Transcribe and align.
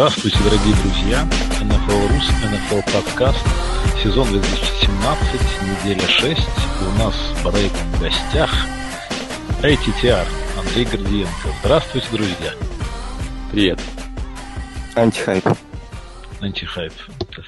Здравствуйте, 0.00 0.38
дорогие 0.38 0.74
друзья! 0.82 1.24
НФЛ 1.60 2.14
Рус, 2.14 2.30
НФЛ 2.42 2.80
подкаст, 2.90 3.46
сезон 4.02 4.28
2017, 4.28 5.84
неделя 5.84 6.08
6. 6.08 6.40
У 6.40 6.98
нас 6.98 7.34
Брейк 7.44 7.70
в 7.70 8.00
гостях. 8.00 8.50
ATTR, 9.62 10.26
Андрей 10.58 10.86
Гордиенко. 10.86 11.48
Здравствуйте, 11.60 12.06
друзья! 12.12 12.54
Привет. 13.52 13.78
Антихайп. 14.96 15.44
Антихайп. 16.40 16.94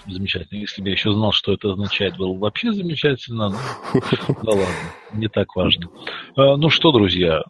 Замечательно. 0.06 0.58
Если 0.58 0.82
бы 0.82 0.88
я 0.88 0.92
еще 0.92 1.10
знал, 1.10 1.32
что 1.32 1.54
это 1.54 1.72
означает, 1.72 2.18
было 2.18 2.34
бы 2.34 2.40
вообще 2.40 2.70
замечательно. 2.74 3.48
Но... 3.48 3.58
Да 4.42 4.50
ладно, 4.50 4.66
не 5.14 5.28
так 5.28 5.56
важно. 5.56 5.88
А, 6.36 6.58
ну 6.58 6.68
что, 6.68 6.92
друзья, 6.92 7.40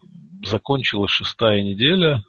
закончилась 0.45 1.11
шестая 1.11 1.61
неделя, 1.61 2.23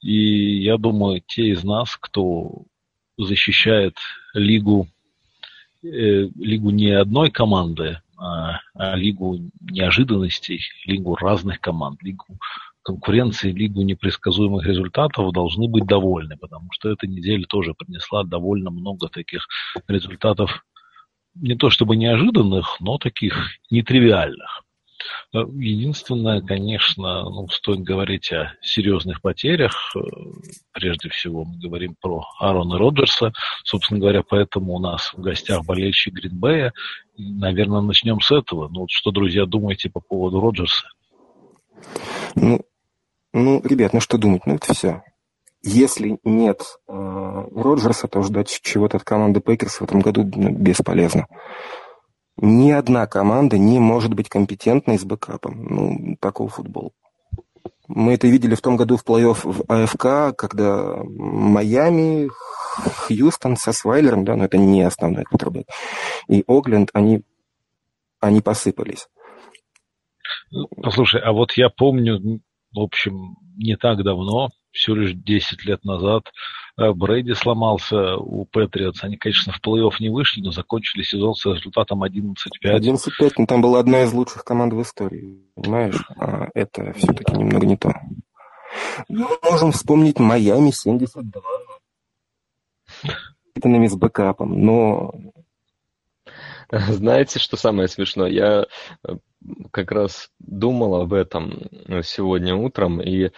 и 0.00 0.62
я 0.62 0.76
думаю, 0.78 1.22
те 1.26 1.48
из 1.48 1.64
нас, 1.64 1.96
кто 1.96 2.64
защищает 3.18 3.96
лигу, 4.34 4.88
э, 5.82 6.28
лигу 6.36 6.70
не 6.70 6.90
одной 6.90 7.30
команды, 7.30 8.00
а, 8.16 8.60
а 8.74 8.96
лигу 8.96 9.38
неожиданностей, 9.60 10.60
лигу 10.84 11.16
разных 11.16 11.60
команд, 11.60 12.02
лигу 12.02 12.26
конкуренции, 12.82 13.52
лигу 13.52 13.82
непредсказуемых 13.82 14.66
результатов 14.66 15.32
должны 15.32 15.68
быть 15.68 15.86
довольны, 15.86 16.36
потому 16.36 16.68
что 16.72 16.90
эта 16.90 17.06
неделя 17.06 17.44
тоже 17.46 17.74
принесла 17.74 18.24
довольно 18.24 18.70
много 18.70 19.08
таких 19.08 19.46
результатов, 19.86 20.64
не 21.34 21.54
то 21.54 21.70
чтобы 21.70 21.96
неожиданных, 21.96 22.78
но 22.80 22.98
таких 22.98 23.50
нетривиальных. 23.70 24.64
Единственное, 25.32 26.40
конечно, 26.40 27.24
ну, 27.24 27.48
стоит 27.48 27.80
говорить 27.80 28.32
о 28.32 28.52
серьезных 28.62 29.22
потерях. 29.22 29.94
Прежде 30.72 31.08
всего 31.10 31.44
мы 31.44 31.58
говорим 31.58 31.94
про 32.00 32.24
Аарона 32.38 32.78
Роджерса. 32.78 33.32
Собственно 33.64 34.00
говоря, 34.00 34.22
поэтому 34.22 34.74
у 34.74 34.78
нас 34.78 35.12
в 35.12 35.20
гостях 35.20 35.64
болельщик 35.64 36.14
Гринбея. 36.14 36.72
Наверное, 37.16 37.80
начнем 37.80 38.20
с 38.20 38.30
этого. 38.30 38.68
Ну, 38.68 38.80
вот 38.80 38.90
что, 38.90 39.10
друзья, 39.10 39.46
думаете 39.46 39.90
по 39.90 40.00
поводу 40.00 40.40
Роджерса? 40.40 40.88
Ну, 42.34 42.60
ну, 43.32 43.60
ребят, 43.64 43.92
ну 43.92 44.00
что 44.00 44.18
думать, 44.18 44.46
ну 44.46 44.56
это 44.56 44.74
все. 44.74 45.02
Если 45.62 46.18
нет 46.24 46.62
э, 46.88 46.92
Роджерса, 47.54 48.08
то 48.08 48.22
ждать 48.22 48.60
чего-то 48.62 48.96
от 48.96 49.04
команды 49.04 49.40
Пейкерс 49.40 49.80
в 49.80 49.84
этом 49.84 50.00
году 50.00 50.28
ну, 50.34 50.50
бесполезно. 50.50 51.26
Ни 52.42 52.70
одна 52.70 53.06
команда 53.06 53.58
не 53.58 53.78
может 53.78 54.14
быть 54.14 54.30
компетентной 54.30 54.98
с 54.98 55.04
бэкапом. 55.04 55.62
Ну, 55.62 56.16
такого 56.20 56.48
футбола. 56.48 56.90
Мы 57.86 58.14
это 58.14 58.28
видели 58.28 58.54
в 58.54 58.62
том 58.62 58.76
году 58.76 58.96
в 58.96 59.04
плей-офф 59.04 59.40
в 59.42 59.64
АФК, 59.68 60.34
когда 60.36 61.02
Майами, 61.04 62.30
Хьюстон 63.08 63.56
со 63.56 63.72
Свайлером, 63.72 64.24
да, 64.24 64.36
но 64.36 64.44
это 64.44 64.56
не 64.56 64.82
основной 64.82 65.24
квотербек, 65.24 65.66
и 66.28 66.42
Огленд, 66.46 66.88
они, 66.94 67.22
они 68.20 68.40
посыпались. 68.40 69.08
Послушай, 70.80 71.20
а 71.20 71.32
вот 71.32 71.52
я 71.54 71.68
помню, 71.68 72.40
в 72.72 72.80
общем, 72.80 73.36
не 73.56 73.76
так 73.76 74.02
давно, 74.02 74.48
всего 74.72 74.96
лишь 74.96 75.14
10 75.14 75.64
лет 75.64 75.84
назад, 75.84 76.32
э, 76.78 76.92
Брейди 76.92 77.34
сломался 77.34 78.16
у 78.16 78.44
Патриотс. 78.44 79.02
Они, 79.04 79.16
конечно, 79.16 79.52
в 79.52 79.60
плей-офф 79.60 79.92
не 80.00 80.10
вышли, 80.10 80.40
но 80.42 80.52
закончили 80.52 81.02
сезон 81.02 81.34
с 81.34 81.44
результатом 81.46 82.02
11-5. 82.02 82.36
11-5, 82.64 83.32
но 83.38 83.46
там 83.46 83.62
была 83.62 83.80
одна 83.80 84.02
из 84.02 84.12
лучших 84.12 84.44
команд 84.44 84.72
в 84.72 84.82
истории, 84.82 85.40
понимаешь? 85.54 86.00
А 86.16 86.48
это 86.54 86.92
все-таки 86.94 87.36
немного 87.36 87.66
не 87.66 87.76
то. 87.76 87.92
Ну, 89.08 89.28
можем 89.42 89.72
вспомнить 89.72 90.18
Майами 90.18 90.70
72. 90.70 91.42
Это 93.54 93.68
с 93.88 93.96
backup 93.96 94.39
ом, 94.39 94.60
но 94.62 95.12
знаете, 96.88 97.38
что 97.38 97.56
самое 97.56 97.88
смешное? 97.88 98.28
Я 98.28 98.66
э, 99.06 99.16
как 99.72 99.90
раз 99.90 100.30
думал 100.38 100.96
об 100.96 101.12
этом 101.12 101.68
сегодня 102.02 102.54
утром 102.54 103.00
и 103.00 103.30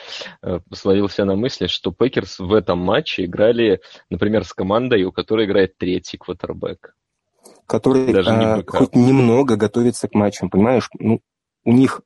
э, 0.42 0.60
словился 0.72 1.24
на 1.24 1.34
мысли, 1.34 1.66
что 1.66 1.92
Пекерс 1.92 2.38
в 2.38 2.52
этом 2.52 2.78
матче 2.78 3.24
играли, 3.24 3.80
например, 4.10 4.44
с 4.44 4.52
командой, 4.52 5.04
у 5.04 5.12
которой 5.12 5.46
играет 5.46 5.78
третий 5.78 6.18
квотербек. 6.18 6.94
Который 7.66 8.12
Даже 8.12 8.30
не 8.30 8.44
а, 8.44 8.62
хоть 8.66 8.94
немного 8.94 9.56
готовится 9.56 10.08
к 10.08 10.14
матчам, 10.14 10.50
понимаешь? 10.50 10.90
Ну, 10.98 11.20
у 11.64 11.72
них 11.72 12.02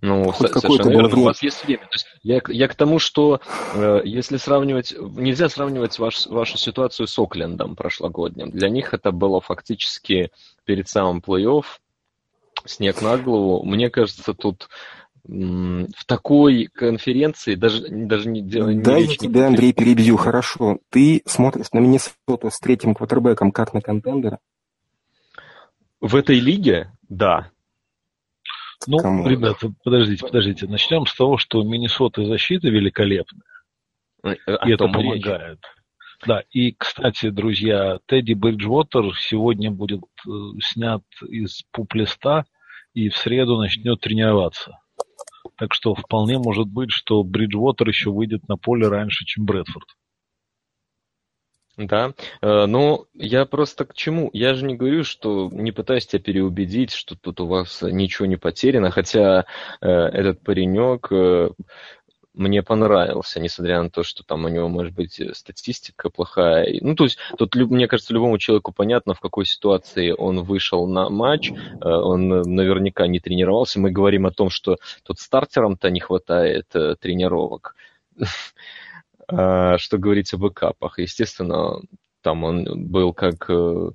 ну, 0.00 0.30
Хоть 0.32 0.52
совершенно 0.52 0.90
верно, 0.90 1.16
у 1.16 1.24
вас 1.24 1.42
есть 1.42 1.64
время. 1.64 1.82
То 1.82 1.94
есть 1.94 2.06
я, 2.22 2.40
я 2.48 2.68
к 2.68 2.74
тому, 2.74 2.98
что 2.98 3.40
э, 3.74 4.02
если 4.04 4.36
сравнивать, 4.36 4.94
нельзя 4.98 5.48
сравнивать 5.48 5.98
ваш, 5.98 6.26
вашу 6.26 6.58
ситуацию 6.58 7.06
с 7.06 7.18
Оклендом 7.18 7.74
прошлогодним. 7.74 8.50
Для 8.50 8.68
них 8.68 8.92
это 8.92 9.12
было 9.12 9.40
фактически 9.40 10.30
перед 10.64 10.88
самым 10.88 11.22
плей-офф, 11.26 11.64
снег 12.66 13.00
на 13.00 13.16
голову. 13.16 13.64
Мне 13.64 13.88
кажется, 13.88 14.34
тут 14.34 14.68
в 15.26 16.04
такой 16.06 16.66
конференции 16.66 17.54
даже, 17.54 17.88
даже 17.88 18.28
не 18.28 18.42
делать... 18.42 18.82
Да, 18.82 18.98
я 18.98 19.06
тебя, 19.06 19.46
Андрей, 19.46 19.72
перебью, 19.72 20.18
хорошо. 20.18 20.78
Ты 20.90 21.22
смотришь 21.24 21.72
на 21.72 21.78
Миннесоту 21.78 22.50
с 22.50 22.58
третьим 22.60 22.94
квотербеком 22.94 23.50
как 23.50 23.72
на 23.72 23.80
контендера? 23.80 24.38
В 26.00 26.14
этой 26.14 26.38
лиге, 26.38 26.92
да. 27.08 27.50
Ну, 28.86 28.98
Кому? 28.98 29.28
ребята, 29.28 29.72
подождите, 29.82 30.26
подождите. 30.26 30.66
Начнем 30.66 31.06
с 31.06 31.14
того, 31.14 31.36
что 31.38 31.60
у 31.60 31.64
Миннесоты 31.64 32.24
защита 32.26 32.68
великолепная. 32.68 33.42
Э, 34.24 34.34
и 34.66 34.72
это 34.72 34.86
помогает. 34.88 35.58
Речь. 35.60 35.84
Да, 36.26 36.42
и, 36.50 36.72
кстати, 36.72 37.30
друзья, 37.30 37.98
Тедди 38.06 38.32
Бриджвотер 38.32 39.14
сегодня 39.18 39.70
будет 39.70 40.04
э, 40.26 40.30
снят 40.62 41.02
из 41.28 41.62
пуп-листа 41.72 42.44
и 42.94 43.08
в 43.08 43.16
среду 43.16 43.58
начнет 43.58 44.00
тренироваться. 44.00 44.78
Так 45.56 45.74
что 45.74 45.94
вполне 45.94 46.38
может 46.38 46.66
быть, 46.66 46.90
что 46.90 47.22
Бриджвотер 47.22 47.88
еще 47.88 48.10
выйдет 48.10 48.48
на 48.48 48.56
поле 48.56 48.88
раньше, 48.88 49.24
чем 49.26 49.44
Брэдфорд. 49.44 49.88
Да, 51.76 52.12
э, 52.40 52.66
но 52.66 53.06
я 53.14 53.46
просто 53.46 53.84
к 53.84 53.94
чему? 53.94 54.30
Я 54.32 54.54
же 54.54 54.64
не 54.64 54.76
говорю, 54.76 55.02
что 55.02 55.50
не 55.52 55.72
пытаюсь 55.72 56.06
тебя 56.06 56.22
переубедить, 56.22 56.92
что 56.92 57.16
тут 57.16 57.40
у 57.40 57.46
вас 57.46 57.82
ничего 57.82 58.26
не 58.26 58.36
потеряно, 58.36 58.92
хотя 58.92 59.46
э, 59.80 59.88
этот 59.88 60.40
паренек 60.40 61.08
э, 61.10 61.50
мне 62.32 62.62
понравился, 62.62 63.40
несмотря 63.40 63.82
на 63.82 63.90
то, 63.90 64.04
что 64.04 64.22
там 64.22 64.44
у 64.44 64.48
него, 64.48 64.68
может 64.68 64.94
быть, 64.94 65.20
статистика 65.36 66.10
плохая. 66.10 66.78
Ну, 66.80 66.94
то 66.94 67.04
есть, 67.04 67.18
тут, 67.38 67.56
мне 67.56 67.88
кажется, 67.88 68.14
любому 68.14 68.38
человеку 68.38 68.72
понятно, 68.72 69.14
в 69.14 69.20
какой 69.20 69.44
ситуации 69.44 70.14
он 70.16 70.42
вышел 70.42 70.86
на 70.86 71.10
матч, 71.10 71.52
он 71.80 72.28
наверняка 72.28 73.06
не 73.06 73.20
тренировался. 73.20 73.78
Мы 73.78 73.92
говорим 73.92 74.26
о 74.26 74.32
том, 74.32 74.50
что 74.50 74.78
тут 75.04 75.20
стартерам-то 75.20 75.90
не 75.90 76.00
хватает 76.00 76.66
тренировок. 76.68 77.76
А, 79.28 79.78
что 79.78 79.98
говорить 79.98 80.32
о 80.34 80.38
бэкапах. 80.38 80.98
Естественно, 80.98 81.80
там 82.22 82.44
он 82.44 82.88
был 82.88 83.12
как 83.12 83.48
э, 83.48 83.90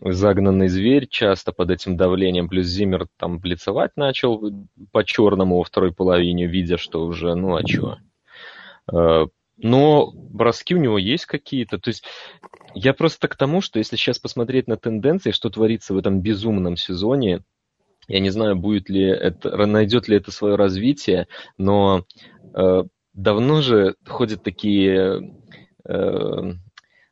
загнанный 0.00 0.68
зверь, 0.68 1.06
часто 1.08 1.52
под 1.52 1.70
этим 1.70 1.96
давлением, 1.96 2.48
плюс 2.48 2.66
Зиммер 2.66 3.06
там 3.16 3.38
блицевать 3.38 3.92
начал 3.96 4.52
по-черному 4.90 5.58
во 5.58 5.64
второй 5.64 5.92
половине, 5.92 6.46
видя, 6.46 6.78
что 6.78 7.04
уже, 7.04 7.34
ну 7.34 7.56
а 7.56 7.64
чё. 7.64 7.96
А, 8.90 9.26
но 9.58 10.10
броски 10.14 10.74
у 10.74 10.78
него 10.78 10.98
есть 10.98 11.26
какие-то. 11.26 11.78
То 11.78 11.88
есть 11.88 12.04
я 12.74 12.94
просто 12.94 13.28
к 13.28 13.36
тому, 13.36 13.60
что 13.60 13.78
если 13.78 13.96
сейчас 13.96 14.18
посмотреть 14.18 14.66
на 14.66 14.76
тенденции, 14.76 15.30
что 15.30 15.50
творится 15.50 15.94
в 15.94 15.98
этом 15.98 16.20
безумном 16.20 16.76
сезоне, 16.76 17.42
я 18.08 18.18
не 18.18 18.30
знаю, 18.30 18.56
будет 18.56 18.88
ли 18.88 19.04
это, 19.04 19.56
найдет 19.66 20.08
ли 20.08 20.16
это 20.16 20.32
свое 20.32 20.56
развитие, 20.56 21.28
но 21.56 22.04
э, 22.54 22.82
давно 23.14 23.60
же 23.60 23.96
ходят 24.06 24.42
такие 24.42 25.34
э, 25.84 26.52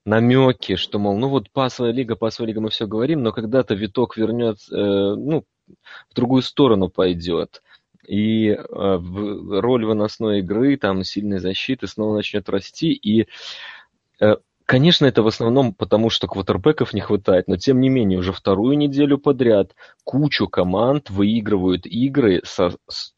намеки, 0.04 0.76
что, 0.76 0.98
мол, 0.98 1.16
ну 1.16 1.28
вот 1.28 1.50
пасовая 1.50 1.92
лига, 1.92 2.16
пасовая 2.16 2.48
лига, 2.48 2.60
мы 2.60 2.70
все 2.70 2.86
говорим, 2.86 3.22
но 3.22 3.32
когда-то 3.32 3.74
виток 3.74 4.16
вернет, 4.16 4.58
э, 4.70 4.74
ну, 4.74 5.44
в 6.08 6.14
другую 6.14 6.42
сторону 6.42 6.88
пойдет. 6.88 7.62
И 8.06 8.48
э, 8.48 8.58
роль 8.68 9.84
выносной 9.84 10.40
игры, 10.40 10.76
там, 10.76 11.04
сильной 11.04 11.38
защиты 11.38 11.86
снова 11.86 12.16
начнет 12.16 12.48
расти. 12.48 12.92
И 12.92 13.28
э, 14.20 14.36
Конечно, 14.70 15.04
это 15.06 15.24
в 15.24 15.26
основном 15.26 15.74
потому, 15.74 16.10
что 16.10 16.28
квотербеков 16.28 16.94
не 16.94 17.00
хватает, 17.00 17.48
но 17.48 17.56
тем 17.56 17.80
не 17.80 17.88
менее 17.88 18.20
уже 18.20 18.32
вторую 18.32 18.78
неделю 18.78 19.18
подряд 19.18 19.74
кучу 20.04 20.46
команд 20.46 21.10
выигрывают 21.10 21.86
игры 21.86 22.40
со, 22.44 22.76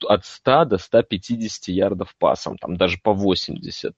от 0.08 0.24
100 0.24 0.64
до 0.64 0.78
150 0.78 1.68
ярдов 1.68 2.14
пасом, 2.18 2.56
там 2.56 2.78
даже 2.78 2.96
по 3.02 3.12
80. 3.12 3.92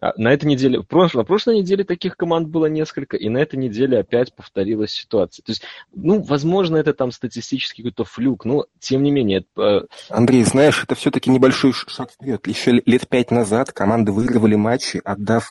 А 0.00 0.12
на 0.16 0.32
этой 0.32 0.44
неделе, 0.44 0.80
прошлой, 0.84 1.22
на 1.22 1.24
прошлой 1.24 1.58
неделе 1.58 1.82
таких 1.82 2.16
команд 2.16 2.46
было 2.46 2.66
несколько, 2.66 3.16
и 3.16 3.28
на 3.28 3.38
этой 3.38 3.56
неделе 3.56 3.98
опять 3.98 4.32
повторилась 4.32 4.92
ситуация. 4.92 5.42
То 5.42 5.50
есть, 5.50 5.62
ну, 5.92 6.22
возможно, 6.22 6.76
это 6.76 6.94
там 6.94 7.10
статистический 7.10 7.82
какой-то 7.82 8.04
флюк, 8.04 8.44
но 8.44 8.66
тем 8.78 9.02
не 9.02 9.10
менее... 9.10 9.44
Это... 9.56 9.88
Андрей, 10.08 10.44
знаешь, 10.44 10.80
это 10.84 10.94
все-таки 10.94 11.30
небольшой 11.30 11.72
шаг 11.72 12.12
вперед. 12.12 12.46
Еще 12.46 12.80
лет 12.86 13.08
пять 13.08 13.32
назад 13.32 13.72
команды 13.72 14.12
выигрывали 14.12 14.54
матчи, 14.54 15.00
отдав 15.04 15.50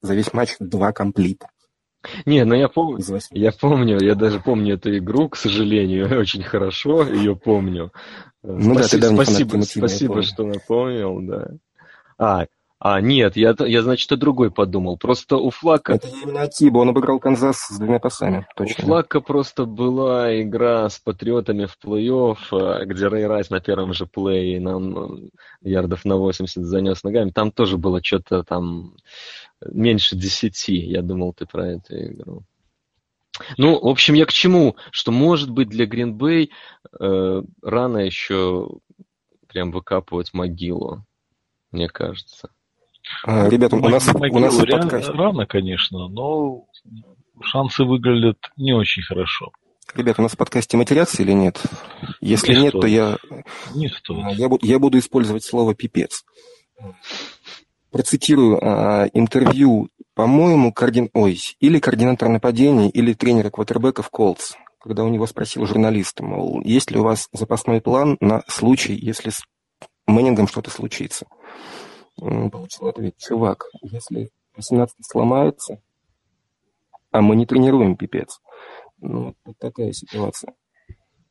за 0.00 0.14
весь 0.14 0.32
матч 0.32 0.56
два 0.60 0.92
комплита. 0.92 1.48
Не, 2.26 2.44
ну 2.44 2.54
я 2.54 2.68
помню, 2.68 3.02
я 3.30 3.52
помню, 3.52 4.00
я 4.00 4.14
даже 4.14 4.40
помню 4.40 4.74
эту 4.74 4.96
игру, 4.98 5.28
к 5.28 5.36
сожалению, 5.36 6.18
очень 6.20 6.42
хорошо 6.42 7.02
ее 7.02 7.36
помню. 7.36 7.92
Ну 8.42 8.74
спасибо, 8.74 9.08
да, 9.08 9.14
спасибо, 9.14 9.60
спасибо 9.62 10.22
что 10.22 10.44
напомнил, 10.44 11.20
да. 11.22 11.48
А, 12.18 12.46
а, 12.80 13.00
нет, 13.00 13.36
я, 13.36 13.56
я, 13.58 13.82
значит, 13.82 14.10
о 14.12 14.16
другой 14.16 14.52
подумал. 14.52 14.96
Просто 14.98 15.36
у 15.36 15.50
Флака... 15.50 15.94
Это 15.94 16.06
именно 16.06 16.46
Тибо, 16.46 16.78
он 16.78 16.90
обыграл 16.90 17.18
Канзас 17.18 17.58
с 17.58 17.76
двумя 17.76 17.98
пасами, 17.98 18.46
точно. 18.54 18.84
У 18.84 18.86
Флака 18.86 19.20
просто 19.20 19.64
была 19.64 20.40
игра 20.40 20.88
с 20.88 21.00
Патриотами 21.00 21.66
в 21.66 21.76
плей-офф, 21.84 22.36
э, 22.52 22.84
где 22.84 23.08
Рэй 23.08 23.26
Райс 23.26 23.50
на 23.50 23.60
первом 23.60 23.94
же 23.94 24.06
плее 24.06 24.60
нам 24.60 24.96
э, 24.96 25.28
ярдов 25.62 26.04
на 26.04 26.16
80 26.16 26.62
занес 26.64 27.02
ногами. 27.02 27.30
Там 27.30 27.50
тоже 27.50 27.78
было 27.78 28.00
что-то 28.00 28.44
там 28.44 28.94
меньше 29.66 30.16
10. 30.16 30.68
Я 30.68 31.02
думал, 31.02 31.32
ты 31.32 31.46
про 31.46 31.68
эту 31.68 31.96
игру. 31.96 32.44
Ну, 33.56 33.78
в 33.80 33.86
общем, 33.86 34.14
я 34.14 34.26
к 34.26 34.32
чему? 34.32 34.76
Что, 34.90 35.12
может 35.12 35.50
быть, 35.50 35.68
для 35.68 35.86
Гринбей 35.86 36.50
э, 36.98 37.42
рано 37.62 37.98
еще 37.98 38.68
прям 39.46 39.70
выкапывать 39.70 40.34
могилу, 40.34 41.04
мне 41.70 41.88
кажется. 41.88 42.50
А, 43.24 43.48
ребята, 43.48 43.76
у 43.76 43.88
нас, 43.88 44.08
у 44.08 44.38
нас 44.38 44.56
подкаст... 44.56 45.08
рано, 45.10 45.46
конечно, 45.46 46.08
но 46.08 46.66
шансы 47.40 47.84
выглядят 47.84 48.38
не 48.56 48.72
очень 48.72 49.02
хорошо. 49.02 49.52
Ребята, 49.94 50.20
у 50.20 50.24
нас 50.24 50.32
в 50.32 50.36
подкасте 50.36 50.76
матерятся 50.76 51.22
или 51.22 51.32
нет? 51.32 51.62
Если 52.20 52.54
не 52.54 52.62
нет, 52.62 52.70
стоит. 52.70 52.82
то 52.82 52.86
я... 52.86 53.16
Не 53.74 53.88
стоит. 53.88 54.38
Я, 54.38 54.48
я 54.60 54.78
буду 54.78 54.98
использовать 54.98 55.44
слово 55.44 55.74
«пипец». 55.74 56.24
Процитирую 57.90 58.58
а, 58.60 59.08
интервью, 59.12 59.88
по-моему, 60.14 60.72
координ... 60.72 61.10
Ой, 61.14 61.38
или 61.60 61.78
координатор 61.78 62.28
нападения, 62.28 62.90
или 62.90 63.14
тренера 63.14 63.50
квотербеков 63.50 64.10
Колдс, 64.10 64.54
когда 64.80 65.04
у 65.04 65.08
него 65.08 65.26
спросил 65.26 65.66
журналист, 65.66 66.20
мол, 66.20 66.60
есть 66.62 66.90
ли 66.90 66.98
у 66.98 67.04
вас 67.04 67.28
запасной 67.32 67.80
план 67.80 68.16
на 68.20 68.42
случай, 68.48 68.94
если 68.94 69.30
с 69.30 69.42
Мэннингом 70.06 70.48
что-то 70.48 70.70
случится 70.70 71.26
получил 72.50 72.88
ответ, 72.88 73.16
чувак, 73.16 73.64
если 73.82 74.30
18 74.56 74.96
сломается, 75.02 75.80
а 77.10 77.20
мы 77.20 77.36
не 77.36 77.46
тренируем 77.46 77.96
пипец. 77.96 78.40
Ну, 78.98 79.34
вот 79.44 79.58
такая 79.58 79.92
ситуация. 79.92 80.54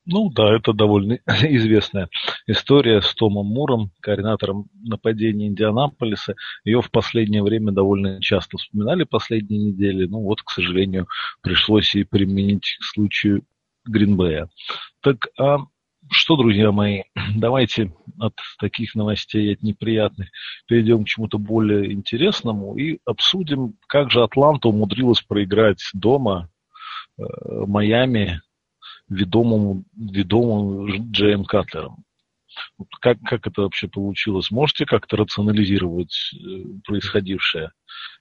Ну 0.10 0.30
да, 0.30 0.56
это 0.56 0.72
довольно 0.72 1.20
известная 1.28 2.10
история 2.48 3.02
с 3.02 3.14
Томом 3.14 3.48
Муром, 3.48 3.92
координатором 4.00 4.70
нападения 4.74 5.48
Индианаполиса. 5.48 6.36
Ее 6.64 6.82
в 6.82 6.90
последнее 6.92 7.44
время 7.44 7.74
довольно 7.74 8.22
часто 8.22 8.58
вспоминали 8.58 9.04
последние 9.04 9.72
недели. 9.72 10.08
Ну 10.08 10.22
вот, 10.22 10.42
к 10.42 10.50
сожалению, 10.52 11.08
пришлось 11.42 11.94
и 11.94 12.06
применить 12.06 12.78
к 12.80 12.84
случаю 12.86 13.44
Гринбея. 13.86 14.50
Так, 15.02 15.28
а 15.38 15.58
что, 16.10 16.38
друзья 16.38 16.72
мои, 16.72 17.04
давайте 17.36 17.94
от 18.18 18.36
таких 18.60 18.96
новостей, 18.96 19.54
от 19.54 19.62
неприятных, 19.62 20.30
перейдем 20.68 21.04
к 21.04 21.08
чему-то 21.08 21.38
более 21.38 21.92
интересному 21.92 22.78
и 22.78 23.00
обсудим, 23.04 23.76
как 23.88 24.10
же 24.10 24.24
Атланта 24.24 24.70
умудрилась 24.70 25.22
проиграть 25.22 25.82
дома 25.94 26.50
э, 27.18 27.24
Майами 27.68 28.42
ведомому, 29.10 29.84
ведомому 29.96 30.88
Джейм 31.12 31.46
Катлером. 31.46 32.04
Как, 33.02 33.20
как 33.22 33.46
это 33.46 33.62
вообще 33.62 33.88
получилось? 33.88 34.52
Можете 34.52 34.86
как-то 34.86 35.18
рационализировать 35.18 36.32
э, 36.34 36.64
происходившее? 36.86 37.72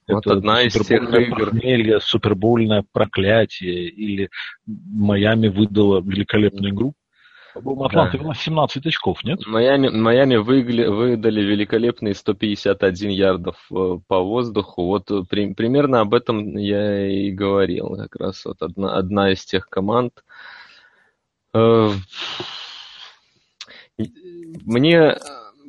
Вот 0.08 0.26
это 0.26 0.36
одна 0.36 0.62
из 0.62 0.74
тех 0.74 1.02
игр. 1.12 1.50
Похмелье, 1.50 2.00
супербольное 2.00 2.84
проклятие 2.92 3.88
или 3.88 4.28
Майами 4.66 5.48
выдала 5.48 6.00
великолепную 6.00 6.72
игру? 6.72 6.94
По-моему, 7.54 7.84
Атланта 7.84 8.18
да. 8.18 8.34
17 8.34 8.86
очков, 8.86 9.24
нет? 9.24 9.46
Майами, 9.46 9.88
Майами 9.88 10.36
выгли, 10.36 10.84
выдали 10.86 11.40
великолепные 11.40 12.14
151 12.14 13.10
ярдов 13.10 13.56
э, 13.72 13.98
по 14.06 14.20
воздуху. 14.20 14.84
Вот 14.84 15.10
э, 15.10 15.22
при, 15.28 15.54
примерно 15.54 16.00
об 16.00 16.12
этом 16.12 16.58
я 16.58 17.08
и 17.08 17.30
говорил. 17.30 17.96
Как 17.96 18.16
раз 18.16 18.44
вот 18.44 18.60
одна, 18.60 18.96
одна 18.96 19.32
из 19.32 19.44
тех 19.46 19.70
команд. 19.70 20.12
Э, 20.18 20.55
мне 24.64 25.16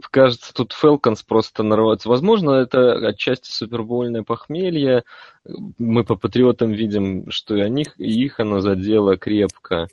кажется, 0.09 0.53
тут 0.53 0.73
Фелконс 0.73 1.23
просто 1.23 1.63
нарваться. 1.63 2.09
Возможно, 2.09 2.51
это 2.51 2.93
отчасти 3.07 3.51
супербольное 3.51 4.23
похмелье. 4.23 5.03
Мы 5.77 6.03
по 6.03 6.15
патриотам 6.15 6.71
видим, 6.71 7.29
что 7.29 7.55
и, 7.55 7.69
них, 7.69 7.93
и 7.99 8.11
их 8.23 8.39
оно 8.39 8.59
задело 8.61 9.17
крепко. 9.17 9.87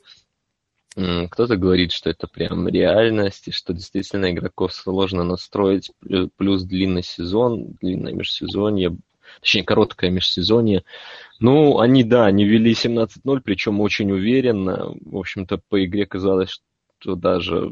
Кто-то 0.95 1.57
говорит, 1.57 1.91
что 1.91 2.09
это 2.09 2.27
прям 2.27 2.67
реальность, 2.69 3.49
и 3.49 3.51
что 3.51 3.73
действительно 3.73 4.31
игроков 4.31 4.73
сложно 4.73 5.23
настроить, 5.23 5.91
плюс 6.37 6.63
длинный 6.63 7.03
сезон, 7.03 7.75
длинное 7.81 8.13
межсезонье, 8.13 8.95
точнее, 9.41 9.63
короткое 9.63 10.09
межсезонье. 10.09 10.83
Ну, 11.39 11.79
они, 11.79 12.03
да, 12.03 12.25
они 12.25 12.45
вели 12.45 12.73
17-0, 12.73 13.41
причем 13.43 13.81
очень 13.81 14.11
уверенно. 14.11 14.93
В 15.01 15.17
общем-то, 15.17 15.59
по 15.69 15.83
игре 15.83 16.05
казалось, 16.05 16.61
что 16.99 17.15
даже 17.15 17.71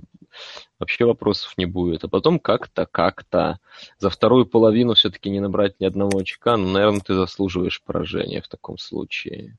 вообще 0.79 1.05
вопросов 1.05 1.53
не 1.57 1.65
будет. 1.65 2.03
А 2.03 2.07
потом 2.07 2.39
как-то, 2.39 2.85
как-то 2.85 3.59
за 3.97 4.09
вторую 4.09 4.45
половину 4.45 4.93
все-таки 4.93 5.29
не 5.29 5.39
набрать 5.39 5.79
ни 5.79 5.85
одного 5.85 6.19
очка, 6.19 6.57
ну, 6.57 6.69
наверное, 6.69 7.01
ты 7.01 7.13
заслуживаешь 7.13 7.81
поражения 7.83 8.41
в 8.41 8.47
таком 8.47 8.77
случае. 8.77 9.57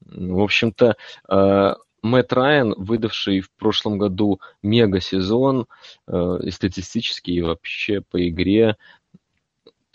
В 0.00 0.40
общем-то, 0.40 0.96
а, 1.28 1.76
Мэтт 2.02 2.32
Райан, 2.32 2.74
выдавший 2.76 3.40
в 3.40 3.50
прошлом 3.50 3.98
году 3.98 4.40
мега-сезон 4.62 5.66
э, 6.06 6.38
и 6.44 6.50
статистически, 6.50 7.32
и 7.32 7.42
вообще 7.42 8.00
по 8.00 8.28
игре, 8.28 8.76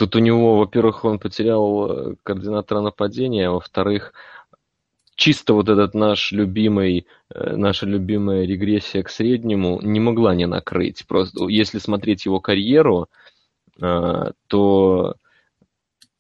Тут 0.02 0.16
у 0.16 0.20
него, 0.20 0.58
во-первых, 0.58 1.06
он 1.06 1.20
потерял 1.20 1.92
э, 1.92 2.16
координатора 2.24 2.82
нападения, 2.82 3.50
а 3.50 3.52
во-вторых, 3.52 4.14
чисто 5.14 5.54
вот 5.54 5.70
этот 5.70 5.94
наш 5.94 6.32
любимый, 6.32 7.06
э, 7.30 7.56
наша 7.56 7.86
любимая 7.86 8.48
регрессия 8.48 9.04
к 9.04 9.12
среднему 9.12 9.80
не 9.80 10.00
могла 10.00 10.34
не 10.34 10.48
накрыть. 10.48 11.06
Просто 11.06 11.48
если 11.50 11.78
смотреть 11.78 12.26
его 12.26 12.40
карьеру, 12.40 13.10
э, 13.80 14.32
то 14.48 15.14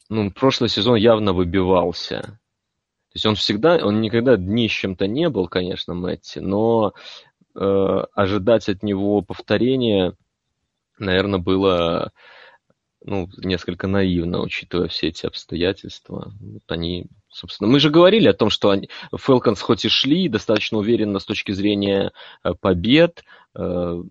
ну, 0.09 0.29
прошлый 0.29 0.69
сезон 0.69 0.97
явно 0.97 1.33
выбивался. 1.33 2.21
То 2.21 3.15
есть 3.15 3.25
он 3.25 3.33
всегда, 3.33 3.77
он 3.77 3.99
никогда 3.99 4.37
днищем-то 4.37 5.07
не 5.07 5.27
был, 5.27 5.47
конечно, 5.47 5.95
Мэтти, 5.95 6.37
но 6.37 6.93
э, 7.55 8.03
ожидать 8.13 8.69
от 8.69 8.83
него 8.83 9.23
повторения, 9.23 10.13
наверное, 10.99 11.39
было 11.39 12.11
ну, 13.03 13.29
несколько 13.37 13.87
наивно, 13.87 14.41
учитывая 14.41 14.87
все 14.87 15.07
эти 15.07 15.25
обстоятельства. 15.25 16.33
Вот 16.39 16.63
они, 16.67 17.07
собственно, 17.29 17.69
мы 17.69 17.79
же 17.79 17.89
говорили 17.89 18.27
о 18.27 18.33
том, 18.33 18.49
что 18.49 18.69
они, 18.69 18.89
Falcons 19.13 19.59
хоть 19.59 19.85
и 19.85 19.89
шли 19.89 20.29
достаточно 20.29 20.77
уверенно 20.77 21.19
с 21.19 21.25
точки 21.25 21.51
зрения 21.51 22.11
э, 22.43 22.53
побед, 22.59 23.23
э, 23.55 24.03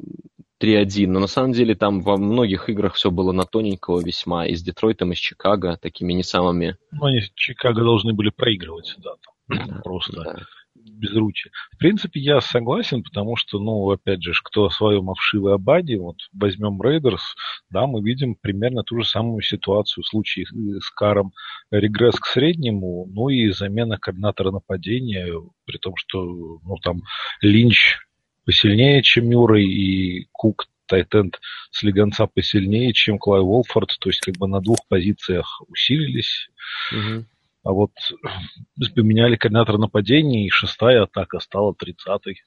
3-1, 0.61 1.07
но 1.07 1.21
на 1.21 1.27
самом 1.27 1.53
деле 1.53 1.75
там 1.75 2.01
во 2.03 2.17
многих 2.17 2.69
играх 2.69 2.95
все 2.95 3.11
было 3.11 3.33
на 3.33 3.45
тоненького 3.45 4.01
весьма, 4.05 4.47
и 4.47 4.55
с 4.55 4.63
Детройтом, 4.63 5.13
и 5.13 5.15
с 5.15 5.19
Чикаго, 5.19 5.79
такими 5.81 6.13
не 6.13 6.23
самыми... 6.23 6.77
Ну, 6.93 7.07
они 7.07 7.23
Чикаго 7.35 7.83
должны 7.83 8.13
были 8.13 8.31
проигрывать, 8.31 8.95
да, 8.99 9.13
там, 9.49 9.69
да 9.69 9.81
просто 9.83 10.13
да. 10.23 10.37
Безручие. 10.85 11.53
В 11.73 11.79
принципе, 11.79 12.21
я 12.21 12.41
согласен, 12.41 13.03
потому 13.03 13.37
что, 13.37 13.59
ну, 13.59 13.91
опять 13.91 14.23
же, 14.23 14.33
кто 14.43 14.67
о 14.67 14.71
своем 14.71 15.11
овшивой 15.11 15.55
Абаде, 15.55 15.99
вот 15.99 16.17
возьмем 16.33 16.81
Рейдерс, 16.83 17.35
да, 17.71 17.87
мы 17.87 18.03
видим 18.03 18.35
примерно 18.35 18.83
ту 18.83 19.01
же 19.01 19.09
самую 19.09 19.43
ситуацию 19.43 20.05
в 20.05 20.09
случае 20.09 20.47
с 20.47 20.91
Каром. 20.91 21.33
Регресс 21.71 22.17
к 22.17 22.27
среднему, 22.27 23.07
ну 23.11 23.29
и 23.29 23.51
замена 23.51 23.99
координатора 23.99 24.51
нападения, 24.51 25.33
при 25.65 25.79
том, 25.79 25.95
что, 25.97 26.25
ну, 26.65 26.77
там, 26.83 27.03
Линч 27.41 27.99
посильнее, 28.45 29.03
чем 29.03 29.29
Мюррей, 29.29 29.67
и 29.67 30.29
Кук 30.33 30.67
Тайтенд 30.91 31.41
слегонца 31.71 32.27
посильнее, 32.27 32.93
чем 32.93 33.19
Клай 33.19 33.41
Уолфорд. 33.41 33.97
То 34.01 34.09
есть 34.09 34.21
как 34.21 34.37
бы 34.37 34.49
на 34.49 34.61
двух 34.61 34.79
позициях 34.89 35.63
усилились. 35.69 36.49
Угу. 36.93 37.25
А 37.63 37.73
вот 37.73 37.91
поменяли 38.95 39.37
координатора 39.37 39.79
нападения, 39.79 40.47
и 40.47 40.51
шестая 40.51 41.03
атака 41.03 41.41
стала 41.41 41.75
тридцатой. 41.75 42.43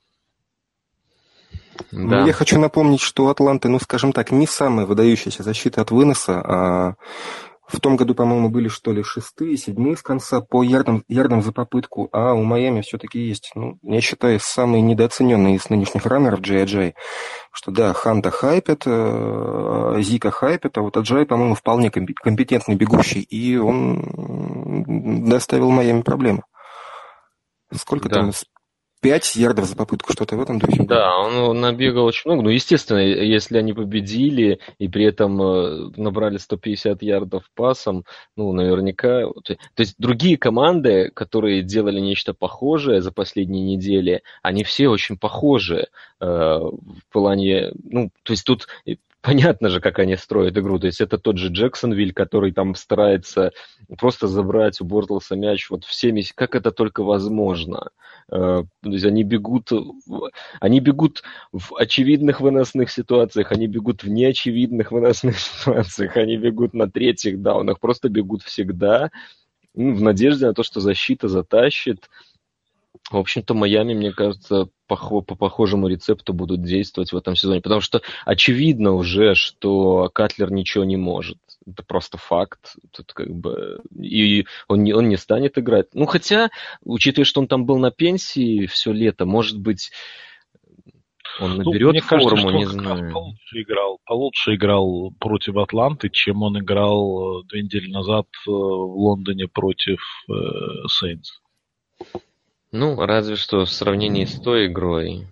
Да. 1.91 2.21
Ну, 2.21 2.27
я 2.27 2.33
хочу 2.33 2.59
напомнить, 2.59 3.01
что 3.01 3.25
у 3.25 3.27
Атланты, 3.29 3.67
ну, 3.67 3.79
скажем 3.79 4.13
так, 4.13 4.31
не 4.31 4.47
самая 4.47 4.85
выдающаяся 4.85 5.43
защита 5.43 5.81
от 5.81 5.91
выноса, 5.91 6.41
а 6.41 6.95
в 7.67 7.79
том 7.79 7.95
году, 7.95 8.13
по-моему, 8.13 8.49
были 8.49 8.67
что 8.67 8.91
ли 8.91 9.03
шестые, 9.03 9.57
седьмые 9.57 9.95
с 9.95 10.01
конца 10.01 10.41
по 10.41 10.63
ярдам, 10.63 11.03
ярдам 11.07 11.41
за 11.41 11.51
попытку, 11.51 12.09
а 12.11 12.33
у 12.33 12.43
Майами 12.43 12.81
все-таки 12.81 13.19
есть, 13.19 13.51
ну, 13.55 13.77
я 13.83 14.01
считаю, 14.01 14.39
самый 14.41 14.81
недооцененный 14.81 15.55
из 15.55 15.69
нынешних 15.69 16.05
раннеров 16.05 16.41
Джей 16.41 16.93
что 17.51 17.71
да, 17.71 17.93
Ханта 17.93 18.31
хайпят, 18.31 18.83
э, 18.85 19.95
Зика 19.99 20.31
хайпят, 20.31 20.77
а 20.77 20.81
вот 20.81 20.97
Аджай, 20.97 21.25
по-моему, 21.25 21.55
вполне 21.55 21.91
компетентный 21.91 22.75
бегущий, 22.75 23.21
и 23.21 23.55
он 23.57 25.23
доставил 25.29 25.69
Майами 25.69 26.01
проблемы. 26.01 26.43
Сколько 27.71 28.09
да. 28.09 28.15
там? 28.15 28.31
Пять 29.03 29.35
ярдов 29.35 29.65
за 29.65 29.75
попытку, 29.75 30.13
что-то 30.13 30.37
в 30.37 30.41
этом 30.41 30.59
духе. 30.59 30.83
Да, 30.83 31.17
он 31.17 31.59
набегал 31.59 32.05
очень 32.05 32.21
много. 32.25 32.43
Ну, 32.43 32.49
естественно, 32.49 32.99
если 32.99 33.57
они 33.57 33.73
победили 33.73 34.59
и 34.79 34.87
при 34.87 35.03
этом 35.03 35.41
э, 35.41 35.91
набрали 35.97 36.37
150 36.37 37.03
ярдов 37.03 37.43
пасом, 37.53 38.05
ну, 38.37 38.53
наверняка... 38.53 39.23
То 39.43 39.55
есть 39.77 39.95
другие 39.97 40.37
команды, 40.37 41.11
которые 41.13 41.63
делали 41.63 41.99
нечто 41.99 42.33
похожее 42.33 43.01
за 43.01 43.11
последние 43.11 43.75
недели, 43.75 44.23
они 44.41 44.63
все 44.63 44.87
очень 44.87 45.17
похожи 45.17 45.87
э, 46.21 46.25
в 46.25 47.11
плане... 47.11 47.73
Ну, 47.83 48.09
то 48.23 48.31
есть 48.31 48.45
тут 48.45 48.67
понятно 49.23 49.69
же, 49.69 49.79
как 49.79 49.99
они 49.99 50.17
строят 50.17 50.57
игру. 50.57 50.77
То 50.77 50.87
есть 50.87 51.01
это 51.01 51.17
тот 51.17 51.37
же 51.37 51.47
Джексонвиль, 51.47 52.13
который 52.13 52.51
там 52.51 52.75
старается 52.75 53.51
просто 53.97 54.27
забрать 54.27 54.81
у 54.81 54.85
Бортлса 54.85 55.35
мяч 55.35 55.69
вот 55.69 55.85
всеми, 55.85 56.23
как 56.35 56.55
это 56.55 56.71
только 56.71 57.03
возможно. 57.03 57.89
Э, 58.29 58.63
то 58.81 58.89
есть 58.89 59.05
они 59.05 59.23
бегут, 59.23 59.71
они 60.59 60.81
бегут 60.81 61.23
в 61.53 61.75
очевидных 61.75 62.41
выносных 62.41 62.91
ситуациях, 62.91 63.53
они 63.53 63.67
бегут 63.67 64.03
в 64.03 64.09
неочевидных 64.09 64.91
выносных 64.91 65.39
ситуациях, 65.39 66.17
они 66.17 66.35
бегут 66.35 66.73
на 66.73 66.91
третьих 66.91 67.41
даунах, 67.41 67.79
просто 67.79 68.09
бегут 68.09 68.43
всегда 68.43 69.09
ну, 69.73 69.95
в 69.95 70.01
надежде 70.01 70.47
на 70.47 70.53
то, 70.53 70.63
что 70.63 70.81
защита 70.81 71.29
затащит. 71.29 72.09
В 73.09 73.17
общем-то, 73.17 73.53
Майами, 73.53 73.93
мне 73.93 74.11
кажется, 74.11 74.69
по, 74.87 74.95
по 75.21 75.35
похожему 75.35 75.87
рецепту 75.87 76.33
будут 76.33 76.61
действовать 76.61 77.11
в 77.11 77.17
этом 77.17 77.35
сезоне, 77.35 77.61
потому 77.61 77.81
что 77.81 78.01
очевидно 78.25 78.93
уже, 78.93 79.35
что 79.35 80.09
Катлер 80.13 80.51
ничего 80.51 80.83
не 80.83 80.95
может. 80.95 81.37
Это 81.65 81.83
просто 81.83 82.17
факт. 82.17 82.75
Тут 82.91 83.13
как 83.13 83.33
бы 83.33 83.81
и 83.99 84.45
он 84.67 84.83
не, 84.83 84.93
он 84.93 85.09
не 85.09 85.17
станет 85.17 85.57
играть. 85.57 85.87
Ну, 85.93 86.05
хотя, 86.05 86.49
учитывая, 86.83 87.25
что 87.25 87.41
он 87.41 87.47
там 87.47 87.65
был 87.65 87.77
на 87.77 87.91
пенсии 87.91 88.67
все 88.67 88.91
лето, 88.91 89.25
может 89.25 89.59
быть, 89.59 89.91
он 91.39 91.57
наберет 91.57 91.87
ну, 91.87 91.91
мне 91.91 92.01
форму, 92.01 92.29
кажется, 92.29 92.51
не 92.51 92.65
знаю. 92.65 93.11
Получше 93.11 93.61
играл, 93.61 93.99
получше 94.05 94.55
играл 94.55 95.13
против 95.19 95.57
Атланты, 95.57 96.09
чем 96.09 96.43
он 96.43 96.59
играл 96.59 97.41
э, 97.41 97.43
две 97.49 97.63
недели 97.63 97.89
назад 97.89 98.27
э, 98.47 98.51
в 98.51 98.97
Лондоне 98.97 99.47
против 99.47 99.99
Сейнс. 100.87 101.41
Ну, 102.73 102.95
разве 103.05 103.35
что 103.35 103.65
в 103.65 103.69
сравнении 103.69 104.25
с 104.25 104.39
той 104.39 104.65
игрой. 104.65 105.27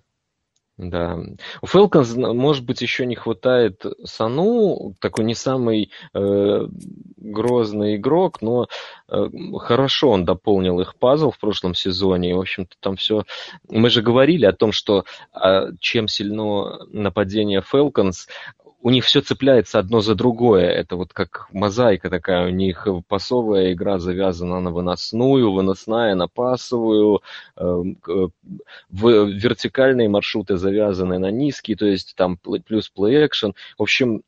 Да. 0.78 1.18
У 1.60 1.66
Falcons, 1.66 2.32
может 2.32 2.64
быть, 2.64 2.80
еще 2.82 3.04
не 3.04 3.16
хватает 3.16 3.84
Сану, 4.04 4.94
такой 5.00 5.24
не 5.24 5.34
самый 5.34 5.90
э, 6.14 6.66
грозный 7.16 7.96
игрок, 7.96 8.42
но 8.42 8.68
э, 9.08 9.28
хорошо 9.58 10.10
он 10.10 10.24
дополнил 10.24 10.80
их 10.80 10.94
пазл 10.94 11.32
в 11.32 11.38
прошлом 11.38 11.74
сезоне. 11.74 12.30
И, 12.30 12.34
в 12.34 12.40
общем-то, 12.40 12.76
там 12.78 12.94
все... 12.94 13.24
Мы 13.68 13.90
же 13.90 14.02
говорили 14.02 14.46
о 14.46 14.52
том, 14.52 14.70
что 14.70 15.04
э, 15.34 15.72
чем 15.80 16.06
сильно 16.06 16.86
нападение 16.92 17.60
Falcons, 17.60 18.28
у 18.82 18.90
них 18.90 19.04
все 19.04 19.20
цепляется 19.20 19.78
одно 19.78 20.00
за 20.00 20.16
другое. 20.16 20.66
Это 20.66 20.96
вот 20.96 21.12
как 21.12 21.46
мозаика 21.52 22.10
такая. 22.10 22.48
У 22.48 22.50
них 22.50 22.86
пасовая 23.06 23.72
игра 23.72 24.00
завязана 24.00 24.60
на 24.60 24.72
выносную, 24.72 25.52
выносная 25.52 26.16
на 26.16 26.26
пасовую, 26.26 27.22
эм, 27.56 27.96
вертикальные 28.90 30.08
маршруты 30.08 30.56
завязаны 30.56 31.18
на 31.18 31.30
низкие, 31.30 31.76
то 31.76 31.86
есть 31.86 32.14
там 32.16 32.36
плюс 32.36 32.90
play 32.94 33.24
action. 33.24 33.54
В 33.78 33.82
общем, 33.82 34.22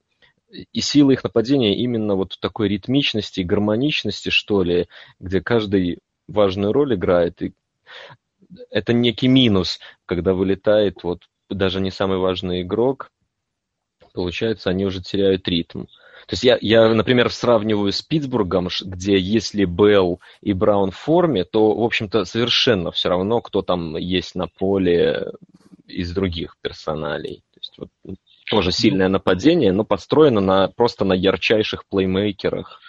и 0.48 0.80
сила 0.80 1.10
их 1.10 1.24
нападения 1.24 1.76
именно 1.76 2.14
вот 2.14 2.38
такой 2.40 2.68
ритмичности, 2.68 3.40
гармоничности, 3.40 4.28
что 4.28 4.62
ли, 4.62 4.86
где 5.18 5.40
каждый 5.40 5.98
важную 6.28 6.72
роль 6.72 6.94
играет. 6.94 7.42
И 7.42 7.54
это 8.70 8.92
некий 8.92 9.26
минус, 9.26 9.80
когда 10.06 10.32
вылетает 10.32 11.02
вот 11.02 11.22
даже 11.50 11.80
не 11.80 11.90
самый 11.90 12.18
важный 12.18 12.62
игрок, 12.62 13.10
получается, 14.14 14.70
они 14.70 14.86
уже 14.86 15.02
теряют 15.02 15.46
ритм. 15.48 15.84
То 16.26 16.32
есть 16.32 16.44
я, 16.44 16.56
я, 16.62 16.88
например, 16.94 17.30
сравниваю 17.30 17.92
с 17.92 18.00
Питтсбургом, 18.00 18.68
где 18.82 19.18
если 19.18 19.66
Белл 19.66 20.20
и 20.40 20.54
Браун 20.54 20.90
в 20.90 20.96
форме, 20.96 21.44
то, 21.44 21.74
в 21.74 21.82
общем-то, 21.82 22.24
совершенно 22.24 22.92
все 22.92 23.10
равно, 23.10 23.42
кто 23.42 23.60
там 23.60 23.96
есть 23.98 24.34
на 24.34 24.46
поле 24.46 25.32
из 25.86 26.12
других 26.12 26.56
персоналей. 26.62 27.42
То 27.52 27.60
есть 27.60 27.74
вот, 27.76 28.16
тоже 28.48 28.72
сильное 28.72 29.08
нападение, 29.08 29.72
но 29.72 29.84
построено 29.84 30.40
на, 30.40 30.68
просто 30.68 31.04
на 31.04 31.12
ярчайших 31.12 31.84
плеймейкерах. 31.86 32.80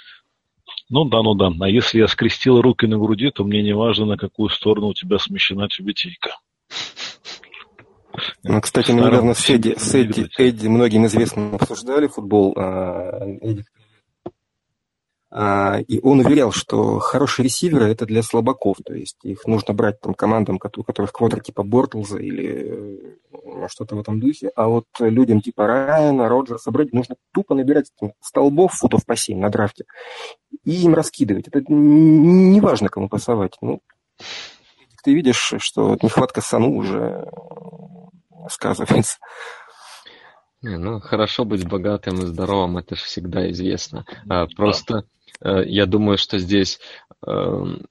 Ну 0.90 1.04
да, 1.06 1.22
ну 1.24 1.34
да. 1.34 1.52
А 1.60 1.68
если 1.68 2.00
я 2.00 2.08
скрестил 2.08 2.62
руки 2.62 2.86
на 2.86 2.98
груди, 2.98 3.32
то 3.32 3.44
мне 3.44 3.62
не 3.64 3.74
важно, 3.74 4.06
на 4.06 4.18
какую 4.18 4.50
сторону 4.50 4.88
у 4.88 4.94
тебя 4.94 5.18
смещена 5.20 5.68
тюбетейка. 5.68 6.38
Ну, 8.44 8.62
кстати, 8.62 8.92
мы 8.92 9.02
недавно 9.02 9.34
с 9.34 9.50
Эдди, 9.50 9.76
с 9.78 9.94
Эдди, 9.94 10.30
Эдди 10.38 10.68
многим 10.68 11.06
известным 11.06 11.56
обсуждали 11.56 12.08
футбол. 12.08 12.54
А, 12.58 13.26
Эдди, 13.42 13.66
а, 15.38 15.82
и 15.86 16.00
он 16.02 16.22
уверял, 16.22 16.54
что 16.54 17.00
хорошие 17.00 17.44
ресиверы– 17.44 17.86
это 17.92 18.06
для 18.06 18.24
слабаков. 18.24 18.78
То 18.86 18.94
есть 18.94 19.18
их 19.24 19.46
нужно 19.46 19.74
брать 19.74 20.00
там, 20.00 20.14
командам, 20.14 20.56
у 20.56 20.84
которых 20.84 21.12
квотер 21.12 21.42
типа 21.42 21.64
Бортлза 21.64 22.20
или 22.20 23.18
э, 23.34 23.68
что-то 23.68 23.98
в 23.98 24.00
этом 24.00 24.22
духе. 24.22 24.50
А 24.56 24.70
вот 24.70 24.86
людям 25.00 25.42
типа 25.42 25.68
Райана, 25.68 26.30
Роджерса, 26.30 26.72
Брэди 26.72 26.96
нужно 26.96 27.18
тупо 27.34 27.54
набирать 27.54 27.92
столбов 28.22 28.76
футов 28.76 29.06
по 29.06 29.18
7 29.18 29.38
на 29.38 29.50
драфте 29.50 29.84
и 30.64 30.72
им 30.72 30.94
раскидывать. 30.94 31.50
Это 31.50 31.62
не 31.68 32.62
важно, 32.62 32.88
кому 32.88 33.10
пасовать. 33.10 33.58
Ну, 33.60 33.82
ты 35.04 35.14
видишь, 35.14 35.56
что 35.58 35.98
нехватка 36.02 36.40
Сану 36.40 36.78
уже 36.78 37.28
сказывается. 38.50 39.18
Не, 40.62 40.78
ну, 40.78 41.00
хорошо 41.00 41.46
быть 41.46 41.68
богатым 41.68 42.16
и 42.24 42.26
здоровым, 42.26 42.78
это 42.78 42.96
же 42.96 43.04
всегда 43.04 43.50
известно. 43.52 44.06
А, 44.28 44.48
просто 44.48 45.06
да. 45.42 45.60
Э, 45.60 45.64
я 45.66 45.86
думаю, 45.86 46.18
что 46.18 46.40
здесь 46.40 46.80
эм, 47.26 47.86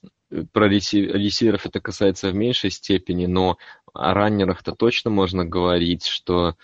про 0.52 0.68
ресиверов 0.68 1.66
это 1.66 1.80
касается 1.80 2.30
в 2.30 2.34
меньшей 2.34 2.70
степени, 2.70 3.26
но 3.26 3.58
о 3.92 4.14
раннерах-то 4.14 4.72
точно 4.72 5.10
можно 5.10 5.44
говорить, 5.44 6.06
что 6.06 6.56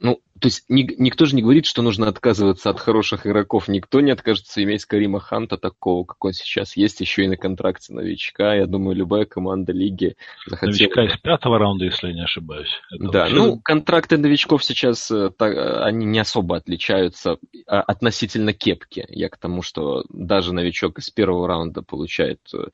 ну, 0.00 0.20
то 0.40 0.46
есть 0.46 0.64
ни, 0.68 0.88
никто 0.98 1.24
же 1.24 1.34
не 1.34 1.42
говорит, 1.42 1.66
что 1.66 1.82
нужно 1.82 2.06
отказываться 2.06 2.70
от 2.70 2.78
хороших 2.78 3.26
игроков. 3.26 3.66
Никто 3.66 4.00
не 4.00 4.12
откажется 4.12 4.62
иметь 4.62 4.84
Карима 4.84 5.18
Ханта 5.18 5.58
такого, 5.58 6.04
как 6.04 6.24
он 6.24 6.32
сейчас 6.32 6.76
есть, 6.76 7.00
еще 7.00 7.24
и 7.24 7.28
на 7.28 7.36
контракте 7.36 7.92
новичка. 7.92 8.54
Я 8.54 8.66
думаю, 8.66 8.94
любая 8.94 9.24
команда 9.24 9.72
лиги 9.72 10.14
захотела... 10.46 10.70
Новичка 10.70 11.04
из 11.04 11.16
пятого 11.18 11.58
раунда, 11.58 11.86
если 11.86 12.08
я 12.08 12.14
не 12.14 12.22
ошибаюсь. 12.22 12.70
Это 12.92 13.10
да, 13.10 13.20
вообще... 13.20 13.34
ну, 13.34 13.60
контракты 13.60 14.16
новичков 14.16 14.64
сейчас, 14.64 15.10
э, 15.10 15.30
так, 15.36 15.56
они 15.84 16.06
не 16.06 16.20
особо 16.20 16.56
отличаются 16.56 17.38
а, 17.66 17.80
относительно 17.80 18.52
кепки. 18.52 19.04
Я 19.08 19.28
к 19.28 19.38
тому, 19.38 19.62
что 19.62 20.04
даже 20.08 20.54
новичок 20.54 21.00
из 21.00 21.10
первого 21.10 21.48
раунда 21.48 21.82
получает 21.82 22.40
э, 22.54 22.68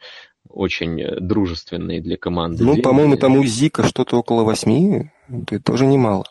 очень 0.50 1.02
дружественные 1.21 2.02
для 2.02 2.19
команды. 2.19 2.62
Ну, 2.62 2.83
по-моему, 2.83 3.16
там 3.16 3.38
у 3.38 3.45
Зика 3.45 3.85
что-то 3.85 4.19
около 4.19 4.45
восьми, 4.45 5.11
это 5.28 5.61
тоже 5.61 5.87
немало. 5.87 6.25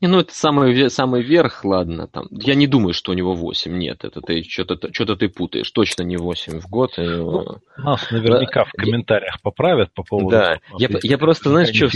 Не, 0.00 0.08
ну 0.08 0.20
это 0.20 0.34
самый, 0.34 0.90
самый 0.90 1.22
верх, 1.22 1.64
ладно. 1.64 2.06
Там. 2.06 2.26
Я 2.30 2.54
не 2.54 2.66
думаю, 2.66 2.94
что 2.94 3.12
у 3.12 3.14
него 3.14 3.34
8. 3.34 3.76
Нет, 3.76 4.04
это 4.04 4.20
ты 4.20 4.42
что-то 4.42 4.92
что 4.92 5.16
ты 5.16 5.28
путаешь. 5.28 5.70
Точно 5.70 6.02
не 6.02 6.16
8 6.16 6.60
в 6.60 6.68
год. 6.68 6.92
Ну, 6.96 7.58
нас 7.76 8.10
наверняка 8.10 8.64
да, 8.64 8.64
в 8.66 8.72
комментариях 8.72 9.40
поправят 9.42 9.92
по 9.92 10.02
поводу. 10.02 10.30
Да, 10.30 10.58
я, 10.78 10.88
я 11.02 11.18
просто, 11.18 11.50
знаешь, 11.50 11.74
что... 11.74 11.88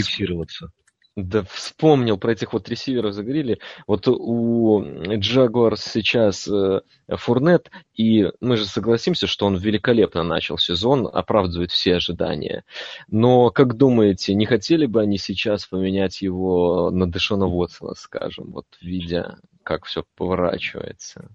Да, 1.23 1.43
вспомнил 1.51 2.17
про 2.17 2.31
этих 2.31 2.53
вот 2.53 2.69
ресиверов 2.69 3.13
заговорили. 3.13 3.59
Вот 3.87 4.07
у 4.07 4.83
Джагуарс 5.15 5.83
сейчас 5.83 6.47
э, 6.47 6.81
Фурнет, 7.09 7.69
и 7.93 8.31
мы 8.39 8.55
же 8.55 8.65
согласимся, 8.65 9.27
что 9.27 9.45
он 9.45 9.57
великолепно 9.57 10.23
начал 10.23 10.57
сезон, 10.57 11.09
оправдывает 11.11 11.71
все 11.71 11.95
ожидания. 11.95 12.63
Но, 13.09 13.49
как 13.49 13.75
думаете, 13.75 14.33
не 14.33 14.45
хотели 14.45 14.85
бы 14.85 15.01
они 15.01 15.17
сейчас 15.17 15.65
поменять 15.65 16.21
его 16.21 16.89
на 16.91 17.11
Дэшона 17.11 17.47
Уотсона, 17.47 17.95
скажем, 17.95 18.51
вот 18.51 18.65
видя, 18.81 19.39
как 19.63 19.85
все 19.85 20.05
поворачивается? 20.15 21.29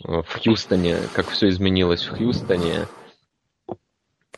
В 0.00 0.24
Хьюстоне, 0.24 0.98
как 1.14 1.28
все 1.28 1.48
изменилось 1.48 2.04
в 2.04 2.16
Хьюстоне. 2.16 2.86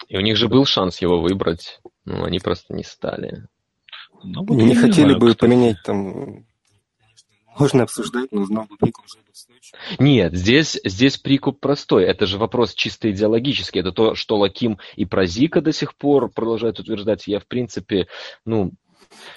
И 0.09 0.17
у 0.17 0.21
них 0.21 0.37
же 0.37 0.49
был 0.49 0.65
шанс 0.65 1.03
его 1.03 1.21
выбрать, 1.21 1.81
но 2.05 2.25
они 2.25 2.39
просто 2.39 2.73
не 2.73 2.85
стали. 2.85 3.45
Ну, 4.23 4.45
вот 4.45 4.55
не 4.57 4.75
хотели 4.75 5.07
знаю, 5.07 5.19
бы 5.19 5.35
кто... 5.35 5.47
поменять 5.47 5.83
там... 5.85 6.45
Можно 7.59 7.83
обсуждать, 7.83 8.31
но 8.31 8.45
знал 8.45 8.67
бы 8.67 8.77
прикуп 8.77 9.05
Нет, 9.99 10.35
здесь, 10.35 10.81
здесь 10.85 11.19
прикуп 11.19 11.59
простой. 11.59 12.05
Это 12.05 12.27
же 12.27 12.39
вопрос 12.39 12.73
чисто 12.73 13.11
идеологический. 13.11 13.81
Это 13.81 13.91
то, 13.91 14.15
что 14.15 14.37
Лаким 14.37 14.79
и 14.95 15.05
про 15.05 15.27
Зика 15.27 15.61
до 15.61 15.73
сих 15.73 15.97
пор 15.97 16.31
продолжают 16.31 16.79
утверждать. 16.79 17.27
Я, 17.27 17.41
в 17.41 17.47
принципе, 17.47 18.07
ну, 18.45 18.73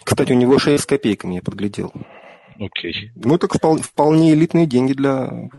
Кстати, 0.03 0.33
у 0.33 0.35
него 0.35 0.59
6 0.59 0.83
с 0.83 0.85
копейками, 0.85 1.35
я 1.35 1.41
подглядел. 1.41 1.91
Окей. 2.59 3.11
Ну, 3.15 3.37
так 3.37 3.53
вполне, 3.55 3.81
вполне 3.81 4.33
элитные 4.33 4.67
деньги 4.67 4.93
для 4.93 5.49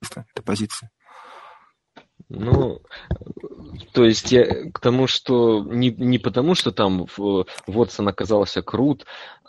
этой 0.00 0.42
позиции. 0.44 0.90
Ну, 2.28 2.80
то 3.92 4.04
есть 4.04 4.32
я 4.32 4.70
к 4.70 4.80
тому, 4.80 5.06
что 5.06 5.62
не, 5.64 5.90
не 5.90 6.18
потому, 6.18 6.54
что 6.54 6.72
там 6.72 7.06
Вотсон 7.66 8.08
оказался 8.08 8.62
крут, 8.62 9.04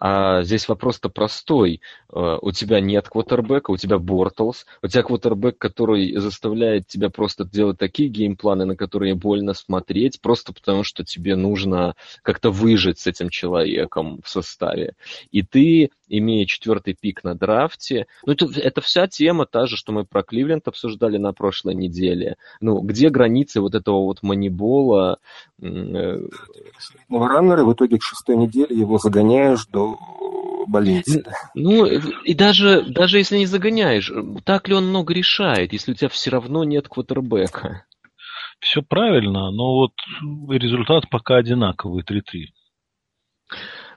а 0.06 0.44
здесь 0.44 0.68
вопрос-то 0.68 1.08
простой. 1.08 1.80
Э, 2.12 2.38
у 2.42 2.52
тебя 2.52 2.82
нет 2.82 3.08
квотербека, 3.08 3.72
у 3.72 3.78
тебя 3.78 4.00
Бортлс, 4.00 4.66
у 4.82 4.88
тебя 4.88 5.02
квотербек, 5.04 5.58
который 5.58 6.14
заставляет 6.18 6.88
тебя 6.88 7.10
просто 7.10 7.46
делать 7.46 7.78
такие 7.78 8.10
геймпланы, 8.10 8.66
на 8.66 8.76
которые 8.76 9.16
больно 9.16 9.54
смотреть, 9.54 10.20
просто 10.20 10.52
потому 10.52 10.84
что 10.84 11.06
тебе 11.06 11.38
нужно 11.38 11.96
как-то 12.22 12.50
выжить 12.52 13.00
с 13.00 13.08
этим 13.08 13.30
человеком 13.30 14.20
в 14.24 14.28
составе. 14.28 14.96
И 15.32 15.42
ты, 15.42 15.90
имея 16.10 16.46
четвертый 16.48 16.96
пик 17.00 17.24
на 17.24 17.36
драфте, 17.36 18.08
ну 18.26 18.34
это, 18.34 18.48
это 18.60 18.82
вся 18.82 19.08
тема 19.08 19.46
та 19.46 19.68
же, 19.68 19.78
что 19.78 19.94
мы 19.94 20.04
про 20.04 20.24
Кливленд 20.24 20.68
обсуждали 20.68 21.18
на 21.18 21.32
прошлой 21.32 21.76
неделе. 21.76 22.36
Ну, 22.60 22.82
где 22.82 23.10
границы 23.10 23.62
вот 23.62 23.74
этого 23.74 24.04
вот 24.04 24.22
манибола? 24.34 25.20
Э, 25.62 26.20
раннера, 27.10 27.63
в 27.63 27.74
итоге 27.74 28.00
к 28.00 28.04
шестой 28.04 28.36
неделе 28.36 28.75
его 28.75 28.98
загоняешь 28.98 29.66
до 29.68 29.98
больницы. 30.68 31.24
Ну, 31.56 31.86
и 31.86 32.34
даже, 32.34 32.84
даже 32.84 33.18
если 33.18 33.38
не 33.38 33.46
загоняешь, 33.46 34.12
так 34.44 34.68
ли 34.68 34.75
он 34.75 34.88
много 34.88 35.13
решает, 35.13 35.74
если 35.74 35.92
у 35.92 35.96
тебя 35.96 36.10
все 36.10 36.32
равно 36.32 36.63
нет 36.63 36.88
квотербека? 36.88 37.86
Все 38.60 38.82
правильно, 38.82 39.52
но 39.52 39.75
вот 39.75 39.92
результат 40.50 41.10
пока 41.10 41.36
одинаковый, 41.36 42.04
3-3. 42.04 42.22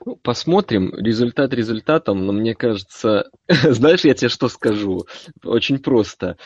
Ну, 0.05 0.15
посмотрим, 0.17 0.93
результат 0.95 1.53
результатом, 1.53 2.25
но 2.25 2.33
мне 2.33 2.53
кажется, 2.53 3.29
знаешь, 3.47 4.03
я 4.05 4.13
тебе 4.13 4.29
что 4.29 4.49
скажу? 4.49 5.05
Очень 5.43 5.79
просто. 5.79 6.37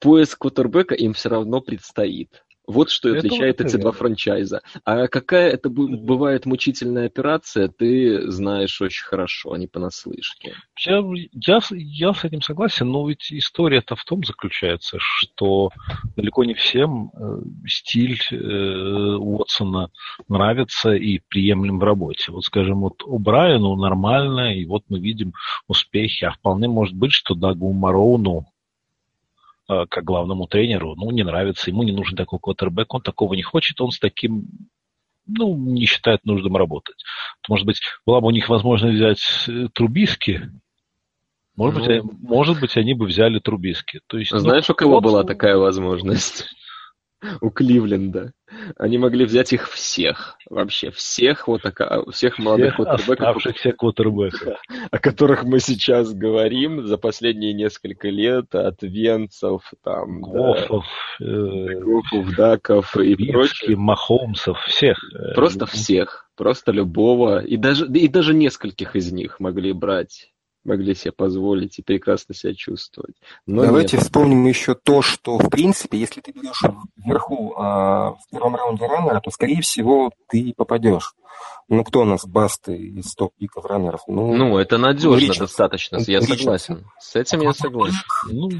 Поиск 0.00 0.38
квотербека 0.40 0.94
им 0.94 1.12
все 1.12 1.28
равно 1.28 1.60
предстоит. 1.60 2.42
Вот 2.66 2.90
что 2.90 3.10
это 3.10 3.18
отличает 3.18 3.60
эти 3.60 3.76
два 3.76 3.92
франчайза. 3.92 4.62
А 4.84 5.06
какая 5.06 5.50
это 5.50 5.70
бывает 5.70 6.46
мучительная 6.46 7.06
операция, 7.06 7.68
ты 7.68 8.28
знаешь 8.30 8.80
очень 8.82 9.04
хорошо, 9.04 9.52
а 9.52 9.58
не 9.58 9.68
понаслышке. 9.68 10.54
Я, 10.80 11.02
я, 11.32 11.60
я 11.70 12.12
с 12.12 12.24
этим 12.24 12.42
согласен, 12.42 12.88
но 12.88 13.08
ведь 13.08 13.32
история-то 13.32 13.94
в 13.94 14.04
том 14.04 14.24
заключается, 14.24 14.98
что 14.98 15.70
далеко 16.16 16.44
не 16.44 16.54
всем 16.54 17.12
э, 17.14 17.42
стиль 17.68 18.18
э, 18.32 19.16
Уотсона 19.16 19.90
нравится 20.28 20.94
и 20.94 21.20
приемлем 21.28 21.78
в 21.78 21.84
работе. 21.84 22.32
Вот, 22.32 22.44
скажем, 22.44 22.80
вот 22.80 23.04
у 23.04 23.18
Брайану 23.18 23.76
нормально, 23.76 24.54
и 24.54 24.64
вот 24.64 24.82
мы 24.88 24.98
видим 24.98 25.34
успехи, 25.68 26.24
а 26.24 26.32
вполне 26.32 26.66
может 26.66 26.96
быть, 26.96 27.12
что 27.12 27.34
Дагу 27.34 27.72
Мароуну 27.72 28.46
как 29.66 30.04
главному 30.04 30.46
тренеру, 30.46 30.94
ну, 30.96 31.10
не 31.10 31.24
нравится, 31.24 31.70
ему 31.70 31.82
не 31.82 31.92
нужен 31.92 32.16
такой 32.16 32.38
квотербек, 32.38 32.92
он 32.94 33.02
такого 33.02 33.34
не 33.34 33.42
хочет, 33.42 33.80
он 33.80 33.90
с 33.90 33.98
таким, 33.98 34.44
ну, 35.26 35.56
не 35.56 35.86
считает 35.86 36.24
нужным 36.24 36.56
работать. 36.56 37.02
Может 37.48 37.66
быть, 37.66 37.80
была 38.04 38.20
бы 38.20 38.28
у 38.28 38.30
них 38.30 38.48
возможность 38.48 38.96
взять 38.96 39.44
э, 39.48 39.68
Трубиски, 39.72 40.50
может, 41.56 41.86
ну, 41.86 42.02
быть, 42.02 42.20
может 42.20 42.60
быть, 42.60 42.76
они 42.76 42.92
бы 42.92 43.06
взяли 43.06 43.38
Трубиски. 43.38 44.00
То 44.06 44.18
есть, 44.18 44.30
Знаешь, 44.30 44.68
ну, 44.68 44.72
у 44.72 44.76
кого 44.76 44.94
вот... 44.96 45.04
была 45.04 45.24
такая 45.24 45.56
возможность? 45.56 46.46
У 47.40 47.50
Кливленда. 47.50 48.32
Они 48.78 48.96
могли 48.98 49.24
взять 49.24 49.52
их 49.52 49.68
всех, 49.68 50.36
вообще 50.48 50.90
всех 50.90 51.48
вот 51.48 51.62
такая, 51.62 52.04
всех 52.10 52.38
молодых 52.38 52.74
всех 52.74 52.76
квотербеков, 52.76 53.10
оставшихся 53.10 53.72
квотербеков, 53.72 54.58
о 54.90 54.98
которых 54.98 55.42
мы 55.44 55.58
сейчас 55.58 56.14
говорим 56.14 56.86
за 56.86 56.96
последние 56.96 57.52
несколько 57.54 58.08
лет, 58.08 58.54
от 58.54 58.82
Венцев, 58.82 59.62
там, 59.82 60.20
Гофов, 60.20 60.84
да, 61.18 61.26
э, 61.26 61.80
Гофов, 61.80 62.36
Даков 62.36 62.96
и 62.96 63.32
прочих. 63.32 63.76
Махомсов, 63.76 64.58
всех. 64.66 64.98
Э, 65.14 65.34
просто 65.34 65.66
всех, 65.66 66.30
просто 66.36 66.70
любого, 66.70 67.44
и 67.44 67.56
даже, 67.56 67.86
и 67.86 68.06
даже 68.08 68.32
нескольких 68.32 68.94
из 68.94 69.10
них 69.10 69.40
могли 69.40 69.72
брать 69.72 70.30
могли 70.66 70.94
себе 70.94 71.12
позволить 71.12 71.78
и 71.78 71.82
прекрасно 71.82 72.34
себя 72.34 72.54
чувствовать. 72.54 73.14
Но 73.46 73.62
Давайте 73.62 73.96
нет. 73.96 74.04
вспомним 74.04 74.44
еще 74.46 74.74
то, 74.74 75.02
что, 75.02 75.38
в 75.38 75.48
принципе, 75.48 75.98
если 75.98 76.20
ты 76.20 76.32
берешь 76.32 76.62
вверху 76.96 77.54
а, 77.56 78.12
в 78.12 78.30
первом 78.30 78.56
раунде 78.56 78.86
раннера, 78.86 79.20
то, 79.20 79.30
скорее 79.30 79.62
всего, 79.62 80.10
ты 80.28 80.52
попадешь. 80.56 81.14
Ну, 81.68 81.82
кто 81.84 82.02
у 82.02 82.04
нас 82.04 82.26
басты 82.26 82.76
из 82.76 83.14
топ-пиков 83.14 83.64
раннеров? 83.64 84.02
Ну, 84.06 84.34
ну 84.36 84.58
это 84.58 84.78
надежно 84.78 85.16
Ричардс. 85.16 85.38
достаточно, 85.38 85.96
я 86.06 86.20
Ричардс. 86.20 86.40
согласен. 86.40 86.86
С 87.00 87.16
этим 87.16 87.40
а 87.40 87.44
я 87.44 87.52
согласен. 87.52 88.02
Ну, 88.30 88.50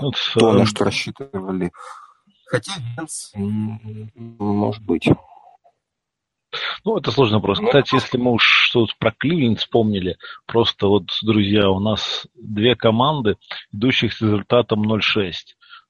вот, 0.00 0.14
то, 0.34 0.52
на 0.52 0.66
что 0.66 0.84
рассчитывали. 0.84 1.72
Хотя 2.46 2.72
Венс, 2.96 3.32
может 3.34 4.84
быть. 4.84 5.08
Ну, 6.84 6.96
это 6.96 7.10
сложный 7.10 7.36
вопрос. 7.36 7.60
Ну, 7.60 7.66
Кстати, 7.66 7.94
если 7.94 8.18
мы 8.18 8.32
уж 8.32 8.44
что-то 8.44 8.92
про 8.98 9.12
Кливленд 9.12 9.60
вспомнили, 9.60 10.16
просто 10.46 10.86
вот, 10.86 11.04
друзья, 11.22 11.70
у 11.70 11.80
нас 11.80 12.26
две 12.34 12.76
команды, 12.76 13.36
идущих 13.72 14.12
с 14.12 14.20
результатом 14.20 14.90
0-6. 14.90 15.00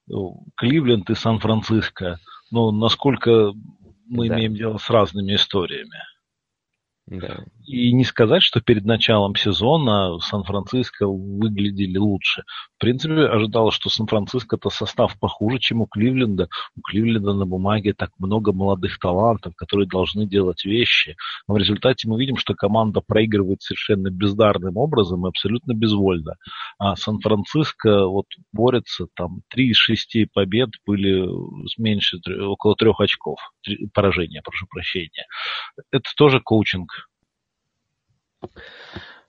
Ну, 0.08 0.44
Кливленд 0.56 1.10
и 1.10 1.14
Сан-Франциско. 1.14 2.18
Ну, 2.50 2.70
насколько 2.70 3.52
мы 4.06 4.28
да. 4.28 4.36
имеем 4.36 4.54
дело 4.54 4.78
с 4.78 4.90
разными 4.90 5.34
историями. 5.34 5.98
Да. 7.06 7.44
И 7.66 7.92
не 7.92 8.04
сказать, 8.04 8.42
что 8.42 8.60
перед 8.60 8.84
началом 8.84 9.34
сезона 9.34 10.18
Сан-Франциско 10.20 11.06
выглядели 11.06 11.98
лучше. 11.98 12.42
В 12.76 12.80
принципе, 12.80 13.26
ожидалось, 13.26 13.74
что 13.74 13.90
Сан-Франциско-то 13.90 14.70
состав 14.70 15.18
похуже, 15.18 15.58
чем 15.58 15.80
у 15.80 15.86
Кливленда. 15.86 16.48
У 16.76 16.80
Кливленда 16.80 17.34
на 17.34 17.44
бумаге 17.44 17.92
так 17.92 18.10
много 18.18 18.52
молодых 18.52 18.98
талантов, 18.98 19.54
которые 19.56 19.88
должны 19.88 20.26
делать 20.26 20.64
вещи. 20.64 21.16
Но 21.48 21.54
в 21.54 21.58
результате 21.58 22.08
мы 22.08 22.18
видим, 22.20 22.36
что 22.36 22.54
команда 22.54 23.00
проигрывает 23.00 23.62
совершенно 23.62 24.10
бездарным 24.10 24.76
образом 24.76 25.26
и 25.26 25.28
абсолютно 25.28 25.74
безвольно. 25.74 26.36
А 26.78 26.94
Сан-Франциско 26.94 28.06
вот 28.06 28.26
борется, 28.52 29.06
там, 29.14 29.42
три 29.48 29.70
из 29.70 29.76
шести 29.76 30.26
побед 30.32 30.70
были 30.86 31.28
меньше, 31.78 32.18
около 32.46 32.76
трех 32.76 33.00
очков. 33.00 33.38
Поражения, 33.92 34.40
прошу 34.42 34.66
прощения. 34.68 35.26
Это 35.90 36.08
тоже 36.16 36.40
коучинг 36.40 36.92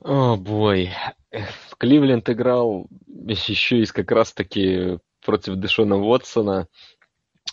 о, 0.04 0.36
бой. 0.36 0.91
Кливленд 1.78 2.30
играл 2.30 2.88
еще 3.08 3.80
из 3.80 3.91
как 3.91 4.12
раз-таки 4.12 4.99
против 5.26 5.56
Дэшона 5.56 5.97
Уотсона. 5.97 6.67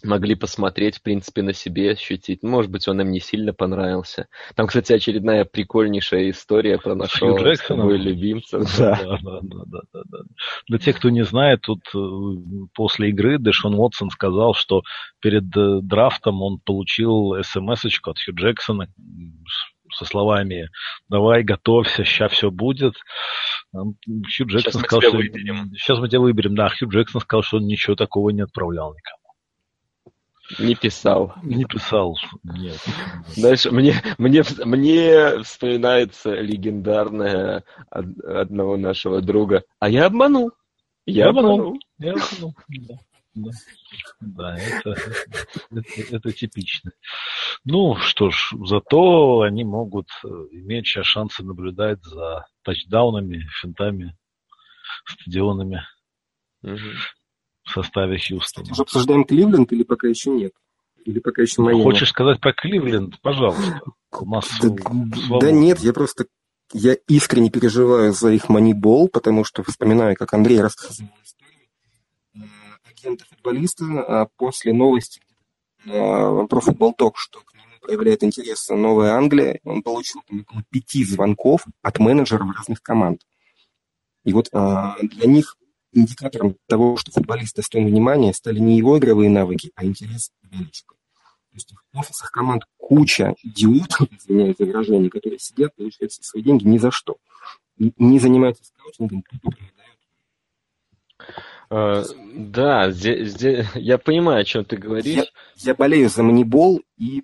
Могли 0.03 0.35
посмотреть, 0.35 0.99
в 0.99 1.03
принципе, 1.03 1.43
на 1.43 1.53
себе 1.53 1.91
ощутить. 1.91 2.43
Может 2.43 2.71
быть, 2.71 2.89
он 2.89 3.01
им 3.03 3.11
не 3.11 3.21
сильно 3.21 3.53
понравился. 3.53 4.29
Там, 4.55 4.67
кстати, 4.67 4.93
очередная 4.93 5.45
прикольнейшая 5.45 6.31
история 6.31 6.79
про 6.79 6.95
нашего 6.95 7.55
с 7.55 7.61
тобой 7.61 7.99
любимца. 7.99 8.61
Да. 8.79 8.99
Да, 9.03 9.19
да, 9.23 9.41
да, 9.43 9.81
да, 9.93 10.03
да. 10.07 10.19
Для 10.69 10.79
тех, 10.79 10.97
кто 10.97 11.11
не 11.11 11.23
знает, 11.23 11.61
тут 11.63 11.83
э, 11.95 11.99
после 12.75 13.11
игры 13.11 13.39
Дэшон 13.39 13.75
Уотсон 13.75 14.11
сказал, 14.11 14.55
что 14.55 14.83
перед 15.21 15.55
э, 15.57 15.81
драфтом 15.83 16.41
он 16.41 16.61
получил 16.65 17.35
смс-очку 17.43 18.11
от 18.11 18.19
Хью 18.19 18.35
Джексона 18.35 18.89
со 19.93 20.05
словами 20.05 20.69
«давай, 21.09 21.43
готовься, 21.43 22.05
сейчас 22.05 22.33
все 22.33 22.51
будет». 22.51 22.95
Хью 23.73 24.47
Джексон 24.47 24.61
сейчас 24.61 24.83
сказал, 24.83 25.03
что... 25.03 25.17
Выберем. 25.17 25.73
Сейчас 25.77 25.99
мы 25.99 26.09
тебя 26.09 26.21
выберем. 26.21 26.55
Да, 26.55 26.69
Хью 26.69 26.89
Джексон 26.89 27.21
сказал, 27.21 27.43
что 27.43 27.57
он 27.59 27.67
ничего 27.67 27.95
такого 27.95 28.31
не 28.31 28.43
отправлял 28.43 28.95
никому. 28.95 29.21
Не 30.59 30.75
писал. 30.75 31.35
Не 31.45 31.65
писал, 31.65 32.17
нет. 32.43 32.79
Дальше 33.37 33.71
мне, 33.71 33.95
мне, 34.19 34.43
мне 34.65 35.43
вспоминается 35.45 36.35
легендарная 36.35 37.63
одного 37.89 38.77
нашего 38.77 39.21
друга. 39.21 39.63
А 39.79 39.89
я 39.89 40.07
обманул. 40.07 40.51
Я, 41.07 41.25
я 41.25 41.29
обманул. 41.31 41.53
обманул. 41.53 41.79
Я 41.99 42.13
обманул. 42.13 42.57
Да. 42.69 42.95
Да, 43.43 43.51
да 44.21 44.59
это, 44.59 44.97
это, 45.71 46.17
это 46.17 46.33
типично. 46.33 46.93
Ну 47.65 47.97
что 47.97 48.31
ж, 48.31 48.53
зато 48.65 49.43
они 49.43 49.65
могут 49.65 50.09
э, 50.25 50.29
иметь 50.53 50.87
сейчас 50.87 51.07
шансы 51.07 51.43
наблюдать 51.43 52.03
за 52.03 52.47
тачдаунами, 52.63 53.47
финтами, 53.61 54.17
стадионами 55.05 55.83
угу. 56.63 56.77
в 57.65 57.71
составе 57.71 58.19
Хьюстона. 58.19 58.71
Уже 58.71 58.83
обсуждаем 58.83 59.25
Кливленд 59.25 59.73
или 59.73 59.83
пока 59.83 60.09
еще 60.09 60.31
нет? 60.31 60.53
Или 61.05 61.19
пока 61.19 61.43
еще 61.43 61.63
Майами? 61.63 61.83
Хочешь 61.83 62.11
сказать 62.11 62.41
про 62.41 62.53
Кливленд? 62.53 63.21
Пожалуйста. 63.23 63.81
Да, 64.13 65.39
да 65.41 65.51
нет, 65.51 65.81
я 65.81 65.93
просто 65.93 66.27
я 66.73 66.95
искренне 67.09 67.51
переживаю 67.51 68.13
за 68.13 68.31
их 68.31 68.49
манибол, 68.49 69.09
потому 69.09 69.45
что 69.45 69.63
вспоминаю, 69.63 70.17
как 70.17 70.33
Андрей 70.35 70.61
рассказывал 70.61 71.11
агента 73.01 73.25
футболиста 73.25 73.85
а 74.07 74.27
после 74.37 74.73
новости 74.73 75.21
про 75.85 76.61
футбол 76.61 76.93
ток, 76.93 77.17
что 77.17 77.41
к 77.41 77.55
нему 77.55 77.65
проявляет 77.81 78.23
интерес 78.23 78.69
Новая 78.69 79.13
Англия. 79.13 79.61
Он 79.65 79.83
получил 79.83 80.21
около 80.31 80.63
пяти 80.71 81.05
звонков 81.05 81.65
от 81.83 81.99
менеджеров 81.99 82.55
разных 82.55 82.83
команд. 82.83 83.23
И 84.25 84.35
вот 84.35 84.51
для 84.51 85.27
них 85.27 85.57
индикатором 85.93 86.57
того, 86.69 86.97
что 86.99 87.11
футболист 87.11 87.57
достоин 87.57 87.87
внимания, 87.87 88.35
стали 88.35 88.59
не 88.59 88.77
его 88.77 88.99
игровые 88.99 89.31
навыки, 89.31 89.73
а 89.75 89.85
интерес 89.85 90.31
болельщиков. 90.43 90.99
То 91.51 91.55
есть 91.55 91.75
в 91.93 91.99
офисах 91.99 92.31
команд 92.31 92.65
куча 92.77 93.35
идиотов, 93.43 94.07
извиняюсь 94.19 94.57
за 94.59 94.67
выражение, 94.67 95.11
которые 95.11 95.39
сидят, 95.39 95.75
получают 95.75 96.13
свои 96.13 96.43
деньги 96.43 96.65
ни 96.65 96.79
за 96.79 96.91
что. 96.91 97.17
Не 97.79 98.19
занимаются 98.19 98.65
скаутингом, 98.65 99.23
тупо 99.23 99.57
Uh, 101.21 101.60
да, 101.71 102.91
здесь, 102.91 103.31
здесь, 103.31 103.67
я 103.75 103.99
понимаю, 103.99 104.41
о 104.41 104.45
чем 104.45 104.65
ты 104.65 104.77
говоришь. 104.77 105.17
Я, 105.17 105.25
я 105.57 105.75
болею 105.75 106.09
за 106.09 106.23
манибол 106.23 106.83
и 106.99 107.23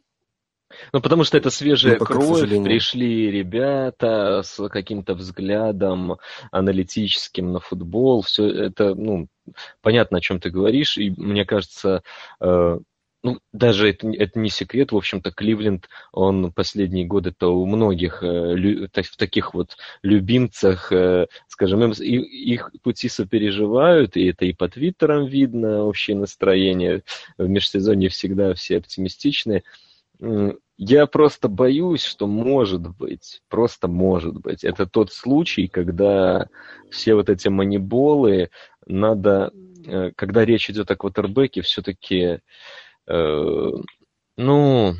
ну, 0.92 1.00
потому 1.00 1.24
что 1.24 1.38
это 1.38 1.50
свежая 1.50 1.96
ну, 1.98 2.04
кровь, 2.04 2.48
пришли 2.48 3.30
ребята 3.30 4.42
с 4.42 4.68
каким-то 4.68 5.14
взглядом 5.14 6.18
аналитическим 6.50 7.52
на 7.52 7.60
футбол, 7.60 8.22
все 8.22 8.48
это, 8.48 8.94
ну, 8.94 9.28
понятно, 9.80 10.18
о 10.18 10.20
чем 10.20 10.40
ты 10.40 10.50
говоришь, 10.50 10.98
и 10.98 11.10
мне 11.10 11.44
кажется, 11.44 12.02
э, 12.40 12.78
ну, 13.26 13.40
даже 13.52 13.88
это, 13.88 14.08
это 14.08 14.38
не 14.38 14.50
секрет, 14.50 14.92
в 14.92 14.96
общем-то, 14.96 15.32
Кливленд, 15.32 15.88
он 16.12 16.52
последние 16.52 17.06
годы-то 17.06 17.48
у 17.48 17.66
многих 17.66 18.22
э, 18.22 18.54
в 18.56 19.16
таких 19.16 19.52
вот 19.52 19.76
любимцах, 20.02 20.92
э, 20.92 21.26
скажем, 21.48 21.82
им, 21.82 21.90
и, 21.90 22.18
их 22.52 22.70
пути 22.84 23.08
сопереживают, 23.08 24.16
и 24.16 24.26
это 24.26 24.44
и 24.44 24.52
по 24.52 24.68
твиттерам 24.68 25.26
видно, 25.26 25.82
общее 25.82 26.16
настроение, 26.16 27.02
в 27.36 27.48
межсезонье 27.48 28.10
всегда 28.10 28.54
все 28.54 28.78
оптимистичные. 28.78 29.64
Я 30.78 31.06
просто 31.06 31.48
боюсь, 31.48 32.04
что 32.04 32.28
может 32.28 32.96
быть, 32.96 33.42
просто 33.48 33.88
может 33.88 34.34
быть. 34.34 34.62
Это 34.62 34.86
тот 34.86 35.12
случай, 35.12 35.66
когда 35.66 36.46
все 36.90 37.16
вот 37.16 37.28
эти 37.28 37.48
маниболы 37.48 38.50
надо, 38.86 39.50
э, 39.84 40.12
когда 40.14 40.44
речь 40.44 40.70
идет 40.70 40.92
о 40.92 40.96
квотербеке, 40.96 41.62
все-таки, 41.62 42.38
ну, 43.06 44.94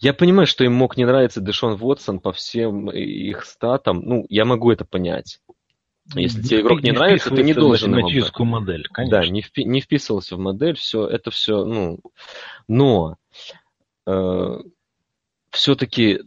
я 0.00 0.14
понимаю, 0.14 0.46
что 0.46 0.64
им 0.64 0.74
мог 0.74 0.96
не 0.96 1.04
нравиться 1.04 1.40
Дэшон 1.40 1.76
Вотсон 1.76 2.20
по 2.20 2.32
всем 2.32 2.90
их 2.90 3.44
статам. 3.44 4.00
Ну, 4.04 4.26
я 4.28 4.44
могу 4.44 4.70
это 4.70 4.84
понять. 4.84 5.40
Если 6.14 6.40
тебе 6.42 6.60
игрок 6.60 6.82
не, 6.82 6.90
не 6.90 6.96
нравится, 6.96 7.30
ты 7.30 7.42
не 7.42 7.54
должен 7.54 7.90
в 7.90 7.94
математическую 7.94 8.46
модель, 8.46 8.86
конечно. 8.92 9.20
Да, 9.20 9.26
не, 9.26 9.40
впи- 9.40 9.64
не 9.64 9.80
вписывался 9.80 10.36
в 10.36 10.38
модель, 10.38 10.76
все, 10.76 11.04
это 11.04 11.32
все, 11.32 11.64
ну, 11.64 11.98
но 12.68 13.16
э, 14.06 14.60
все-таки 15.50 16.20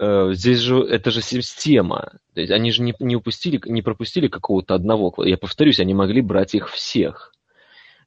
э, 0.00 0.30
здесь 0.32 0.58
же 0.58 0.80
это 0.80 1.12
же 1.12 1.22
система. 1.22 2.18
То 2.34 2.40
есть 2.40 2.52
они 2.52 2.72
же 2.72 2.82
не, 2.82 2.92
не 2.98 3.14
упустили, 3.14 3.60
не 3.66 3.82
пропустили 3.82 4.26
какого-то 4.26 4.74
одного. 4.74 5.14
Я 5.18 5.38
повторюсь, 5.38 5.78
они 5.78 5.94
могли 5.94 6.22
брать 6.22 6.56
их 6.56 6.68
всех. 6.68 7.32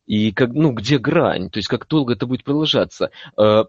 И 0.06 0.32
как, 0.32 0.52
ну, 0.54 0.72
где 0.74 0.98
грань? 0.98 1.50
То 1.50 1.58
есть 1.58 1.68
как 1.68 1.88
долго 1.88 2.14
это 2.14 2.26
будет 2.26 2.44
продолжаться? 2.44 3.12
Э, 3.38 3.64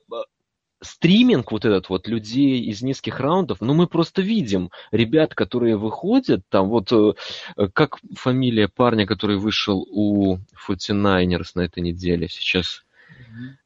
стриминг 0.83 1.53
вот 1.53 1.65
этот 1.65 1.89
вот 1.89 2.09
людей 2.09 2.61
из 2.61 2.83
низких 2.83 3.21
раундов, 3.21 3.61
ну 3.61 3.75
мы 3.75 3.87
просто 3.87 4.23
видим 4.23 4.71
ребят, 4.91 5.35
которые 5.35 5.77
выходят, 5.77 6.43
там 6.49 6.69
вот 6.69 6.93
э, 6.93 7.15
как 7.73 7.99
фамилия 8.17 8.69
парня, 8.69 9.07
который 9.07 9.39
вышел 9.39 9.87
у 9.91 10.39
49ers 10.69 11.53
на 11.55 11.63
этой 11.63 11.83
неделе 11.83 12.29
сейчас? 12.29 12.85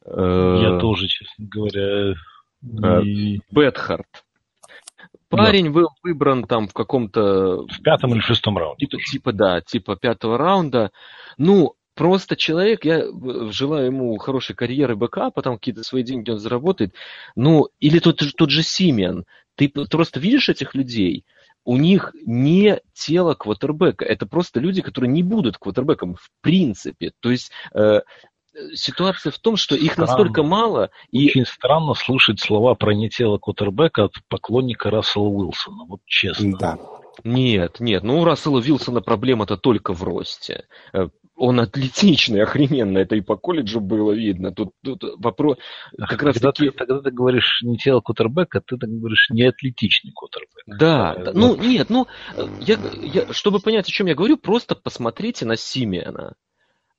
Я 0.06 0.78
тоже, 0.80 1.08
честно 1.08 1.46
говоря, 1.46 2.14
и... 3.02 3.40
Бетхарт. 3.50 4.24
Парень 5.28 5.66
да. 5.66 5.70
был 5.72 5.88
выбран 6.02 6.44
там 6.44 6.68
в 6.68 6.72
каком-то... 6.72 7.66
В 7.66 7.82
пятом 7.82 8.12
или 8.12 8.20
шестом 8.20 8.56
раунде. 8.56 8.86
Типа, 8.86 9.02
типа, 9.02 9.32
да, 9.32 9.60
типа 9.60 9.96
пятого 9.96 10.38
раунда. 10.38 10.90
Ну, 11.36 11.74
просто 11.98 12.36
человек, 12.36 12.84
я 12.84 13.06
желаю 13.50 13.86
ему 13.86 14.16
хорошей 14.18 14.54
карьеры 14.54 14.94
БК, 14.94 15.30
потом 15.30 15.56
какие-то 15.56 15.82
свои 15.82 16.04
деньги 16.04 16.30
он 16.30 16.38
заработает. 16.38 16.94
Ну, 17.34 17.68
или 17.80 17.98
тот, 17.98 18.22
тот 18.36 18.50
же 18.50 18.62
Симен. 18.62 19.24
Ты 19.56 19.68
просто 19.68 20.20
видишь 20.20 20.48
этих 20.48 20.76
людей, 20.76 21.24
у 21.64 21.76
них 21.76 22.14
не 22.24 22.80
тело 22.94 23.34
квотербека. 23.34 24.04
Это 24.04 24.26
просто 24.26 24.60
люди, 24.60 24.80
которые 24.80 25.10
не 25.10 25.24
будут 25.24 25.58
квотербеком 25.58 26.14
в 26.14 26.30
принципе. 26.40 27.10
То 27.18 27.32
есть 27.32 27.50
э, 27.74 28.02
ситуация 28.74 29.32
в 29.32 29.38
том, 29.38 29.56
что 29.56 29.74
их 29.74 29.94
странно. 29.94 30.12
настолько 30.12 30.44
мало. 30.44 30.90
И... 31.10 31.26
Очень 31.26 31.46
странно 31.46 31.94
слушать 31.94 32.38
слова 32.38 32.76
про 32.76 32.94
не 32.94 33.10
тело 33.10 33.38
Кутербека 33.38 34.04
от 34.04 34.12
поклонника 34.28 34.88
Рассела 34.90 35.24
Уилсона, 35.24 35.84
вот 35.84 36.00
честно. 36.06 36.56
Да. 36.56 36.78
Нет, 37.24 37.80
нет, 37.80 38.04
ну 38.04 38.20
у 38.20 38.24
Рассела 38.24 38.58
Уилсона 38.60 39.00
проблема-то 39.00 39.56
только 39.56 39.92
в 39.92 40.04
росте. 40.04 40.64
Он 41.38 41.60
атлетичный, 41.60 42.42
охрененно, 42.42 42.98
это 42.98 43.14
и 43.14 43.20
по 43.20 43.36
колледжу 43.36 43.80
было 43.80 44.12
видно. 44.12 44.52
Тут, 44.52 44.72
тут 44.82 45.04
вопрос 45.18 45.56
как 45.96 46.22
раз 46.22 46.34
когда 46.34 46.52
таки... 46.52 46.70
Ты, 46.70 46.76
когда 46.76 47.00
ты 47.00 47.10
говоришь 47.12 47.60
не 47.62 47.78
тело 47.78 48.00
Кутербека, 48.00 48.60
ты 48.60 48.76
так 48.76 48.90
говоришь 48.90 49.28
не 49.30 49.44
атлетичный 49.44 50.10
Кутербек. 50.12 50.64
Да, 50.66 51.14
да, 51.14 51.32
ну 51.32 51.56
нет, 51.56 51.90
ну, 51.90 52.08
я, 52.60 52.76
я, 53.00 53.32
чтобы 53.32 53.60
понять, 53.60 53.88
о 53.88 53.92
чем 53.92 54.08
я 54.08 54.16
говорю, 54.16 54.36
просто 54.36 54.74
посмотрите 54.74 55.46
на 55.46 55.56
Симеона. 55.56 56.34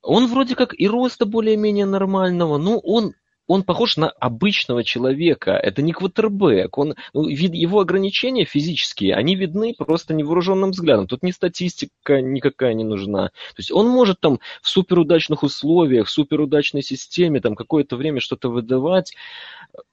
Он 0.02 0.26
вроде 0.26 0.54
как 0.54 0.72
и 0.78 0.88
роста 0.88 1.26
более-менее 1.26 1.84
нормального, 1.84 2.56
но 2.56 2.78
он 2.78 3.12
он 3.50 3.64
похож 3.64 3.96
на 3.96 4.08
обычного 4.08 4.84
человека. 4.84 5.50
Это 5.50 5.82
не 5.82 5.92
квотербек. 5.92 6.78
Он, 6.78 6.94
ну, 7.12 7.26
вид, 7.26 7.52
его 7.52 7.80
ограничения 7.80 8.44
физические, 8.44 9.16
они 9.16 9.34
видны 9.34 9.74
просто 9.76 10.14
невооруженным 10.14 10.70
взглядом. 10.70 11.08
Тут 11.08 11.24
ни 11.24 11.32
статистика 11.32 12.20
никакая 12.22 12.74
не 12.74 12.84
нужна. 12.84 13.30
То 13.30 13.58
есть 13.58 13.72
он 13.72 13.88
может 13.88 14.20
там 14.20 14.38
в 14.62 14.68
суперудачных 14.68 15.42
условиях, 15.42 16.06
в 16.06 16.10
суперудачной 16.12 16.82
системе 16.82 17.40
там 17.40 17.56
какое-то 17.56 17.96
время 17.96 18.20
что-то 18.20 18.50
выдавать, 18.50 19.14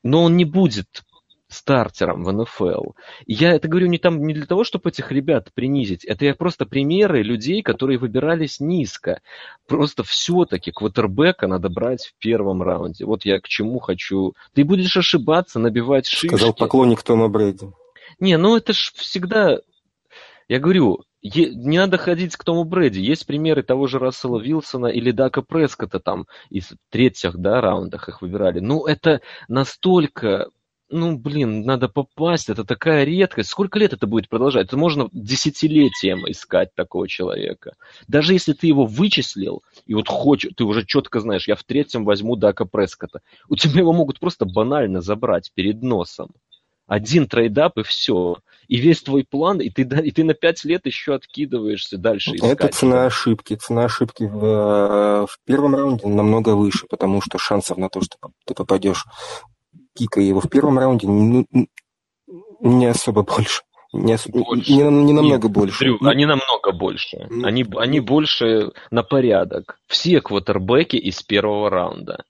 но 0.03 0.21
он 0.21 0.37
не 0.37 0.45
будет 0.45 1.03
стартером 1.49 2.23
в 2.23 2.31
НФЛ. 2.31 2.91
И 3.25 3.33
я 3.33 3.53
это 3.53 3.67
говорю 3.67 3.87
не, 3.87 3.97
там, 3.97 4.21
не 4.25 4.33
для 4.33 4.45
того, 4.45 4.63
чтобы 4.63 4.89
этих 4.89 5.11
ребят 5.11 5.51
принизить. 5.53 6.03
Это 6.03 6.25
я 6.25 6.35
просто 6.35 6.65
примеры 6.65 7.23
людей, 7.23 7.61
которые 7.61 7.97
выбирались 7.97 8.59
низко. 8.59 9.21
Просто 9.67 10.03
все-таки 10.03 10.71
квотербека 10.71 11.47
надо 11.47 11.69
брать 11.69 12.07
в 12.07 12.13
первом 12.19 12.61
раунде. 12.61 13.05
Вот 13.05 13.25
я 13.25 13.39
к 13.39 13.47
чему 13.47 13.79
хочу. 13.79 14.33
Ты 14.53 14.63
будешь 14.63 14.95
ошибаться, 14.97 15.59
набивать 15.59 16.07
шишки. 16.07 16.27
Сказал 16.27 16.53
поклонник 16.53 17.01
Тома 17.03 17.29
Брейди. 17.29 17.67
Не, 18.19 18.37
ну 18.37 18.57
это 18.57 18.73
ж 18.73 18.91
всегда... 18.95 19.59
Я 20.49 20.59
говорю, 20.59 21.03
не 21.21 21.77
надо 21.77 21.97
ходить 21.97 22.35
к 22.35 22.43
Тому 22.43 22.63
Брэди. 22.63 22.99
Есть 22.99 23.25
примеры 23.25 23.63
того 23.63 23.87
же 23.87 23.99
Рассела 23.99 24.39
Вилсона 24.39 24.87
или 24.87 25.11
Дака 25.11 25.41
Прескота 25.41 25.99
там 25.99 26.25
из 26.49 26.73
третьих 26.89 27.37
да, 27.37 27.61
раундах 27.61 28.07
их 28.09 28.21
выбирали. 28.21 28.59
Ну, 28.59 28.85
это 28.85 29.21
настолько 29.47 30.47
ну, 30.89 31.17
блин, 31.17 31.63
надо 31.63 31.89
попасть, 31.89 32.49
это 32.49 32.63
такая 32.63 33.03
редкость. 33.03 33.49
Сколько 33.49 33.79
лет 33.79 33.93
это 33.93 34.07
будет 34.07 34.29
продолжать? 34.29 34.67
Это 34.67 34.77
можно 34.77 35.09
десятилетием 35.11 36.29
искать 36.29 36.73
такого 36.75 37.07
человека. 37.07 37.73
Даже 38.07 38.33
если 38.33 38.53
ты 38.53 38.67
его 38.67 38.85
вычислил, 38.85 39.63
и 39.85 39.93
вот 39.93 40.07
хочешь, 40.07 40.51
ты 40.55 40.63
уже 40.63 40.85
четко 40.85 41.19
знаешь, 41.19 41.47
я 41.47 41.55
в 41.55 41.63
третьем 41.63 42.05
возьму 42.05 42.35
Дака 42.35 42.65
Прескота, 42.65 43.21
у 43.49 43.55
тебя 43.55 43.81
его 43.81 43.93
могут 43.93 44.19
просто 44.19 44.45
банально 44.45 45.01
забрать 45.01 45.51
перед 45.53 45.81
носом. 45.81 46.31
Один 46.87 47.27
trade-up 47.27 47.77
и 47.77 47.83
все. 47.83 48.37
И 48.69 48.77
весь 48.77 49.01
твой 49.01 49.25
план, 49.25 49.59
и 49.59 49.69
ты, 49.69 49.81
и 49.81 50.11
ты 50.11 50.23
на 50.23 50.33
пять 50.33 50.63
лет 50.63 50.85
еще 50.85 51.15
откидываешься 51.15 51.97
дальше. 51.97 52.35
Искать. 52.35 52.51
Это 52.51 52.67
цена 52.69 53.05
ошибки. 53.05 53.55
Цена 53.55 53.85
ошибки 53.85 54.23
в, 54.23 54.45
э, 54.45 55.25
в 55.25 55.37
первом 55.45 55.75
раунде 55.75 56.07
намного 56.07 56.55
выше, 56.55 56.85
потому 56.89 57.21
что 57.21 57.37
шансов 57.37 57.77
на 57.77 57.89
то, 57.89 58.01
что 58.01 58.17
ты 58.45 58.53
попадешь 58.53 59.05
Кика 59.97 60.21
его 60.21 60.39
в 60.39 60.49
первом 60.49 60.77
раунде 60.77 61.07
ну, 61.07 61.45
не 62.61 62.85
особо 62.85 63.23
больше. 63.23 63.63
Не, 63.93 64.15
ос... 64.15 64.27
больше. 64.27 64.71
не, 64.71 64.81
не 64.81 65.13
намного 65.13 65.47
Нет, 65.47 65.51
больше. 65.51 65.79
Дрю, 65.79 65.97
они 66.01 66.25
намного 66.25 66.71
больше. 66.71 67.27
Они, 67.43 67.65
они 67.77 67.99
больше 67.99 68.71
на 68.91 69.03
порядок. 69.03 69.79
Все 69.87 70.21
квотербеки 70.21 70.97
из 70.97 71.23
первого 71.23 71.69
раунда. 71.69 72.23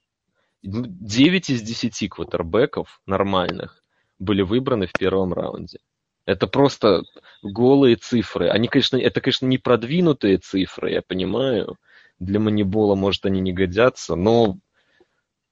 9 0.62 1.50
из 1.50 1.62
10 1.62 2.10
квотербеков 2.10 3.00
нормальных 3.06 3.82
были 4.18 4.42
выбраны 4.42 4.86
в 4.86 4.92
первом 4.92 5.32
раунде. 5.32 5.78
Это 6.26 6.46
просто 6.46 7.02
голые 7.42 7.96
цифры. 7.96 8.48
Они, 8.50 8.68
конечно, 8.68 8.96
это, 8.96 9.20
конечно, 9.20 9.46
не 9.46 9.58
продвинутые 9.58 10.38
цифры, 10.38 10.92
я 10.92 11.02
понимаю. 11.02 11.76
Для 12.18 12.40
манибола, 12.40 12.96
может, 12.96 13.24
они 13.26 13.40
не 13.40 13.52
годятся, 13.52 14.14
но 14.16 14.58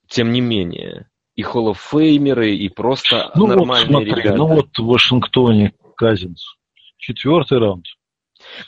тем 0.09 0.33
не 0.33 0.41
менее 0.41 1.09
и 1.37 1.43
холлофеймеры, 1.43 2.55
и 2.55 2.69
просто 2.69 3.31
ну 3.35 3.47
нормальные 3.47 3.99
вот, 3.99 4.05
смотри, 4.05 4.23
ребята. 4.23 4.37
Ну 4.37 4.47
вот 4.47 4.69
в 4.77 4.87
Вашингтоне 4.87 5.75
Казинс. 5.97 6.57
Четвертый 6.97 7.59
раунд. 7.59 7.85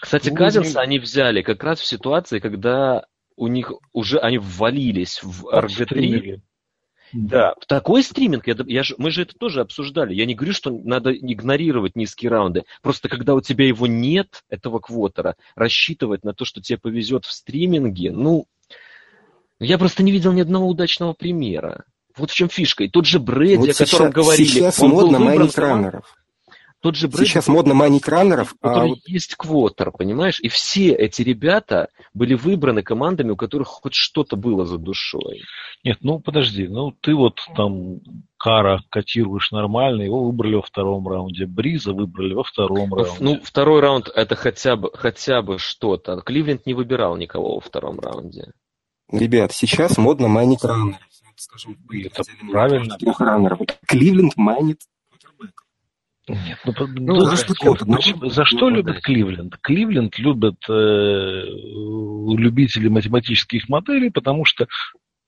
Кстати, 0.00 0.28
ну, 0.28 0.36
Казинса 0.36 0.80
они 0.80 0.98
взяли 0.98 1.42
как 1.42 1.64
раз 1.64 1.80
в 1.80 1.86
ситуации, 1.86 2.38
когда 2.38 3.06
у 3.36 3.48
них 3.48 3.72
уже 3.92 4.18
они 4.18 4.38
ввалились 4.38 5.22
в 5.22 5.46
РГ-3. 5.46 6.40
Да, 7.14 7.54
такой 7.68 8.02
стриминг, 8.02 8.46
я, 8.46 8.54
я 8.66 8.82
ж, 8.82 8.94
мы 8.98 9.10
же 9.10 9.22
это 9.22 9.34
тоже 9.34 9.62
обсуждали. 9.62 10.12
Я 10.14 10.26
не 10.26 10.34
говорю, 10.34 10.52
что 10.52 10.70
надо 10.70 11.10
игнорировать 11.10 11.96
низкие 11.96 12.30
раунды. 12.30 12.64
Просто 12.82 13.08
когда 13.08 13.34
у 13.34 13.40
тебя 13.40 13.66
его 13.66 13.86
нет, 13.86 14.44
этого 14.50 14.78
квотера, 14.78 15.36
рассчитывать 15.54 16.22
на 16.22 16.34
то, 16.34 16.44
что 16.44 16.60
тебе 16.60 16.78
повезет 16.78 17.24
в 17.24 17.32
стриминге, 17.32 18.12
ну, 18.12 18.46
я 19.58 19.78
просто 19.78 20.02
не 20.02 20.12
видел 20.12 20.32
ни 20.32 20.42
одного 20.42 20.68
удачного 20.68 21.14
примера. 21.14 21.86
Вот 22.18 22.30
в 22.30 22.34
чем 22.34 22.48
фишка. 22.48 22.84
И 22.84 22.88
тот 22.88 23.06
же 23.06 23.18
Брэди, 23.18 23.56
вот 23.56 23.68
о 23.68 23.72
сейчас, 23.72 23.90
котором 23.90 24.12
говорили, 24.12 24.46
сейчас 24.46 24.80
он 24.80 24.90
модно 24.90 25.18
майнить 25.18 25.56
раннеров. 25.56 26.14
Тот 26.80 26.94
же 26.94 27.08
Брэдли, 27.08 27.24
Сейчас 27.24 27.48
модно 27.48 27.74
майнить 27.74 28.06
раннеров. 28.06 28.54
У 28.62 28.68
которых 28.68 28.98
а... 28.98 29.10
есть 29.10 29.34
квотер, 29.34 29.90
понимаешь? 29.90 30.38
И 30.40 30.48
все 30.48 30.92
эти 30.92 31.22
ребята 31.22 31.88
были 32.14 32.34
выбраны 32.34 32.82
командами, 32.82 33.30
у 33.30 33.36
которых 33.36 33.66
хоть 33.66 33.94
что-то 33.94 34.36
было 34.36 34.64
за 34.64 34.78
душой. 34.78 35.42
Нет, 35.82 35.98
ну 36.02 36.20
подожди, 36.20 36.68
ну 36.68 36.92
ты 36.92 37.16
вот 37.16 37.40
там 37.56 37.98
Кара 38.36 38.80
котируешь 38.90 39.50
нормально, 39.50 40.02
его 40.02 40.24
выбрали 40.24 40.54
во 40.54 40.62
втором 40.62 41.08
раунде. 41.08 41.46
Бриза 41.46 41.92
выбрали 41.92 42.34
во 42.34 42.44
втором 42.44 42.90
ну, 42.90 42.96
раунде. 42.96 43.16
Ну, 43.24 43.40
второй 43.42 43.80
раунд 43.80 44.08
это 44.14 44.36
хотя 44.36 44.76
бы, 44.76 44.90
хотя 44.94 45.42
бы 45.42 45.58
что-то. 45.58 46.20
Кливленд 46.20 46.64
не 46.64 46.74
выбирал 46.74 47.16
никого 47.16 47.56
во 47.56 47.60
втором 47.60 47.98
раунде. 47.98 48.52
Ребят, 49.10 49.52
сейчас 49.52 49.96
модно 49.96 50.28
майнить 50.28 50.62
раннеров. 50.62 51.00
Скажем, 51.38 51.76
это 51.90 52.22
правильно. 52.50 52.96
Раннеров. 53.18 53.60
Кливленд 53.86 54.36
майнит 54.36 54.80
нет, 56.28 56.58
ну, 56.64 56.74
ну, 56.76 56.86
ну 56.88 57.20
за, 57.20 57.36
что, 57.36 57.54
ну, 57.86 58.28
за 58.28 58.44
что 58.44 58.68
любят 58.68 59.00
Кливленд? 59.00 59.56
Кливленд 59.62 60.18
любят 60.18 60.56
э, 60.68 61.44
любители 62.36 62.88
математических 62.88 63.68
моделей, 63.70 64.10
потому 64.10 64.44
что, 64.44 64.66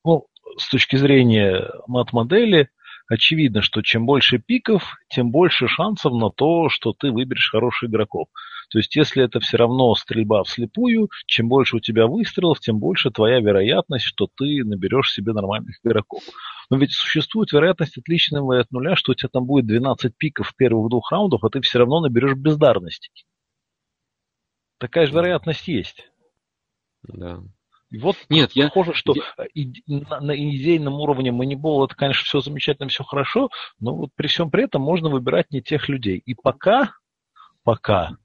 ну, 0.04 0.26
с 0.58 0.68
точки 0.68 0.96
зрения 0.96 1.70
мат-модели, 1.86 2.68
очевидно, 3.10 3.60
что 3.60 3.82
чем 3.82 4.06
больше 4.06 4.38
пиков, 4.38 4.96
тем 5.08 5.30
больше 5.30 5.66
шансов 5.66 6.12
на 6.14 6.30
то, 6.30 6.68
что 6.70 6.92
ты 6.92 7.10
выберешь 7.10 7.50
хороших 7.50 7.90
игроков. 7.90 8.28
То 8.70 8.78
есть, 8.78 8.94
если 8.94 9.24
это 9.24 9.40
все 9.40 9.56
равно 9.56 9.94
стрельба 9.96 10.44
вслепую, 10.44 11.08
чем 11.26 11.48
больше 11.48 11.76
у 11.76 11.80
тебя 11.80 12.06
выстрелов, 12.06 12.60
тем 12.60 12.78
больше 12.78 13.10
твоя 13.10 13.40
вероятность, 13.40 14.04
что 14.04 14.28
ты 14.36 14.64
наберешь 14.64 15.12
себе 15.12 15.32
нормальных 15.32 15.76
игроков. 15.84 16.22
Но 16.70 16.76
ведь 16.76 16.92
существует 16.92 17.50
вероятность 17.50 17.98
отличного 17.98 18.60
от 18.60 18.70
нуля, 18.70 18.94
что 18.94 19.10
у 19.10 19.14
тебя 19.16 19.28
там 19.32 19.44
будет 19.44 19.66
12 19.66 20.16
пиков 20.16 20.48
в 20.48 20.56
первых 20.56 20.88
двух 20.88 21.10
раундах, 21.10 21.42
а 21.42 21.50
ты 21.50 21.60
все 21.62 21.80
равно 21.80 22.00
наберешь 22.00 22.36
бездарности. 22.36 23.10
Такая 24.78 25.06
же 25.06 25.12
вероятность 25.12 25.66
есть. 25.66 26.08
Да. 27.02 27.42
И 27.90 27.98
вот 27.98 28.16
Нет, 28.28 28.52
похоже, 28.54 28.90
я... 28.90 28.94
что 28.94 29.14
на, 29.86 30.20
на 30.20 30.32
идейном 30.36 30.94
уровне 30.94 31.30
Moneyball 31.30 31.84
это, 31.86 31.96
конечно, 31.96 32.24
все 32.24 32.40
замечательно, 32.40 32.88
все 32.88 33.02
хорошо, 33.02 33.50
но 33.80 33.94
вот 33.94 34.10
при 34.14 34.28
всем 34.28 34.50
при 34.50 34.64
этом 34.64 34.82
можно 34.82 35.08
выбирать 35.08 35.50
не 35.50 35.60
тех 35.60 35.88
людей. 35.88 36.22
И 36.24 36.34
пока, 36.34 36.92
пока, 37.64 38.16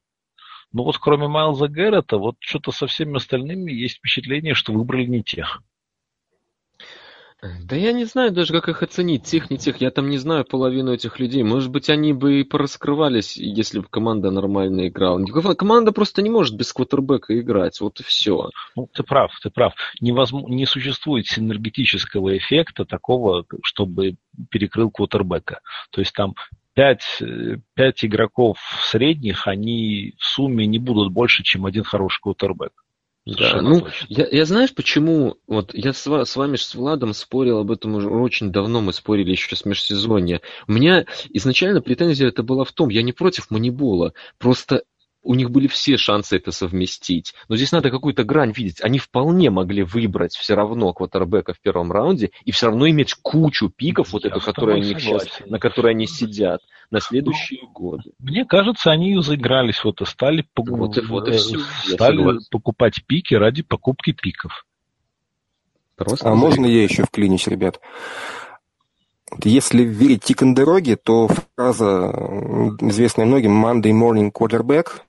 ну 0.71 0.83
вот 0.83 0.97
кроме 0.99 1.27
Майлза 1.27 1.67
Гэррета, 1.67 2.17
вот 2.17 2.35
что-то 2.39 2.71
со 2.71 2.85
всеми 2.85 3.15
остальными 3.15 3.71
есть 3.71 3.97
впечатление, 3.97 4.53
что 4.53 4.71
выбрали 4.71 5.05
не 5.05 5.23
тех. 5.23 5.63
Да 7.41 7.75
я 7.75 7.91
не 7.91 8.05
знаю 8.05 8.31
даже, 8.31 8.53
как 8.53 8.69
их 8.69 8.81
оценить, 8.81 9.23
тех, 9.23 9.49
не 9.49 9.57
тех. 9.57 9.77
Я 9.81 9.91
там 9.91 10.09
не 10.09 10.17
знаю 10.17 10.45
половину 10.45 10.93
этих 10.93 11.19
людей. 11.19 11.43
Может 11.43 11.69
быть, 11.69 11.89
они 11.89 12.13
бы 12.13 12.39
и 12.39 12.43
пораскрывались, 12.43 13.37
если 13.37 13.79
бы 13.79 13.87
команда 13.89 14.31
нормально 14.31 14.87
играла. 14.87 15.23
Команда 15.55 15.91
просто 15.91 16.21
не 16.21 16.29
может 16.29 16.55
без 16.55 16.71
квотербека 16.73 17.37
играть, 17.39 17.79
вот 17.81 17.99
и 17.99 18.03
все. 18.03 18.49
Ну, 18.75 18.89
ты 18.91 19.03
прав, 19.03 19.31
ты 19.43 19.49
прав. 19.49 19.73
Невозможно, 19.99 20.53
не 20.53 20.65
существует 20.65 21.27
синергетического 21.27 22.37
эффекта 22.37 22.85
такого, 22.85 23.45
чтобы 23.63 24.15
перекрыл 24.49 24.89
квотербека. 24.89 25.59
То 25.91 26.01
есть 26.01 26.13
там 26.13 26.35
пять, 26.73 27.21
пять 27.73 28.05
игроков 28.05 28.57
средних, 28.83 29.47
они 29.47 30.13
в 30.17 30.25
сумме 30.25 30.65
не 30.65 30.79
будут 30.79 31.11
больше, 31.11 31.43
чем 31.43 31.65
один 31.65 31.83
хороший 31.83 32.21
квотербек. 32.21 32.71
Да, 33.25 33.59
ну, 33.59 33.87
я, 34.07 34.27
я 34.31 34.45
знаешь, 34.45 34.73
почему, 34.75 35.37
вот 35.47 35.73
я 35.73 35.93
с, 35.93 36.05
с 36.05 36.35
вами 36.35 36.57
с 36.57 36.75
Владом 36.75 37.13
спорил 37.13 37.57
об 37.57 37.71
этом 37.71 37.95
уже 37.95 38.07
очень 38.07 38.51
давно, 38.51 38.81
мы 38.81 38.93
спорили 38.93 39.31
еще 39.31 39.55
с 39.55 39.65
межсезонья. 39.65 40.41
У 40.67 40.73
меня 40.73 41.05
изначально 41.29 41.81
претензия 41.81 42.27
это 42.27 42.43
была 42.43 42.65
в 42.65 42.71
том, 42.71 42.89
я 42.89 43.01
не 43.01 43.13
против 43.13 43.49
манибола, 43.49 44.13
просто 44.37 44.83
у 45.25 45.33
них 45.33 45.49
были 45.49 45.67
все 45.67 45.97
шансы 45.97 46.37
это 46.37 46.51
совместить. 46.51 47.33
Но 47.49 47.55
здесь 47.55 47.71
надо 47.71 47.89
какую-то 47.89 48.23
грань 48.23 48.53
видеть. 48.55 48.81
Они 48.81 48.99
вполне 48.99 49.49
могли 49.49 49.83
выбрать 49.83 50.35
все 50.35 50.55
равно 50.55 50.93
квотербека 50.93 51.53
в 51.53 51.59
первом 51.59 51.91
раунде 51.91 52.31
и 52.45 52.51
все 52.51 52.67
равно 52.67 52.87
иметь 52.89 53.15
кучу 53.15 53.69
пиков, 53.69 54.13
вот 54.13 54.25
эту, 54.25 54.39
которые 54.39 54.77
они 54.77 54.93
сейчас, 54.93 55.27
на 55.45 55.59
которой 55.59 55.93
они 55.93 56.05
сидят, 56.05 56.61
на 56.91 57.01
следующие 57.01 57.61
ну, 57.63 57.71
годы. 57.71 58.11
Мне 58.19 58.45
кажется, 58.45 58.91
они 58.91 59.19
заигрались 59.21 59.83
вот 59.83 60.01
и 60.01 60.05
стали, 60.05 60.45
вот, 60.55 60.97
и, 60.97 61.01
вот 61.01 61.27
и 61.27 61.31
э, 61.31 61.37
все. 61.37 61.59
стали 61.93 62.39
покупать 62.51 63.03
пики 63.05 63.33
ради 63.33 63.63
покупки 63.63 64.11
пиков. 64.11 64.65
Просто 65.95 66.29
а 66.29 66.35
можно 66.35 66.65
я 66.65 66.83
еще 66.83 67.03
вклинюсь, 67.03 67.47
ребят? 67.47 67.79
Если 69.43 69.83
верить 69.83 70.23
Тикандероге, 70.23 70.97
то 70.97 71.27
фраза, 71.55 72.11
известная 72.81 73.25
многим, 73.25 73.65
Monday 73.65 73.91
morning 73.91 74.31
quarterback, 74.31 75.01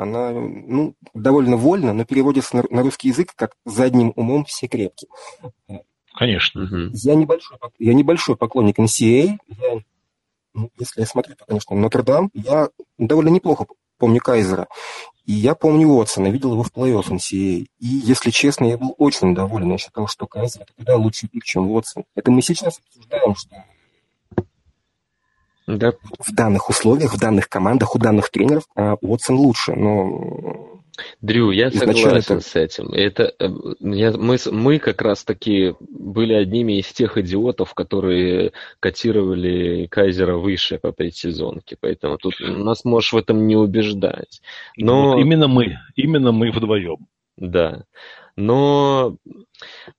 она 0.00 0.32
ну, 0.32 0.94
довольно 1.14 1.56
вольна, 1.56 1.92
но 1.92 2.04
переводится 2.04 2.56
на, 2.56 2.64
на 2.70 2.82
русский 2.82 3.08
язык 3.08 3.32
как 3.34 3.56
«задним 3.64 4.12
умом 4.16 4.44
все 4.44 4.66
крепкие». 4.66 5.10
Конечно. 6.14 6.90
Я 6.92 7.14
небольшой, 7.14 7.58
я 7.78 7.94
небольшой 7.94 8.36
поклонник 8.36 8.78
NCAA. 8.78 9.38
Я, 9.48 9.80
ну, 10.54 10.70
если 10.78 11.00
я 11.00 11.06
смотрю, 11.06 11.36
то, 11.36 11.44
конечно, 11.46 11.76
Нотр-Дам. 11.76 12.30
Я 12.34 12.68
довольно 12.98 13.28
неплохо 13.28 13.66
помню 13.98 14.20
Кайзера. 14.20 14.66
И 15.26 15.32
я 15.32 15.54
помню 15.54 15.86
Уотсона, 15.88 16.26
видел 16.28 16.52
его 16.52 16.64
в 16.64 16.72
плей-офф 16.72 17.08
NCAA. 17.08 17.66
И, 17.78 17.86
если 17.86 18.30
честно, 18.30 18.64
я 18.64 18.76
был 18.76 18.94
очень 18.98 19.34
доволен. 19.34 19.70
Я 19.70 19.78
считал, 19.78 20.08
что 20.08 20.26
Кайзер 20.26 20.62
это 20.62 20.72
куда 20.76 20.96
лучший 20.96 21.28
пик, 21.28 21.44
чем 21.44 21.70
Уотсон. 21.70 22.04
Это 22.16 22.30
мы 22.30 22.42
сейчас 22.42 22.80
обсуждаем, 22.80 23.34
что 23.36 23.64
да. 25.76 25.92
В 26.18 26.34
данных 26.34 26.68
условиях, 26.70 27.14
в 27.14 27.18
данных 27.18 27.48
командах, 27.48 27.94
у 27.94 27.98
данных 27.98 28.30
тренеров 28.30 28.64
а, 28.74 28.96
Уотсон 29.00 29.36
лучше, 29.36 29.74
но... 29.74 30.80
Дрю, 31.22 31.50
я 31.50 31.70
согласен 31.70 32.36
это... 32.36 32.40
с 32.40 32.56
этим. 32.56 32.92
Это, 32.92 33.32
э, 33.38 33.48
я, 33.80 34.12
мы, 34.12 34.36
мы 34.50 34.78
как 34.78 35.00
раз 35.00 35.24
таки 35.24 35.74
были 35.80 36.34
одними 36.34 36.78
из 36.78 36.86
тех 36.92 37.16
идиотов, 37.16 37.72
которые 37.72 38.52
котировали 38.80 39.86
Кайзера 39.86 40.36
выше 40.36 40.78
по 40.78 40.92
предсезонке, 40.92 41.76
поэтому 41.80 42.18
тут 42.18 42.34
нас 42.40 42.84
можешь 42.84 43.12
в 43.12 43.16
этом 43.16 43.46
не 43.46 43.56
убеждать. 43.56 44.42
Но... 44.76 45.14
Вот 45.14 45.20
именно 45.20 45.48
мы, 45.48 45.78
именно 45.96 46.32
мы 46.32 46.50
вдвоем. 46.50 47.06
Да. 47.36 47.84
Но 48.36 49.16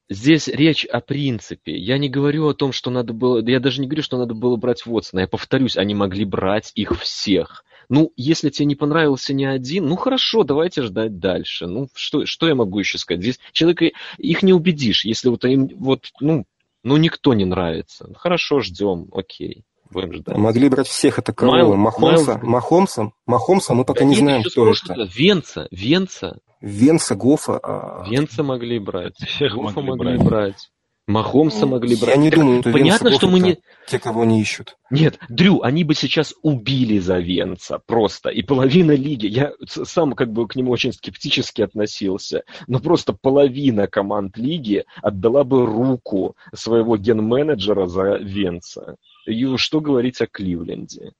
здесь 0.10 0.48
речь 0.48 0.86
о 0.86 1.02
принципе. 1.02 1.76
Я 1.78 1.98
не 1.98 2.10
говорю 2.10 2.48
о 2.48 2.54
том, 2.54 2.72
что 2.72 2.89
надо 2.89 3.13
было... 3.13 3.39
Я 3.48 3.60
даже 3.60 3.82
не 3.82 3.88
говорю, 3.88 4.04
что 4.04 4.17
надо 4.17 4.34
было 4.34 4.56
брать 4.56 4.86
Вотсона. 4.86 5.22
Я 5.22 5.28
повторюсь, 5.28 5.78
они 5.78 5.96
могли 5.96 6.26
брать 6.26 6.72
их 6.76 7.00
всех. 7.02 7.63
Ну, 7.89 8.13
если 8.15 8.50
тебе 8.50 8.67
не 8.67 8.76
понравился 8.76 9.34
ни 9.34 9.44
один, 9.44 9.88
ну 9.88 9.98
хорошо, 9.98 10.44
давайте 10.44 10.82
ждать 10.82 11.20
дальше. 11.20 11.67
Ну, 11.67 11.89
что, 11.94 12.26
что 12.26 12.48
я 12.48 12.56
могу 12.56 12.80
еще 12.80 12.98
сказать? 12.98 13.22
Здесь 13.22 13.39
человека 13.52 13.91
их 14.17 14.44
не 14.44 14.54
убедишь, 14.54 15.04
если 15.04 15.28
вот 15.28 15.44
им 15.44 15.67
вот, 15.76 16.06
ну, 16.22 16.46
ну 16.84 16.98
никто 16.98 17.34
не 17.34 17.44
нравится. 17.44 18.10
Хорошо, 18.15 18.62
ждем, 18.62 19.10
окей. 19.12 19.65
Будем 19.91 20.13
ждать. 20.13 20.38
Могли 20.38 20.69
брать 20.69 20.88
всех, 20.88 21.19
это 21.19 21.34
кого? 21.34 21.51
Майл, 21.51 21.75
Махомса? 21.75 22.38
Майл... 22.38 22.49
Махомса? 22.49 23.12
Махомса 23.25 23.73
мы 23.73 23.86
пока 23.86 24.01
да 24.01 24.06
не 24.06 24.15
знаем, 24.15 24.43
кто 24.43 24.71
это. 24.71 25.10
Венца, 25.13 25.67
Венца. 25.71 26.39
Венца, 26.62 27.15
Гофа. 27.15 27.60
А... 27.62 28.06
Венца 28.10 28.43
могли 28.43 28.80
брать. 28.80 29.15
Всех 29.27 29.54
Гофа 29.54 29.82
могли, 29.82 30.13
могли 30.13 30.17
брать. 30.17 30.30
брать. 30.30 30.71
Махомса 31.08 31.65
ну, 31.65 31.73
могли 31.73 31.95
брать. 31.95 32.15
Я 32.15 32.21
не 32.21 32.30
думаю, 32.30 32.62
что 32.62 32.71
Понятно, 32.71 33.10
Венца, 33.10 33.17
что 33.19 33.27
мы 33.27 33.39
не... 33.39 33.58
Те, 33.88 33.99
кого 33.99 34.23
не 34.23 34.39
ищут. 34.39 34.77
Нет, 34.89 35.19
Дрю, 35.30 35.62
они 35.62 35.84
бы 35.84 35.95
сейчас 35.95 36.34
убили 36.41 36.99
за 36.99 37.17
Венца 37.17 37.80
просто. 37.86 38.30
И 38.30 38.43
половина 38.43 38.91
лиги, 38.91 39.27
я 39.27 39.51
сам 39.67 40.13
как 40.13 40.32
бы 40.32 40.47
к 40.47 40.56
нему 40.56 40.71
очень 40.71 40.93
скептически 40.93 41.63
относился, 41.63 42.43
но 42.67 42.80
просто 42.80 43.13
половина 43.13 43.88
команд 43.88 44.38
лиги 44.38 44.86
отдала 45.01 45.43
бы 45.43 45.65
руку 45.65 46.36
своего 46.54 46.97
ген-менеджера 46.97 47.88
за 47.88 48.17
Венца. 48.17 48.95
И 49.25 49.57
что 49.57 49.81
говорить 49.81 50.21
о 50.21 50.27
Кливленде? 50.27 51.12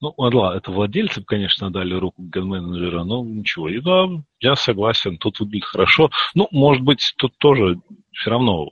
Ну, 0.00 0.12
ладно, 0.18 0.56
это 0.56 0.70
владельцы, 0.70 1.22
конечно, 1.22 1.70
дали 1.70 1.94
руку 1.94 2.22
ген-менеджера, 2.22 3.04
но 3.04 3.24
ничего. 3.24 3.68
И 3.68 3.80
да, 3.80 4.06
я 4.40 4.56
согласен, 4.56 5.16
тут 5.18 5.40
выглядит 5.40 5.64
хорошо. 5.64 6.10
Ну, 6.34 6.48
может 6.50 6.82
быть, 6.82 7.14
тут 7.16 7.36
тоже 7.38 7.80
все 8.12 8.30
равно 8.30 8.68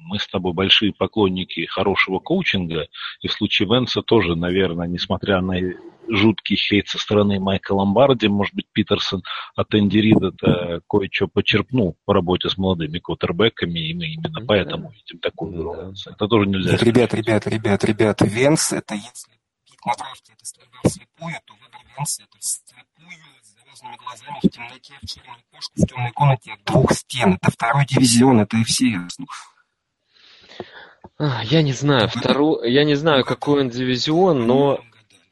мы 0.00 0.18
с 0.18 0.26
тобой 0.26 0.52
большие 0.52 0.92
поклонники 0.92 1.66
хорошего 1.66 2.18
коучинга, 2.18 2.88
и 3.20 3.28
в 3.28 3.32
случае 3.32 3.68
Венса 3.68 4.02
тоже, 4.02 4.34
наверное, 4.34 4.86
несмотря 4.86 5.40
на 5.40 5.54
жуткий 6.08 6.56
хейт 6.56 6.88
со 6.88 6.98
стороны 6.98 7.38
Майка 7.38 7.72
Ломбарди, 7.72 8.26
может 8.26 8.54
быть, 8.54 8.66
Питерсон 8.72 9.22
от 9.54 9.74
Энди 9.74 9.98
Рида 9.98 10.80
кое-что 10.88 11.28
почерпнул 11.28 11.96
по 12.04 12.14
работе 12.14 12.48
с 12.48 12.58
молодыми 12.58 12.98
квотербеками, 12.98 13.78
и 13.78 13.94
мы 13.94 14.06
именно 14.06 14.44
поэтому 14.46 14.90
видим 14.90 15.18
такую 15.20 15.54
игру. 15.54 15.74
Это 16.06 16.26
тоже 16.26 16.48
нельзя 16.48 16.72
Нет, 16.72 16.82
Ребят, 16.82 17.14
ребят, 17.14 17.46
ребят, 17.46 17.84
ребят, 17.84 18.20
Венс, 18.22 18.72
это 18.72 18.94
если 18.94 19.32
пик 19.64 19.86
на 19.86 19.94
драфте 19.94 20.32
это 20.32 20.44
стрельба 20.44 20.78
вслепую, 20.84 21.34
то 21.44 21.54
выбор 21.54 21.80
Венса 21.96 22.22
это 22.24 22.38
вслепую, 22.38 23.18
с 23.42 23.54
завязанными 23.54 23.96
глазами, 23.96 24.38
в 24.42 24.50
темноте, 24.50 24.94
в 25.02 25.06
черной 25.06 25.44
кошке, 25.52 25.72
в 25.76 25.86
темной 25.86 26.12
комнате, 26.12 26.56
двух 26.66 26.92
стен. 26.92 27.38
Это 27.40 27.52
второй 27.52 27.86
дивизион, 27.86 28.40
это 28.40 28.56
FCS. 28.56 29.24
Я 31.44 31.62
не 31.62 31.72
знаю, 31.72 32.08
второй, 32.08 32.72
я 32.72 32.84
не 32.84 32.94
знаю, 32.94 33.24
какой 33.24 33.60
он 33.60 33.68
дивизион, 33.68 34.46
но, 34.46 34.80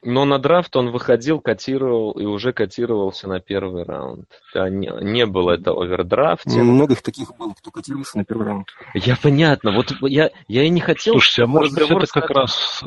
но 0.03 0.23
на 0.23 0.37
драфт 0.37 0.75
он 0.75 0.91
выходил, 0.91 1.39
котировал 1.39 2.11
и 2.11 2.25
уже 2.25 2.53
котировался 2.53 3.27
на 3.27 3.39
первый 3.39 3.85
раунд. 3.85 4.27
Да, 4.53 4.69
не, 4.69 4.91
не 5.01 5.25
было 5.25 5.53
это 5.53 5.71
овердрафтинг. 5.71 6.63
Много 6.63 6.93
их 6.93 7.01
таких 7.01 7.35
было, 7.35 7.53
кто 7.53 7.71
котировался 7.71 8.19
на 8.19 8.23
первый 8.23 8.45
раунд. 8.45 8.67
Я 8.93 9.17
понятно, 9.19 9.71
вот 9.71 9.91
я, 10.01 10.29
я 10.47 10.63
и 10.63 10.69
не 10.69 10.79
хотел... 10.79 11.13
Слушайте, 11.13 11.43
а 11.43 11.47
может 11.47 11.73
быть 11.73 11.89
это 11.89 12.05
как 12.05 12.29
раз, 12.29 12.83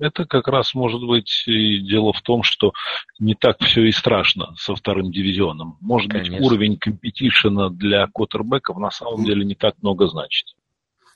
это 0.00 0.24
как 0.24 0.48
раз 0.48 0.74
может 0.74 1.06
быть 1.06 1.44
и 1.46 1.78
дело 1.78 2.12
в 2.12 2.20
том, 2.20 2.42
что 2.42 2.72
не 3.20 3.36
так 3.36 3.60
все 3.60 3.84
и 3.84 3.92
страшно 3.92 4.56
со 4.56 4.74
вторым 4.74 5.12
дивизионом. 5.12 5.78
Может 5.80 6.10
Конечно. 6.10 6.36
быть 6.36 6.44
уровень 6.44 6.78
компетишена 6.78 7.68
для 7.70 8.08
квотербеков 8.08 8.78
на 8.78 8.90
самом 8.90 9.24
деле 9.24 9.44
не 9.44 9.54
так 9.54 9.76
много 9.82 10.08
значит. 10.08 10.46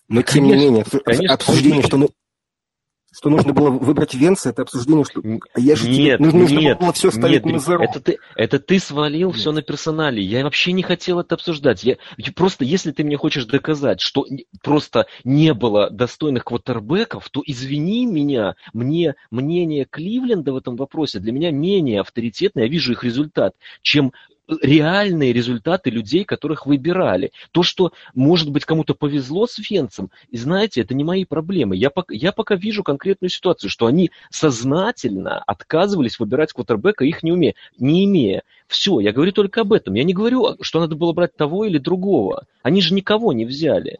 Но 0.08 0.22
тем 0.22 0.44
конечно, 0.44 0.60
не 0.60 0.64
менее, 0.64 0.84
конечно, 1.04 1.34
обсуждение, 1.34 1.82
что, 1.82 1.98
ну, 1.98 2.08
что 3.12 3.30
нужно 3.30 3.52
было 3.52 3.70
выбрать 3.70 4.14
Венца, 4.14 4.50
это 4.50 4.62
обсуждение, 4.62 5.04
что 5.04 5.20
а 5.52 5.60
я 5.60 5.76
же 5.76 5.88
нет, 5.88 6.18
тебе, 6.18 6.30
нужно, 6.30 6.56
нет, 6.56 6.78
было 6.78 6.92
все 6.92 7.10
ставить 7.10 7.44
нет, 7.44 7.54
на 7.54 7.58
зеро. 7.58 7.84
Это 7.84 8.00
ты, 8.00 8.18
это 8.36 8.58
ты 8.58 8.78
свалил 8.78 9.28
нет. 9.28 9.36
все 9.36 9.52
на 9.52 9.60
персонале. 9.60 10.22
Я 10.22 10.44
вообще 10.44 10.72
не 10.72 10.82
хотел 10.82 11.20
это 11.20 11.34
обсуждать. 11.34 11.84
Я, 11.84 11.96
просто, 12.34 12.64
если 12.64 12.92
ты 12.92 13.04
мне 13.04 13.16
хочешь 13.16 13.44
доказать, 13.44 14.00
что 14.00 14.26
просто 14.62 15.06
не 15.24 15.52
было 15.52 15.90
достойных 15.90 16.44
квотербеков, 16.44 17.28
то 17.30 17.42
извини 17.44 18.06
меня, 18.06 18.54
мне 18.72 19.14
мнение 19.30 19.84
Кливленда 19.84 20.52
в 20.52 20.56
этом 20.56 20.76
вопросе 20.76 21.18
для 21.18 21.32
меня 21.32 21.50
менее 21.50 22.00
авторитетное, 22.00 22.64
я 22.64 22.70
вижу 22.70 22.92
их 22.92 23.04
результат, 23.04 23.54
чем 23.82 24.12
реальные 24.62 25.32
результаты 25.32 25.90
людей, 25.90 26.24
которых 26.24 26.66
выбирали. 26.66 27.32
То, 27.52 27.62
что, 27.62 27.92
может 28.14 28.50
быть, 28.50 28.64
кому-то 28.64 28.94
повезло 28.94 29.46
с 29.46 29.58
Венцем, 29.58 30.10
и 30.30 30.36
знаете, 30.36 30.80
это 30.80 30.94
не 30.94 31.04
мои 31.04 31.24
проблемы. 31.24 31.76
Я 31.76 31.90
пока, 31.90 32.14
я 32.14 32.32
пока 32.32 32.54
вижу 32.54 32.82
конкретную 32.82 33.30
ситуацию, 33.30 33.70
что 33.70 33.86
они 33.86 34.10
сознательно 34.30 35.38
отказывались 35.46 36.18
выбирать 36.18 36.52
квотербека, 36.52 37.04
их 37.04 37.22
не, 37.22 37.32
умея, 37.32 37.54
не 37.78 38.04
имея. 38.06 38.42
Все, 38.66 39.00
я 39.00 39.12
говорю 39.12 39.32
только 39.32 39.62
об 39.62 39.72
этом. 39.72 39.94
Я 39.94 40.04
не 40.04 40.14
говорю, 40.14 40.56
что 40.60 40.80
надо 40.80 40.96
было 40.96 41.12
брать 41.12 41.36
того 41.36 41.64
или 41.64 41.78
другого. 41.78 42.46
Они 42.62 42.80
же 42.80 42.94
никого 42.94 43.32
не 43.32 43.44
взяли. 43.44 43.98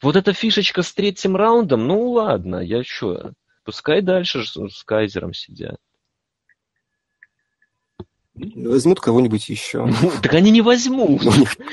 Вот 0.00 0.16
эта 0.16 0.32
фишечка 0.32 0.82
с 0.82 0.92
третьим 0.92 1.36
раундом, 1.36 1.86
ну 1.86 2.10
ладно, 2.10 2.56
я 2.56 2.82
что, 2.82 3.32
пускай 3.64 4.02
дальше 4.02 4.44
с 4.44 4.82
Кайзером 4.84 5.32
сидят. 5.32 5.76
Возьмут 8.34 8.98
кого-нибудь 8.98 9.46
еще. 9.50 9.84
Ну, 9.84 10.10
так 10.22 10.32
они 10.32 10.50
не 10.50 10.62
возьмут. 10.62 11.22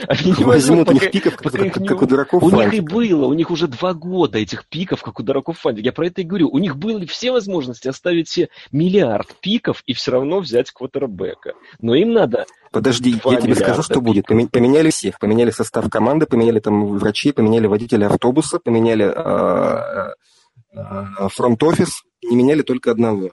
Они 0.07 0.33
не 0.37 0.43
возьмут, 0.43 0.89
у 0.89 0.91
них 0.91 1.09
пиков, 1.09 1.37
как, 1.37 2.01
у 2.01 2.05
дураков 2.05 2.43
У 2.43 2.49
них 2.49 2.73
и 2.73 2.81
было, 2.81 3.25
у 3.27 3.33
них 3.33 3.49
уже 3.49 3.67
два 3.67 3.93
года 3.93 4.39
этих 4.39 4.65
пиков, 4.67 5.01
как 5.01 5.19
у 5.19 5.23
дураков 5.23 5.59
фантик. 5.59 5.85
Я 5.85 5.93
про 5.93 6.07
это 6.07 6.21
и 6.21 6.25
говорю. 6.25 6.49
У 6.49 6.57
них 6.57 6.75
были 6.75 7.05
все 7.05 7.31
возможности 7.31 7.87
оставить 7.87 8.27
себе 8.27 8.49
миллиард 8.73 9.33
пиков 9.39 9.83
и 9.85 9.93
все 9.93 10.11
равно 10.11 10.39
взять 10.39 10.71
квотербека. 10.71 11.53
Но 11.79 11.95
им 11.95 12.11
надо 12.11 12.45
Подожди, 12.71 13.19
я 13.25 13.41
тебе 13.41 13.55
скажу, 13.55 13.81
что 13.81 14.01
будет. 14.01 14.25
Поменяли 14.27 14.89
всех. 14.89 15.17
Поменяли 15.19 15.51
состав 15.51 15.89
команды, 15.89 16.25
поменяли 16.25 16.59
там 16.59 16.97
врачей, 16.97 17.31
поменяли 17.31 17.67
водителя 17.67 18.07
автобуса, 18.07 18.59
поменяли 18.59 19.03
а, 19.03 20.13
а, 20.75 21.29
фронт-офис, 21.29 22.03
не 22.29 22.35
меняли 22.35 22.63
только 22.63 22.91
одного. 22.91 23.31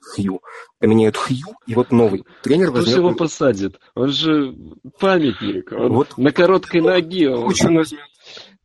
Хью. 0.00 0.40
Поменяют 0.78 1.16
Хью, 1.16 1.54
и 1.66 1.74
вот 1.74 1.92
новый 1.92 2.24
тренер 2.42 2.70
возьмет... 2.70 2.96
его 2.96 3.14
посадит? 3.14 3.78
Он 3.94 4.08
же 4.08 4.54
памятник. 4.98 5.72
Он 5.72 5.92
вот 5.92 6.16
на 6.16 6.32
короткой 6.32 6.80
ноге. 6.80 7.30
Он... 7.30 7.46
Кучу 7.46 7.72
возьмет. 7.72 8.00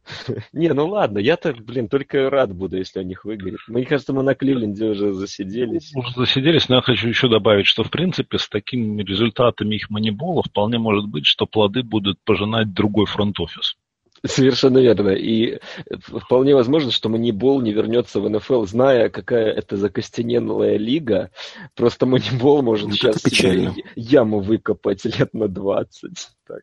Не, 0.54 0.74
ну 0.74 0.88
ладно, 0.88 1.18
я-то, 1.20 1.54
блин, 1.54 1.90
только 1.90 2.30
рад 2.30 2.54
буду, 2.54 2.78
если 2.78 3.00
у 3.00 3.04
них 3.04 3.26
выгорит. 3.26 3.60
Мне 3.68 3.86
кажется, 3.86 4.14
мы 4.14 4.24
на 4.24 4.36
Кливленде 4.36 4.86
уже 4.86 5.14
засиделись. 5.14 5.92
Уже 5.96 6.12
засиделись, 6.16 6.70
но 6.70 6.76
я 6.76 6.82
хочу 6.82 7.08
еще 7.08 7.28
добавить, 7.28 7.66
что, 7.66 7.84
в 7.84 7.90
принципе, 7.90 8.38
с 8.38 8.48
такими 8.48 9.02
результатами 9.04 9.76
их 9.76 9.90
манибола 9.90 10.44
вполне 10.44 10.78
может 10.78 11.08
быть, 11.08 11.26
что 11.26 11.46
плоды 11.46 11.84
будут 11.84 12.20
пожинать 12.24 12.74
другой 12.74 13.06
фронт-офис. 13.06 13.76
Совершенно 14.26 14.80
верно. 14.80 15.10
И 15.10 15.60
вполне 16.00 16.56
возможно, 16.56 16.92
что 16.92 17.10
Манибол 17.10 17.62
не 17.62 17.72
вернется 17.72 18.20
в 18.20 18.30
НФЛ, 18.30 18.66
зная, 18.66 19.10
какая 19.10 19.52
это 19.52 19.78
закостенелая 19.78 20.78
лига. 20.78 21.32
Просто 21.76 22.06
Манибол 22.06 22.62
может 22.62 22.90
ну, 22.90 22.94
сейчас 22.94 23.24
яму 23.96 24.40
выкопать 24.40 25.06
лет 25.20 25.34
на 25.34 25.48
20. 25.48 26.12
Так. 26.48 26.62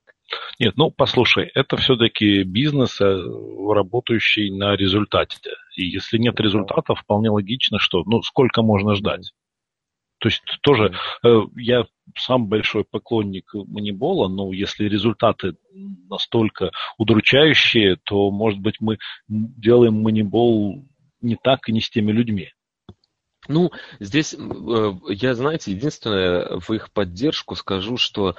Нет, 0.59 0.75
ну 0.77 0.91
послушай, 0.91 1.51
это 1.55 1.77
все-таки 1.77 2.43
бизнес, 2.43 3.01
э, 3.01 3.05
работающий 3.05 4.51
на 4.51 4.75
результате. 4.77 5.37
И 5.77 5.85
если 5.85 6.19
нет 6.19 6.41
результата, 6.41 6.95
вполне 6.95 7.31
логично, 7.31 7.79
что 7.79 8.03
ну 8.05 8.23
сколько 8.23 8.63
можно 8.63 8.95
ждать. 8.95 9.33
То 10.23 10.29
есть 10.29 10.43
тоже 10.61 10.95
э, 11.25 11.41
я 11.57 11.85
сам 12.17 12.47
большой 12.47 12.85
поклонник 12.85 13.51
манибола, 13.55 14.29
но 14.29 14.53
если 14.53 14.89
результаты 14.89 15.57
настолько 16.09 16.71
удручающие, 16.97 17.97
то, 18.05 18.31
может 18.31 18.61
быть, 18.61 18.77
мы 18.79 18.99
делаем 19.27 20.01
манибол 20.01 20.87
не 21.21 21.37
так 21.43 21.69
и 21.69 21.73
не 21.73 21.81
с 21.81 21.91
теми 21.91 22.13
людьми. 22.13 22.53
Ну, 23.53 23.71
здесь 24.01 24.35
э, 24.35 24.93
я, 25.09 25.35
знаете, 25.35 25.73
единственное, 25.73 26.59
в 26.59 26.73
их 26.73 26.91
поддержку 26.91 27.55
скажу, 27.55 27.97
что 27.99 28.35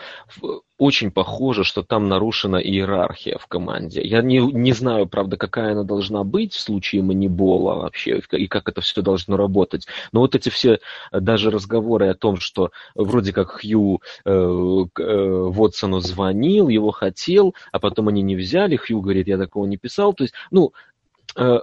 очень 0.78 1.12
похоже, 1.12 1.64
что 1.64 1.84
там 1.84 2.10
нарушена 2.10 2.58
иерархия 2.58 3.38
в 3.38 3.48
команде. 3.48 4.02
Я 4.02 4.22
не, 4.22 4.40
не 4.40 4.74
знаю, 4.74 5.08
правда, 5.08 5.38
какая 5.38 5.74
она 5.74 5.84
должна 5.84 6.24
быть 6.24 6.54
в 6.54 6.60
случае 6.60 7.04
манибола 7.04 7.76
вообще, 7.76 8.22
и 8.32 8.48
как 8.48 8.68
это 8.68 8.82
все 8.82 9.02
должно 9.02 9.38
работать. 9.38 9.88
Но 10.12 10.22
вот 10.22 10.36
эти 10.36 10.50
все 10.50 10.80
э, 11.12 11.20
даже 11.20 11.52
разговоры 11.52 12.08
о 12.08 12.16
том, 12.16 12.38
что 12.38 12.72
вроде 12.96 13.34
как 13.34 13.62
Хью 13.62 14.02
э, 14.26 14.30
э, 14.32 15.48
Вотсону 15.52 16.00
звонил, 16.00 16.70
его 16.70 16.92
хотел, 16.92 17.54
а 17.72 17.80
потом 17.80 18.08
они 18.08 18.22
не 18.22 18.36
взяли, 18.36 18.76
Хью 18.76 19.02
говорит, 19.02 19.28
я 19.28 19.38
такого 19.38 19.66
не 19.66 19.78
писал. 19.78 20.14
То 20.14 20.24
есть, 20.24 20.34
ну, 20.50 20.74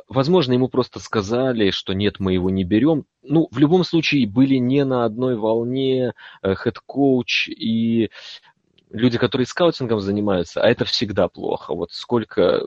возможно, 0.09 0.53
ему 0.53 0.69
просто 0.69 0.99
сказали, 1.01 1.71
что 1.71 1.93
нет, 1.93 2.17
мы 2.19 2.33
его 2.33 2.51
не 2.51 2.65
берем. 2.65 3.05
Ну, 3.23 3.49
в 3.51 3.59
любом 3.59 3.85
случае, 3.85 4.27
были 4.27 4.57
не 4.57 4.85
на 4.85 5.05
одной 5.05 5.37
волне 5.37 6.15
э, 6.43 6.55
head 6.55 6.96
coach 6.96 7.49
и 7.49 8.11
люди, 8.91 9.19
которые 9.19 9.47
скаутингом 9.47 10.01
занимаются, 10.01 10.63
а 10.63 10.69
это 10.69 10.85
всегда 10.85 11.29
плохо. 11.29 11.75
Вот 11.75 11.93
сколько 11.93 12.63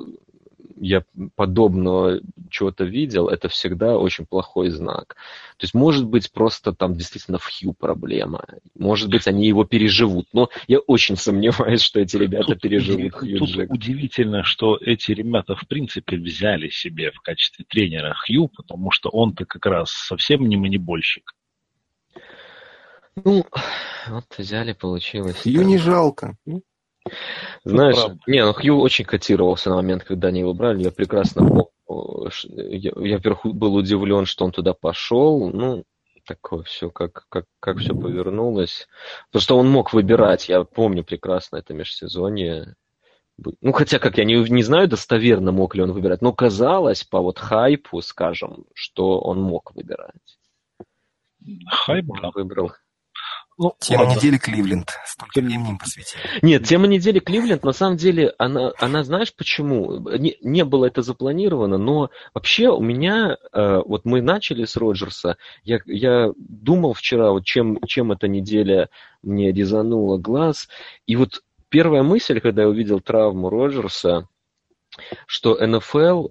я 0.77 1.03
подобного 1.35 2.19
чего-то 2.49 2.83
видел, 2.83 3.27
это 3.27 3.49
всегда 3.49 3.97
очень 3.97 4.25
плохой 4.25 4.69
знак. 4.69 5.15
То 5.57 5.63
есть, 5.63 5.73
может 5.73 6.05
быть, 6.05 6.31
просто 6.31 6.73
там 6.73 6.95
действительно 6.95 7.37
в 7.37 7.45
Хью 7.45 7.73
проблема. 7.73 8.45
Может 8.77 9.09
быть, 9.09 9.27
они 9.27 9.47
его 9.47 9.63
переживут. 9.63 10.27
Но 10.33 10.49
я 10.67 10.79
очень 10.79 11.15
сомневаюсь, 11.15 11.81
что 11.81 11.99
эти 11.99 12.17
ребята 12.17 12.53
тут 12.53 12.61
переживут 12.61 13.13
Хью 13.13 13.39
Тут 13.39 13.49
Джек. 13.49 13.71
удивительно, 13.71 14.43
что 14.43 14.77
эти 14.77 15.11
ребята, 15.11 15.55
в 15.55 15.67
принципе, 15.67 16.17
взяли 16.17 16.69
себе 16.69 17.11
в 17.11 17.21
качестве 17.21 17.65
тренера 17.67 18.15
Хью, 18.15 18.47
потому 18.47 18.91
что 18.91 19.09
он-то 19.09 19.45
как 19.45 19.65
раз 19.65 19.91
совсем 19.91 20.47
не 20.47 20.57
манибольщик. 20.57 21.33
Ну, 23.15 23.45
вот 24.07 24.25
взяли, 24.37 24.73
получилось. 24.73 25.41
Хью 25.43 25.61
не 25.63 25.77
жалко. 25.77 26.35
Знаешь, 27.63 27.97
не, 28.27 28.45
ну 28.45 28.53
Хью 28.53 28.79
очень 28.79 29.05
котировался 29.05 29.69
на 29.69 29.77
момент, 29.77 30.03
когда 30.03 30.29
они 30.29 30.39
его 30.39 30.53
брали. 30.53 30.83
Я 30.83 30.91
прекрасно 30.91 31.47
помню. 31.47 32.31
Я, 32.45 32.91
я 32.95 33.15
во-первых, 33.17 33.45
был 33.45 33.75
удивлен, 33.75 34.25
что 34.25 34.45
он 34.45 34.51
туда 34.51 34.73
пошел. 34.73 35.49
Ну, 35.49 35.83
такое 36.25 36.63
все, 36.63 36.89
как, 36.89 37.25
как, 37.29 37.45
как 37.59 37.77
все 37.77 37.93
повернулось. 37.93 38.87
Потому 39.27 39.41
что 39.41 39.57
он 39.57 39.69
мог 39.69 39.93
выбирать, 39.93 40.49
я 40.49 40.63
помню 40.63 41.03
прекрасно 41.03 41.57
это 41.57 41.73
межсезонье. 41.73 42.75
Ну, 43.61 43.71
хотя, 43.71 43.99
как 43.99 44.17
я 44.17 44.25
не, 44.25 44.35
не 44.35 44.63
знаю 44.63 44.87
достоверно, 44.87 45.51
мог 45.51 45.75
ли 45.75 45.81
он 45.81 45.91
выбирать, 45.91 46.21
но 46.21 46.33
казалось 46.33 47.03
по 47.03 47.19
вот 47.19 47.39
хайпу, 47.39 48.01
скажем, 48.01 48.65
что 48.73 49.19
он 49.19 49.41
мог 49.41 49.73
выбирать. 49.75 50.37
Хайп, 51.67 52.05
да. 52.21 52.31
Выбрал 52.33 52.71
Ну, 53.57 53.75
тема 53.79 54.05
недели 54.05 54.37
Кливленд. 54.37 54.89
Столько 55.05 55.41
времени 55.41 55.69
им 55.69 55.77
посвятили. 55.77 56.21
Нет, 56.41 56.65
тема 56.65 56.87
недели 56.87 57.19
Кливленд, 57.19 57.63
на 57.63 57.71
самом 57.71 57.97
деле, 57.97 58.33
она, 58.37 58.71
она 58.79 59.03
знаешь 59.03 59.33
почему? 59.33 59.99
Не, 60.17 60.37
не 60.41 60.65
было 60.65 60.85
это 60.85 61.01
запланировано, 61.01 61.77
но 61.77 62.09
вообще 62.33 62.69
у 62.69 62.81
меня, 62.81 63.37
э, 63.51 63.81
вот 63.85 64.05
мы 64.05 64.21
начали 64.21 64.65
с 64.65 64.75
Роджерса, 64.75 65.37
я, 65.63 65.79
я 65.85 66.31
думал 66.37 66.93
вчера, 66.93 67.31
вот 67.31 67.45
чем, 67.45 67.79
чем 67.85 68.11
эта 68.11 68.27
неделя 68.27 68.89
мне 69.21 69.51
резанула 69.51 70.17
глаз, 70.17 70.67
и 71.05 71.15
вот 71.15 71.43
первая 71.69 72.03
мысль, 72.03 72.39
когда 72.39 72.63
я 72.63 72.69
увидел 72.69 72.99
травму 73.01 73.49
Роджерса, 73.49 74.27
что 75.27 75.55
НФЛ 75.65 76.27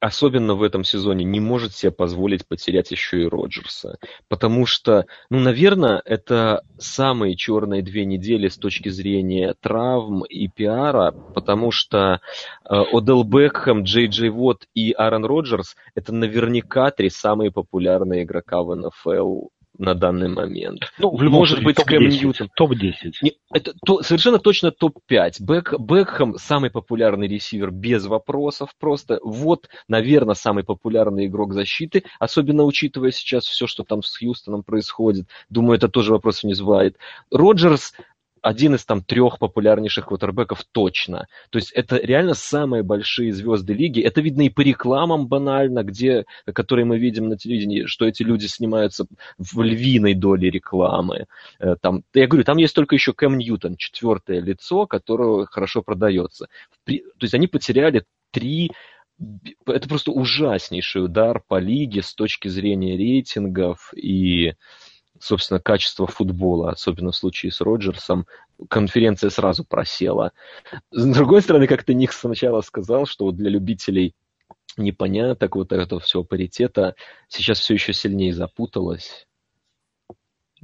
особенно 0.00 0.54
в 0.54 0.62
этом 0.62 0.84
сезоне, 0.84 1.24
не 1.24 1.40
может 1.40 1.74
себе 1.74 1.90
позволить 1.90 2.46
потерять 2.46 2.90
еще 2.90 3.22
и 3.22 3.26
Роджерса. 3.26 3.98
Потому 4.28 4.66
что, 4.66 5.06
ну, 5.30 5.40
наверное, 5.40 6.00
это 6.04 6.62
самые 6.78 7.36
черные 7.36 7.82
две 7.82 8.04
недели 8.04 8.48
с 8.48 8.56
точки 8.56 8.88
зрения 8.88 9.54
травм 9.60 10.24
и 10.24 10.48
пиара, 10.48 11.10
потому 11.10 11.70
что 11.70 12.20
э, 12.64 12.74
Одел 12.92 13.24
Бекхэм, 13.24 13.82
Джей 13.82 14.06
Джей 14.06 14.30
Вот 14.30 14.66
и 14.74 14.92
Аарон 14.92 15.24
Роджерс– 15.24 15.76
это 15.94 16.12
наверняка 16.12 16.90
три 16.90 17.10
самые 17.10 17.50
популярные 17.50 18.22
игрока 18.22 18.62
в 18.62 18.74
НФЛ 18.74 19.48
на 19.78 19.94
данный 19.94 20.28
момент. 20.28 20.92
Ну, 20.98 21.16
в 21.16 21.22
любом 21.22 21.40
Может 21.40 21.62
быть, 21.62 21.76
Кэм 21.76 22.08
Ньютон. 22.08 22.50
Топ-10. 22.54 23.12
Это 23.52 23.72
то, 23.84 24.02
совершенно 24.02 24.38
точно 24.38 24.72
топ-5. 24.72 25.34
Бек, 25.40 25.74
Бекхэм 25.78 26.36
самый 26.36 26.70
популярный 26.70 27.28
ресивер 27.28 27.70
без 27.70 28.06
вопросов 28.06 28.70
просто. 28.78 29.20
Вот, 29.22 29.68
наверное, 29.88 30.34
самый 30.34 30.64
популярный 30.64 31.26
игрок 31.26 31.54
защиты, 31.54 32.04
особенно 32.18 32.64
учитывая 32.64 33.12
сейчас 33.12 33.44
все, 33.44 33.66
что 33.66 33.84
там 33.84 34.02
с 34.02 34.18
Хьюстоном 34.18 34.64
происходит. 34.64 35.28
Думаю, 35.48 35.76
это 35.76 35.88
тоже 35.88 36.12
вопрос 36.12 36.42
не 36.42 36.52
вызывает. 36.52 36.96
Роджерс 37.30 37.94
один 38.48 38.76
из 38.76 38.86
там 38.86 39.02
трех 39.02 39.38
популярнейших 39.38 40.06
квотербеков 40.06 40.64
точно. 40.72 41.26
То 41.50 41.58
есть 41.58 41.70
это 41.72 41.98
реально 41.98 42.32
самые 42.32 42.82
большие 42.82 43.30
звезды 43.30 43.74
лиги. 43.74 44.00
Это 44.00 44.22
видно 44.22 44.40
и 44.40 44.48
по 44.48 44.62
рекламам 44.62 45.26
банально, 45.26 45.82
где, 45.82 46.24
которые 46.54 46.86
мы 46.86 46.98
видим 46.98 47.28
на 47.28 47.36
телевидении, 47.36 47.84
что 47.84 48.06
эти 48.06 48.22
люди 48.22 48.46
снимаются 48.46 49.04
в 49.36 49.60
львиной 49.60 50.14
доле 50.14 50.48
рекламы. 50.48 51.26
Э, 51.60 51.76
там, 51.78 52.04
я 52.14 52.26
говорю, 52.26 52.44
там 52.44 52.56
есть 52.56 52.74
только 52.74 52.94
еще 52.94 53.12
Кэм 53.12 53.36
Ньютон, 53.36 53.76
четвертое 53.76 54.40
лицо, 54.40 54.86
которое 54.86 55.44
хорошо 55.44 55.82
продается. 55.82 56.46
То 56.86 56.94
есть 57.20 57.34
они 57.34 57.48
потеряли 57.48 58.04
три 58.30 58.70
это 59.66 59.88
просто 59.88 60.12
ужаснейший 60.12 61.04
удар 61.04 61.42
по 61.46 61.58
лиге 61.58 62.02
с 62.02 62.14
точки 62.14 62.48
зрения 62.48 62.96
рейтингов 62.96 63.92
и 63.94 64.54
собственно, 65.20 65.60
качество 65.60 66.06
футбола, 66.06 66.70
особенно 66.70 67.12
в 67.12 67.16
случае 67.16 67.52
с 67.52 67.60
Роджерсом, 67.60 68.26
конференция 68.68 69.30
сразу 69.30 69.64
просела. 69.64 70.32
С 70.90 71.04
другой 71.04 71.42
стороны, 71.42 71.66
как-то 71.66 71.94
Ник 71.94 72.12
сначала 72.12 72.60
сказал, 72.60 73.06
что 73.06 73.26
вот 73.26 73.36
для 73.36 73.50
любителей 73.50 74.14
непоняток 74.76 75.56
вот 75.56 75.72
этого 75.72 76.00
всего 76.00 76.24
паритета 76.24 76.94
сейчас 77.28 77.60
все 77.60 77.74
еще 77.74 77.92
сильнее 77.92 78.32
запуталось. 78.32 79.26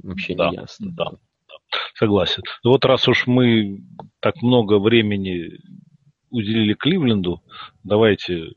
Вообще 0.01 0.35
да, 0.35 0.49
не 0.49 0.55
ясно. 0.57 0.91
Да, 0.91 1.11
да, 1.11 1.57
согласен. 1.95 2.43
Ну 2.63 2.71
вот 2.71 2.85
раз 2.85 3.07
уж 3.07 3.27
мы 3.27 3.83
так 4.19 4.41
много 4.41 4.79
времени 4.79 5.59
уделили 6.29 6.73
Кливленду, 6.73 7.41
давайте 7.83 8.51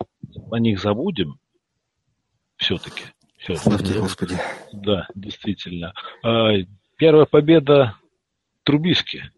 о 0.50 0.58
них 0.58 0.80
забудем 0.80 1.38
все-таки. 2.56 3.04
Все. 3.38 3.54
Славьте 3.54 3.98
Господи. 3.98 4.36
Да, 4.72 5.06
действительно. 5.14 5.94
А, 6.22 6.50
первая 6.96 7.24
победа 7.24 7.94
Трубиски. 8.64 9.30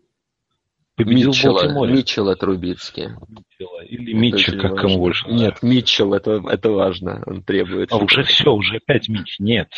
Победил 0.97 1.31
Митчелла, 1.31 1.87
Митчелла 1.87 2.37
Трубицкий. 2.37 3.09
Митчелла. 3.29 3.85
Или 3.85 4.13
Митча, 4.13 4.53
как 4.53 4.73
важно. 4.73 4.77
кому 4.77 4.99
больше. 4.99 5.29
Нет, 5.29 5.63
Митчелл, 5.63 6.15
это, 6.15 6.43
это 6.47 6.71
важно. 6.71 7.23
Он 7.27 7.43
требует. 7.43 7.93
А 7.93 7.97
уже 7.97 8.23
все, 8.25 8.53
уже 8.53 8.77
опять 8.77 9.09
Митч. 9.09 9.37
Нет. 9.39 9.69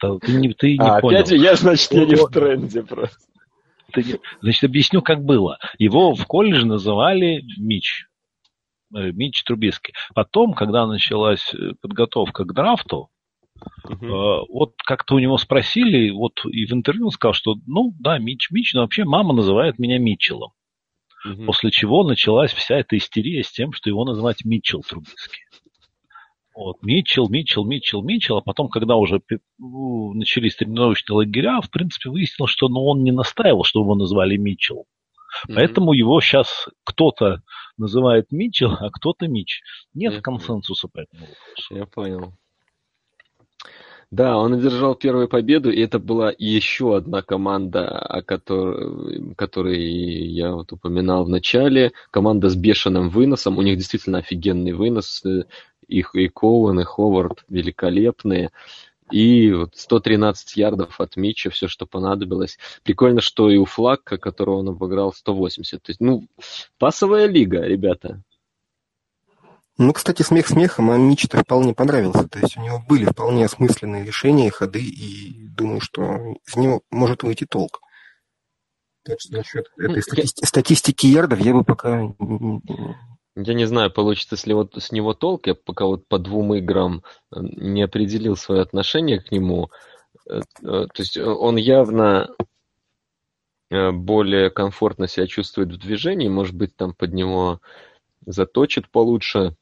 Ты 0.00 0.32
не, 0.32 0.52
ты 0.52 0.76
не 0.76 0.78
а, 0.78 1.00
понял. 1.00 1.18
опять 1.18 1.30
я, 1.30 1.54
значит, 1.54 1.92
я 1.92 2.04
не 2.04 2.14
в 2.16 2.26
тренде 2.28 2.82
просто. 2.82 3.18
Ты, 3.92 4.20
значит, 4.40 4.64
объясню, 4.64 5.02
как 5.02 5.24
было. 5.24 5.58
Его 5.78 6.14
в 6.14 6.26
колледже 6.26 6.66
называли 6.66 7.44
Мич. 7.56 8.06
Э, 8.94 9.12
Мич 9.12 9.44
Трубиский. 9.44 9.94
Потом, 10.14 10.52
когда 10.52 10.86
началась 10.86 11.54
э, 11.54 11.72
подготовка 11.80 12.44
к 12.44 12.52
драфту, 12.52 13.08
Uh-huh. 13.86 14.44
Вот 14.48 14.74
как-то 14.84 15.16
у 15.16 15.18
него 15.18 15.36
спросили, 15.38 16.10
вот 16.10 16.44
и 16.44 16.66
в 16.66 16.72
интервью 16.72 17.06
он 17.06 17.10
сказал, 17.10 17.34
что 17.34 17.56
ну 17.66 17.92
да, 17.98 18.18
Мич, 18.18 18.50
Мич, 18.50 18.74
но 18.74 18.82
вообще 18.82 19.04
мама 19.04 19.34
называет 19.34 19.78
меня 19.78 19.98
Митчеллом. 19.98 20.52
Uh-huh. 21.26 21.46
После 21.46 21.70
чего 21.70 22.04
началась 22.04 22.52
вся 22.52 22.78
эта 22.78 22.96
истерия 22.96 23.42
с 23.42 23.50
тем, 23.50 23.72
что 23.72 23.90
его 23.90 24.04
называть 24.04 24.44
Митчелл 24.44 24.82
Трубицкий. 24.82 25.42
Вот, 26.54 26.76
Митчелл, 26.82 27.28
Митчелл, 27.28 27.64
Митчелл, 27.64 28.02
Митчелл, 28.04 28.36
а 28.36 28.40
потом, 28.40 28.68
когда 28.68 28.94
уже 28.94 29.20
начались 29.58 30.54
тренировочные 30.54 31.16
лагеря, 31.16 31.60
в 31.60 31.70
принципе, 31.70 32.10
выяснилось, 32.10 32.52
что 32.52 32.68
ну, 32.68 32.84
он 32.84 33.02
не 33.02 33.10
настаивал, 33.10 33.64
чтобы 33.64 33.86
его 33.86 33.94
назвали 33.96 34.36
Митчелл. 34.36 34.86
Mm-hmm. 35.48 35.54
Поэтому 35.56 35.92
его 35.92 36.20
сейчас 36.20 36.68
кто-то 36.84 37.42
называет 37.76 38.30
Митчелл, 38.30 38.76
а 38.78 38.90
кто-то 38.90 39.26
Мич. 39.26 39.62
Нет 39.94 40.14
mm-hmm. 40.14 40.20
консенсуса 40.20 40.86
по 40.86 41.00
этому 41.00 41.22
вопросу. 41.22 41.74
Я 41.74 41.86
понял. 41.86 42.32
Да, 44.14 44.38
он 44.38 44.54
одержал 44.54 44.94
первую 44.94 45.26
победу, 45.26 45.72
и 45.72 45.80
это 45.80 45.98
была 45.98 46.32
еще 46.38 46.96
одна 46.96 47.22
команда, 47.22 47.88
о 47.88 48.22
которой, 48.22 49.34
которой 49.34 49.82
я 49.82 50.52
вот 50.52 50.70
упоминал 50.70 51.24
в 51.24 51.28
начале. 51.28 51.90
Команда 52.12 52.48
с 52.48 52.54
бешеным 52.54 53.08
выносом. 53.08 53.58
У 53.58 53.62
них 53.62 53.76
действительно 53.76 54.18
офигенный 54.18 54.70
вынос. 54.70 55.24
Их 55.88 56.14
и 56.14 56.28
Коуэн, 56.28 56.78
и 56.78 56.84
Ховард 56.84 57.44
великолепные. 57.48 58.52
И 59.10 59.50
вот 59.50 59.70
113 59.74 60.58
ярдов 60.58 61.00
от 61.00 61.16
Митча, 61.16 61.50
все, 61.50 61.66
что 61.66 61.84
понадобилось. 61.84 62.56
Прикольно, 62.84 63.20
что 63.20 63.50
и 63.50 63.56
у 63.56 63.64
Флакка, 63.64 64.16
которого 64.16 64.58
он 64.58 64.68
обыграл, 64.68 65.12
180. 65.12 65.82
То 65.82 65.90
есть, 65.90 66.00
ну, 66.00 66.28
пасовая 66.78 67.26
лига, 67.26 67.62
ребята. 67.62 68.22
Ну, 69.76 69.92
кстати, 69.92 70.22
смех 70.22 70.46
смехом, 70.46 70.90
а 70.90 70.96
Мич-то 70.96 71.38
вполне 71.38 71.74
понравился. 71.74 72.28
То 72.28 72.38
есть 72.38 72.56
у 72.56 72.60
него 72.60 72.80
были 72.88 73.06
вполне 73.06 73.44
осмысленные 73.44 74.04
решения, 74.04 74.50
ходы, 74.50 74.80
и 74.80 75.48
думаю, 75.48 75.80
что 75.80 76.36
из 76.46 76.56
него 76.56 76.82
может 76.90 77.24
выйти 77.24 77.44
толк. 77.44 77.80
Так 79.02 79.20
что 79.20 79.36
насчет 79.36 79.66
ну, 79.76 79.90
этой 79.90 80.02
стати- 80.02 80.44
статистики 80.44 81.06
ярдов 81.06 81.40
я 81.40 81.52
бы 81.52 81.64
пока... 81.64 82.14
Я 83.36 83.54
не 83.54 83.64
знаю, 83.64 83.90
получится 83.90 84.36
ли 84.46 84.54
вот 84.54 84.76
с 84.80 84.92
него 84.92 85.12
толк. 85.12 85.48
Я 85.48 85.56
пока 85.56 85.86
вот 85.86 86.06
по 86.06 86.20
двум 86.20 86.54
играм 86.54 87.02
э, 87.32 87.40
не 87.40 87.82
определил 87.82 88.36
свое 88.36 88.62
отношение 88.62 89.20
к 89.20 89.32
нему. 89.32 89.70
Э, 90.30 90.38
э, 90.38 90.42
то 90.62 90.88
есть 90.98 91.18
он 91.18 91.56
явно 91.56 92.30
более 93.70 94.50
комфортно 94.50 95.08
себя 95.08 95.26
чувствует 95.26 95.72
в 95.72 95.78
движении, 95.78 96.28
может 96.28 96.54
быть, 96.54 96.76
там 96.76 96.94
под 96.94 97.12
него 97.12 97.60
заточит 98.24 98.88
получше 98.88 99.56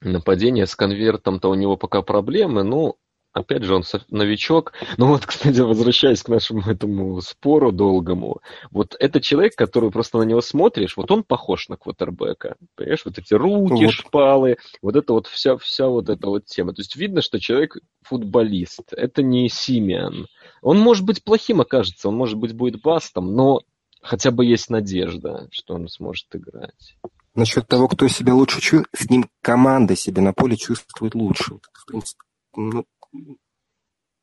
нападение 0.00 0.66
с 0.66 0.76
конвертом-то 0.76 1.48
у 1.48 1.54
него 1.54 1.76
пока 1.76 2.02
проблемы, 2.02 2.62
ну, 2.62 2.96
опять 3.32 3.62
же, 3.62 3.74
он 3.74 3.84
новичок. 4.08 4.72
Ну 4.96 5.08
вот, 5.08 5.26
кстати, 5.26 5.60
возвращаясь 5.60 6.22
к 6.22 6.28
нашему 6.28 6.62
этому 6.62 7.20
спору 7.20 7.72
долгому, 7.72 8.40
вот 8.70 8.96
это 8.98 9.20
человек, 9.20 9.54
который 9.54 9.90
просто 9.90 10.18
на 10.18 10.22
него 10.22 10.40
смотришь, 10.40 10.96
вот 10.96 11.10
он 11.10 11.22
похож 11.22 11.68
на 11.68 11.76
квотербека. 11.76 12.56
Понимаешь, 12.74 13.04
вот 13.04 13.18
эти 13.18 13.34
руки, 13.34 13.84
вот. 13.84 13.92
шпалы, 13.92 14.56
вот 14.82 14.96
это 14.96 15.12
вот 15.12 15.26
вся, 15.26 15.56
вся 15.56 15.88
вот 15.88 16.08
эта 16.08 16.28
вот 16.28 16.46
тема. 16.46 16.72
То 16.74 16.80
есть 16.80 16.96
видно, 16.96 17.22
что 17.22 17.40
человек 17.40 17.78
футболист. 18.02 18.92
Это 18.92 19.22
не 19.22 19.48
Симиан. 19.48 20.26
Он 20.62 20.78
может 20.78 21.04
быть 21.04 21.22
плохим 21.22 21.60
окажется, 21.60 22.08
он 22.08 22.16
может 22.16 22.36
быть 22.38 22.52
будет 22.52 22.80
бастом, 22.82 23.34
но 23.34 23.62
хотя 24.02 24.30
бы 24.30 24.44
есть 24.44 24.70
надежда, 24.70 25.48
что 25.50 25.74
он 25.74 25.88
сможет 25.88 26.26
играть. 26.34 26.96
Насчет 27.38 27.68
того, 27.68 27.86
кто 27.86 28.08
себя 28.08 28.34
лучше 28.34 28.60
чувствует, 28.60 28.88
с 28.96 29.08
ним 29.08 29.30
команда 29.42 29.94
себя 29.94 30.22
на 30.22 30.32
поле 30.32 30.56
чувствует 30.56 31.14
лучше. 31.14 31.52
Вот, 31.52 31.66
в 31.72 31.86
принципе, 31.86 32.24
ну, 32.56 32.84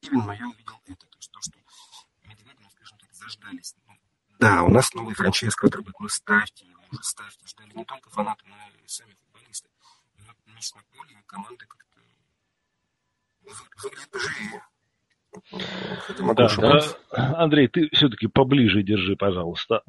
именно 0.02 0.34
я 0.34 0.50
увидел 0.50 0.82
это, 0.86 1.08
то, 1.08 1.18
что, 1.20 1.40
что 1.40 1.58
медведи, 2.28 2.58
ну, 2.60 2.70
скажем 2.72 2.98
так, 2.98 3.14
заждались. 3.14 3.74
Ну, 3.88 3.94
да, 4.38 4.64
у 4.64 4.70
нас 4.70 4.94
новый 4.94 5.16
франчайз, 5.16 5.56
который 5.56 5.86
ну, 5.98 6.10
ставьте 6.10 6.66
его, 6.66 6.82
уже 6.92 7.04
ставьте, 7.04 7.48
ждали 7.48 7.72
не 7.74 7.86
только 7.86 8.10
фанаты, 8.10 8.44
но 8.48 8.56
и 8.84 8.86
сами 8.86 9.16
футболисты. 9.24 9.70
Вот 10.18 10.36
на 10.76 10.84
поле 10.92 11.24
команды 11.26 11.66
как-то 11.68 12.02
выглядят 13.82 14.10
поживее. 14.12 14.62
Могу 16.20 16.34
да. 16.36 16.50
Да. 16.58 17.36
Андрей, 17.38 17.68
ты 17.68 17.90
все-таки 17.94 18.28
поближе 18.28 18.84
держи, 18.84 19.16
пожалуйста. 19.16 19.82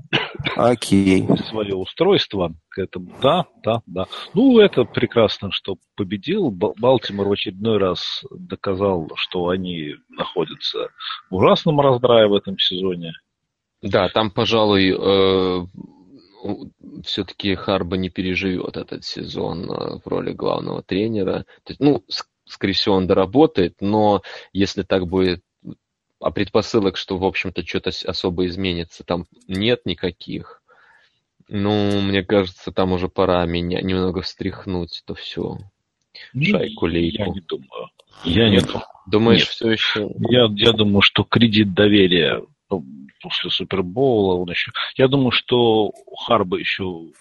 Окей. 0.56 1.26
Свое 1.48 1.74
устройство 1.74 2.54
к 2.68 2.78
этому. 2.78 3.12
Да, 3.22 3.46
да, 3.62 3.82
да. 3.86 4.06
Ну, 4.34 4.58
это 4.58 4.84
прекрасно, 4.84 5.50
что 5.50 5.76
победил. 5.96 6.50
Балтимор 6.50 7.28
в 7.28 7.32
очередной 7.32 7.78
раз 7.78 8.24
доказал, 8.30 9.10
что 9.16 9.48
они 9.48 9.96
находятся 10.08 10.90
в 11.30 11.36
ужасном 11.36 11.80
раздрае 11.80 12.28
в 12.28 12.34
этом 12.34 12.58
сезоне. 12.58 13.12
Да, 13.82 14.08
там, 14.08 14.30
пожалуй, 14.30 14.96
э, 14.98 15.66
все-таки 17.04 17.54
Харба 17.54 17.96
не 17.96 18.08
переживет 18.08 18.76
этот 18.76 19.04
сезон 19.04 19.70
э, 19.70 20.00
в 20.04 20.06
роли 20.06 20.32
главного 20.32 20.82
тренера. 20.82 21.44
То 21.64 21.70
есть, 21.70 21.80
ну, 21.80 22.02
скорее 22.46 22.74
всего, 22.74 22.94
он 22.96 23.06
доработает, 23.06 23.76
но 23.80 24.22
если 24.52 24.82
так 24.82 25.06
будет, 25.06 25.42
а 26.20 26.30
предпосылок, 26.30 26.96
что, 26.96 27.18
в 27.18 27.24
общем-то, 27.24 27.66
что-то 27.66 27.90
особо 28.04 28.46
изменится, 28.46 29.04
там 29.04 29.26
нет 29.48 29.82
никаких. 29.84 30.62
Ну, 31.48 32.00
мне 32.00 32.24
кажется, 32.24 32.72
там 32.72 32.92
уже 32.92 33.08
пора 33.08 33.44
меня 33.46 33.80
немного 33.80 34.22
встряхнуть, 34.22 35.02
то 35.06 35.14
все. 35.14 35.58
Ну, 36.32 36.44
Шайку-лейку. 36.44 37.22
Я 37.22 37.28
не 37.28 37.40
думаю. 37.40 37.90
Я 38.24 38.48
не 38.48 38.60
думаю. 38.60 38.84
Думаешь, 39.06 39.40
Нет. 39.40 39.48
все 39.48 39.70
еще? 39.70 40.10
Я, 40.30 40.48
я 40.56 40.72
думаю, 40.72 41.02
что 41.02 41.22
кредит 41.22 41.74
доверия 41.74 42.42
после 43.20 43.50
Супербоула 43.50 44.34
он 44.34 44.50
еще... 44.50 44.72
Я 44.96 45.08
думаю, 45.08 45.30
что 45.30 45.92
Харба 46.26 46.58
еще 46.58 47.12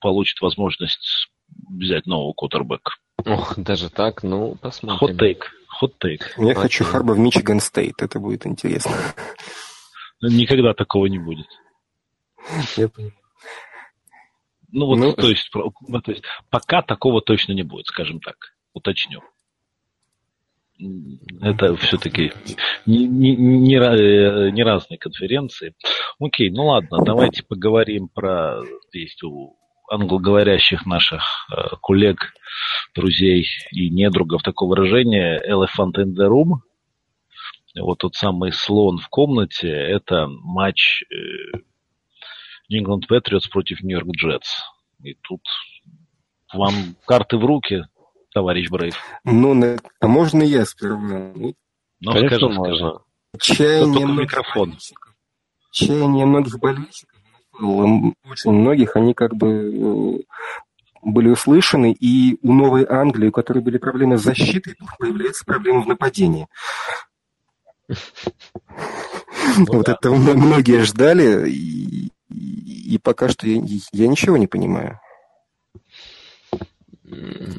получит 0.00 0.40
возможность 0.40 1.28
взять 1.68 2.06
нового 2.06 2.32
кутербэка. 2.32 2.92
Ох, 3.26 3.58
даже 3.58 3.90
так? 3.90 4.22
Ну, 4.22 4.56
посмотрим. 4.56 4.98
Хот-тейк. 4.98 5.50
Хот-тейк. 5.68 6.34
Я 6.36 6.52
Окей. 6.52 6.54
хочу 6.54 6.84
Харба 6.84 7.12
в 7.12 7.18
Мичиган 7.18 7.60
Стейт. 7.60 8.02
Это 8.02 8.18
будет 8.18 8.46
интересно. 8.46 8.92
Никогда 10.20 10.74
такого 10.74 11.06
не 11.06 11.18
будет. 11.18 11.46
Я 12.76 12.88
понимаю. 12.88 13.14
Ну 14.72 14.86
вот, 14.86 14.96
ну, 14.98 15.12
то, 15.12 15.28
есть, 15.28 15.48
ну, 15.86 16.00
то 16.00 16.10
есть, 16.10 16.24
пока 16.50 16.82
такого 16.82 17.22
точно 17.22 17.52
не 17.52 17.62
будет, 17.62 17.86
скажем 17.86 18.20
так. 18.20 18.34
Уточню. 18.72 19.20
Это 21.40 21.76
все-таки 21.76 22.32
не, 22.84 23.06
не, 23.06 23.36
не, 23.36 23.56
не 24.50 24.62
разные 24.64 24.98
конференции. 24.98 25.74
Окей, 26.18 26.50
ну 26.50 26.66
ладно, 26.66 27.04
давайте 27.04 27.44
поговорим 27.44 28.08
про 28.08 28.62
есть 28.92 29.22
у 29.22 29.56
англоговорящих 29.88 30.86
наших 30.86 31.22
э, 31.50 31.76
коллег, 31.82 32.32
друзей 32.94 33.46
и 33.70 33.90
недругов 33.90 34.42
такое 34.42 34.68
выражение 34.68 35.42
elephant 35.48 35.94
in 35.96 36.14
the 36.14 36.28
room. 36.28 36.60
Вот 37.76 37.98
тот 37.98 38.14
самый 38.14 38.52
слон 38.52 38.98
в 38.98 39.08
комнате, 39.08 39.68
это 39.68 40.26
матч 40.28 41.02
э, 41.02 41.58
New 42.70 42.82
England 42.82 43.02
Patriots 43.10 43.48
против 43.50 43.82
New 43.82 43.98
York 43.98 44.08
Jets. 44.22 44.62
И 45.02 45.14
тут 45.22 45.40
вам 46.52 46.72
карты 47.06 47.36
в 47.36 47.44
руки, 47.44 47.84
товарищ 48.32 48.70
Брейв. 48.70 48.96
Ну, 49.24 49.76
а 50.00 50.06
можно 50.06 50.42
я 50.42 50.64
сперва? 50.64 51.32
Ну, 51.34 51.54
Конечно, 52.02 52.38
скажи, 52.38 52.48
можно. 52.48 53.00
Чаяние 53.40 54.06
микрофон. 54.06 54.78
Чаяние 55.72 56.26
многих 56.26 56.58
болельщиков 56.58 57.13
очень 57.60 58.52
многих, 58.52 58.96
они 58.96 59.14
как 59.14 59.34
бы 59.34 59.48
э, 59.48 60.22
были 61.02 61.28
услышаны, 61.28 61.92
и 61.92 62.38
у 62.42 62.52
Новой 62.52 62.86
Англии, 62.88 63.28
у 63.28 63.32
которой 63.32 63.60
были 63.60 63.78
проблемы 63.78 64.18
с 64.18 64.22
защитой, 64.22 64.76
появляются 64.98 65.44
проблемы 65.44 65.82
в 65.82 65.86
нападении. 65.86 66.48
Ну 67.88 69.66
вот 69.68 69.88
это 69.88 70.10
многие 70.10 70.82
ждали, 70.82 71.48
и 71.48 72.98
пока 72.98 73.28
что 73.28 73.46
я 73.46 73.58
ничего 74.08 74.36
не 74.36 74.46
понимаю. 74.46 75.00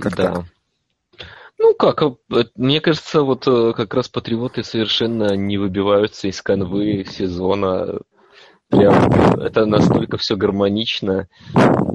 Как 0.01 0.15
так? 0.15 0.45
Ну 1.57 1.73
как, 1.73 2.01
э, 2.01 2.43
мне 2.55 2.81
кажется, 2.81 3.21
вот 3.21 3.47
э, 3.47 3.73
как 3.75 3.93
раз 3.93 4.09
патриоты 4.09 4.63
совершенно 4.63 5.35
не 5.35 5.57
выбиваются 5.57 6.27
из 6.27 6.41
канвы 6.41 7.05
сезона 7.09 8.01
Прям 8.75 9.41
это 9.41 9.65
настолько 9.65 10.17
все 10.17 10.35
гармонично, 10.35 11.27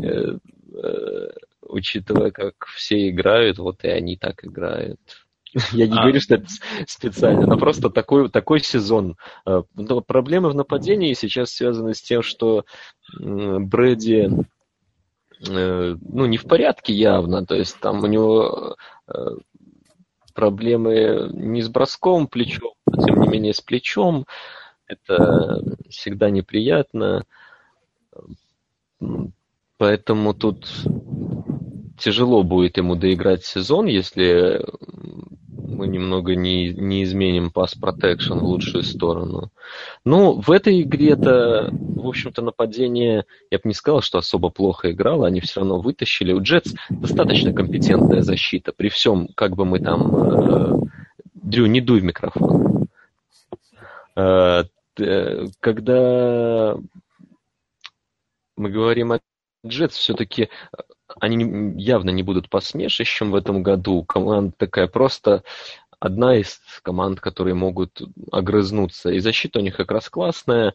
э, 0.02 0.38
э, 0.74 1.28
учитывая, 1.62 2.30
как 2.30 2.54
все 2.74 3.10
играют, 3.10 3.58
вот 3.58 3.84
и 3.84 3.88
они 3.88 4.16
так 4.16 4.44
играют. 4.44 5.00
Я 5.72 5.86
не 5.86 5.98
а... 5.98 6.02
говорю, 6.02 6.20
что 6.20 6.36
это 6.36 6.46
специально, 6.86 7.46
но 7.46 7.58
просто 7.58 7.90
такой, 7.90 8.30
такой 8.30 8.60
сезон. 8.60 9.16
Э, 9.46 9.62
но 9.74 10.00
проблемы 10.00 10.50
в 10.50 10.54
нападении 10.54 11.12
сейчас 11.12 11.50
связаны 11.50 11.94
с 11.94 12.02
тем, 12.02 12.22
что 12.22 12.64
Брэди 13.18 14.30
ну, 15.48 16.26
не 16.26 16.36
в 16.36 16.44
порядке 16.44 16.92
явно, 16.92 17.46
то 17.46 17.54
есть 17.54 17.80
там 17.80 18.04
у 18.04 18.06
него 18.06 18.76
проблемы 20.34 21.30
не 21.32 21.62
с 21.62 21.68
броском 21.68 22.26
плечом, 22.26 22.74
а 22.86 23.02
тем 23.02 23.20
не 23.20 23.28
менее 23.28 23.54
с 23.54 23.60
плечом. 23.60 24.26
Это 24.90 25.62
всегда 25.88 26.30
неприятно. 26.30 27.24
Поэтому 29.78 30.34
тут 30.34 30.68
тяжело 31.98 32.42
будет 32.42 32.76
ему 32.76 32.96
доиграть 32.96 33.44
сезон, 33.44 33.86
если 33.86 34.64
мы 35.80 35.86
немного 35.86 36.34
не, 36.34 36.70
не 36.70 37.04
изменим 37.04 37.50
пас 37.50 37.76
protection 37.80 38.40
в 38.40 38.44
лучшую 38.44 38.82
сторону. 38.82 39.50
Ну, 40.04 40.40
в 40.40 40.50
этой 40.50 40.82
игре-то, 40.82 41.70
в 41.70 42.06
общем-то, 42.06 42.42
нападение, 42.42 43.24
я 43.50 43.58
бы 43.58 43.62
не 43.64 43.74
сказал, 43.74 44.02
что 44.02 44.18
особо 44.18 44.50
плохо 44.50 44.90
играло, 44.90 45.26
они 45.26 45.40
все 45.40 45.60
равно 45.60 45.80
вытащили. 45.80 46.32
У 46.32 46.42
Джетс 46.42 46.74
достаточно 46.90 47.52
компетентная 47.52 48.22
защита, 48.22 48.72
при 48.72 48.88
всем, 48.88 49.28
как 49.34 49.56
бы 49.56 49.64
мы 49.64 49.78
там... 49.78 50.16
Э, 50.16 50.80
Дрю, 51.34 51.66
не 51.66 51.80
дуй 51.80 52.00
в 52.00 52.04
микрофон. 52.04 52.88
Э, 54.14 54.64
когда 55.60 56.76
мы 58.56 58.70
говорим 58.70 59.12
о 59.12 59.20
Джетс, 59.66 59.96
все-таки 59.96 60.48
они 61.18 61.80
явно 61.80 62.10
не 62.10 62.22
будут 62.22 62.48
посмешищем 62.48 63.30
в 63.30 63.34
этом 63.34 63.62
году. 63.62 64.04
Команда 64.04 64.54
такая 64.56 64.86
просто 64.86 65.42
одна 65.98 66.36
из 66.36 66.60
команд, 66.82 67.20
которые 67.20 67.54
могут 67.54 68.02
огрызнуться. 68.32 69.10
И 69.10 69.18
защита 69.18 69.58
у 69.58 69.62
них 69.62 69.76
как 69.76 69.90
раз 69.90 70.08
классная. 70.08 70.74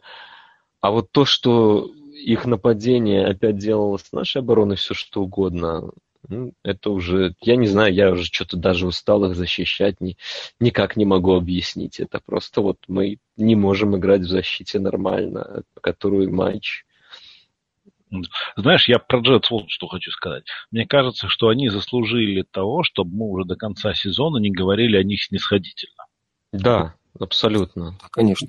А 0.80 0.90
вот 0.90 1.10
то, 1.10 1.24
что 1.24 1.90
их 2.12 2.44
нападение 2.46 3.26
опять 3.26 3.58
делало 3.58 3.96
с 3.98 4.12
нашей 4.12 4.38
обороной 4.38 4.76
все 4.76 4.94
что 4.94 5.22
угодно, 5.22 5.90
ну, 6.28 6.52
это 6.62 6.90
уже, 6.90 7.34
я 7.40 7.56
не 7.56 7.66
знаю, 7.66 7.92
я 7.94 8.10
уже 8.10 8.24
что-то 8.24 8.56
даже 8.56 8.86
устал 8.86 9.24
их 9.24 9.36
защищать, 9.36 10.00
ни, 10.00 10.16
никак 10.60 10.96
не 10.96 11.04
могу 11.04 11.34
объяснить. 11.34 12.00
Это 12.00 12.20
просто 12.24 12.60
вот 12.60 12.78
мы 12.88 13.18
не 13.36 13.54
можем 13.54 13.96
играть 13.96 14.22
в 14.22 14.28
защите 14.28 14.78
нормально, 14.78 15.62
которую 15.80 16.32
матч. 16.32 16.84
Знаешь, 18.56 18.88
я 18.88 18.98
про 18.98 19.20
Джетс 19.20 19.50
вот 19.50 19.68
что 19.68 19.88
хочу 19.88 20.10
сказать. 20.10 20.44
Мне 20.70 20.86
кажется, 20.86 21.28
что 21.28 21.48
они 21.48 21.68
заслужили 21.68 22.44
того, 22.48 22.82
чтобы 22.82 23.14
мы 23.14 23.26
уже 23.26 23.44
до 23.44 23.56
конца 23.56 23.94
сезона 23.94 24.38
не 24.38 24.50
говорили 24.50 24.96
о 24.96 25.02
них 25.02 25.22
снисходительно. 25.22 26.04
Да, 26.52 26.94
абсолютно. 27.18 27.98
Конечно. 28.12 28.48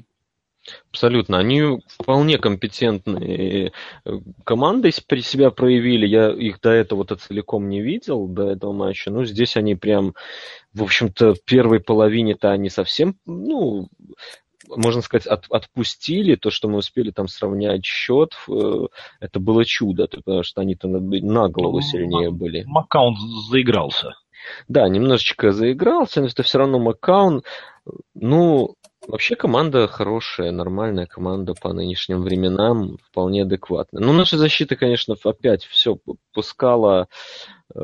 Абсолютно. 0.92 1.38
Они 1.38 1.80
вполне 1.88 2.38
компетентные 2.38 3.72
э, 4.06 4.12
команды 4.44 4.92
при 5.08 5.22
себя 5.22 5.52
проявили. 5.52 6.08
Я 6.08 6.32
их 6.32 6.60
до 6.62 6.72
этого-то 6.72 7.16
целиком 7.16 7.70
не 7.70 7.82
видел, 7.82 8.28
до 8.28 8.50
этого 8.50 8.74
матча. 8.74 9.12
Ну, 9.12 9.26
здесь 9.26 9.58
они 9.58 9.76
прям, 9.76 10.14
в 10.74 10.84
общем-то, 10.84 11.36
в 11.36 11.44
первой 11.44 11.80
половине-то 11.80 12.52
они 12.52 12.70
совсем, 12.70 13.16
ну, 13.26 13.90
можно 14.76 15.02
сказать, 15.02 15.28
от, 15.28 15.46
отпустили 15.50 16.36
то, 16.36 16.50
что 16.50 16.68
мы 16.68 16.80
успели 16.80 17.12
там 17.12 17.28
сравнять 17.28 17.86
счет, 17.86 18.34
э, 18.50 18.88
это 19.20 19.40
было 19.40 19.64
чудо, 19.66 20.08
потому 20.08 20.44
что 20.44 20.62
они-то 20.62 20.88
на 20.88 21.50
голову 21.50 21.78
ну, 21.78 21.82
сильнее 21.82 22.32
были. 22.32 22.64
Маккаун 22.66 23.16
заигрался. 23.50 24.16
Да, 24.68 24.88
немножечко 24.88 25.52
заигрался, 25.52 26.22
но 26.22 26.28
это 26.28 26.44
все 26.44 26.60
равно 26.60 26.80
Маккаун. 26.80 27.44
Ну, 28.14 28.76
Вообще 29.08 29.38
команда 29.38 29.88
хорошая, 29.88 30.52
нормальная 30.52 31.06
команда 31.06 31.54
по 31.54 31.72
нынешним 31.72 32.24
временам, 32.24 32.98
вполне 32.98 33.44
адекватная. 33.44 34.04
Ну, 34.04 34.12
наша 34.12 34.38
защита, 34.38 34.76
конечно, 34.76 35.16
опять 35.24 35.64
все 35.64 35.98
пускала 36.34 37.08
э, 37.74 37.80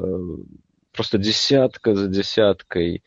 просто 0.92 1.18
десятка 1.18 1.96
за 1.96 2.08
десяткой. 2.10 3.04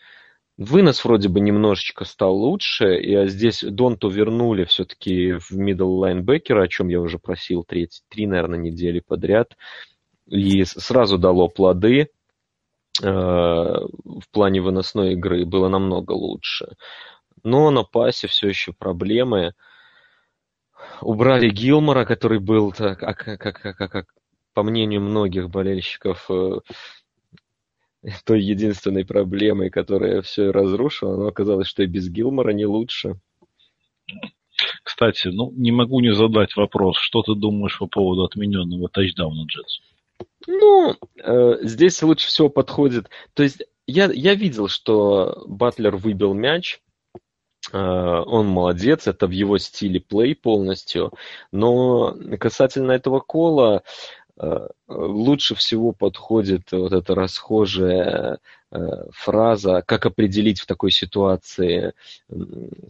Вынос 0.56 1.04
вроде 1.04 1.28
бы 1.28 1.40
немножечко 1.40 2.06
стал 2.06 2.36
лучше, 2.36 2.98
и 2.98 3.14
а 3.14 3.26
здесь 3.26 3.62
Донту 3.62 4.08
вернули 4.08 4.64
все-таки 4.64 5.32
в 5.32 5.52
middle 5.52 5.98
лайнбекера, 5.98 6.62
о 6.62 6.68
чем 6.68 6.88
я 6.88 7.02
уже 7.02 7.18
просил 7.18 7.64
треть, 7.64 8.02
три, 8.08 8.26
наверное, 8.26 8.58
недели 8.58 9.00
подряд. 9.00 9.56
И 10.26 10.64
сразу 10.64 11.18
дало 11.18 11.48
плоды 11.48 12.08
в 13.00 14.24
плане 14.30 14.60
выносной 14.60 15.12
игры, 15.12 15.44
было 15.44 15.68
намного 15.68 16.12
лучше. 16.12 16.76
Но 17.42 17.70
на 17.70 17.84
пасе 17.84 18.28
все 18.28 18.48
еще 18.48 18.72
проблемы. 18.72 19.54
Убрали 21.00 21.48
Гилмора, 21.48 22.04
который 22.04 22.38
был, 22.38 22.74
а, 22.78 22.94
как, 22.94 23.24
как, 23.38 23.60
как, 23.60 23.76
как, 23.76 24.06
по 24.52 24.62
мнению 24.62 25.00
многих 25.00 25.50
болельщиков, 25.50 26.26
э, 26.30 26.60
той 28.24 28.42
единственной 28.42 29.04
проблемой, 29.04 29.70
которая 29.70 30.22
все 30.22 30.50
разрушила, 30.50 31.16
но 31.16 31.26
оказалось, 31.26 31.68
что 31.68 31.82
и 31.82 31.86
без 31.86 32.08
Гилмора 32.08 32.52
не 32.52 32.66
лучше. 32.66 33.20
Кстати, 34.82 35.28
ну, 35.28 35.52
не 35.52 35.72
могу 35.72 36.00
не 36.00 36.14
задать 36.14 36.56
вопрос. 36.56 36.96
Что 36.98 37.22
ты 37.22 37.34
думаешь 37.34 37.78
по 37.78 37.86
поводу 37.86 38.24
отмененного 38.24 38.88
тачдауна 38.88 39.44
Джетс? 39.46 39.80
Ну, 40.46 40.94
э, 41.22 41.58
здесь 41.62 42.02
лучше 42.02 42.28
всего 42.28 42.48
подходит... 42.48 43.08
То 43.34 43.42
есть 43.42 43.62
я, 43.86 44.10
я 44.12 44.34
видел, 44.34 44.68
что 44.68 45.44
Батлер 45.46 45.96
выбил 45.96 46.34
мяч, 46.34 46.80
э, 47.72 47.78
он 47.78 48.48
молодец, 48.48 49.06
это 49.06 49.26
в 49.26 49.30
его 49.30 49.58
стиле 49.58 50.00
плей 50.00 50.34
полностью, 50.34 51.12
но 51.52 52.16
касательно 52.38 52.92
этого 52.92 53.20
кола, 53.20 53.82
лучше 54.88 55.54
всего 55.54 55.92
подходит 55.92 56.70
вот 56.72 56.92
эта 56.92 57.14
расхожая 57.14 58.38
э, 58.70 58.78
фраза, 59.12 59.82
как 59.86 60.04
определить 60.06 60.60
в 60.60 60.66
такой 60.66 60.90
ситуации, 60.90 61.94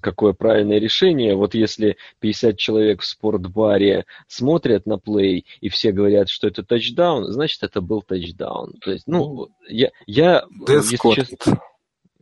какое 0.01 0.33
правильное 0.33 0.79
решение. 0.79 1.37
Вот 1.37 1.55
если 1.55 1.97
50 2.21 2.57
человек 2.57 3.03
в 3.03 3.07
спортбаре 3.07 4.07
смотрят 4.27 4.87
на 4.87 4.99
плей, 4.99 5.47
и 5.61 5.69
все 5.69 5.93
говорят, 5.93 6.29
что 6.29 6.49
это 6.49 6.65
тачдаун, 6.65 7.25
значит, 7.33 7.63
это 7.63 7.81
был 7.81 8.03
тачдаун. 8.03 8.73
То 8.81 8.91
есть, 8.91 9.05
ну, 9.07 9.19
ну 9.19 9.49
я, 9.69 9.91
я 10.07 10.45
если 10.69 10.99
честно, 11.15 11.61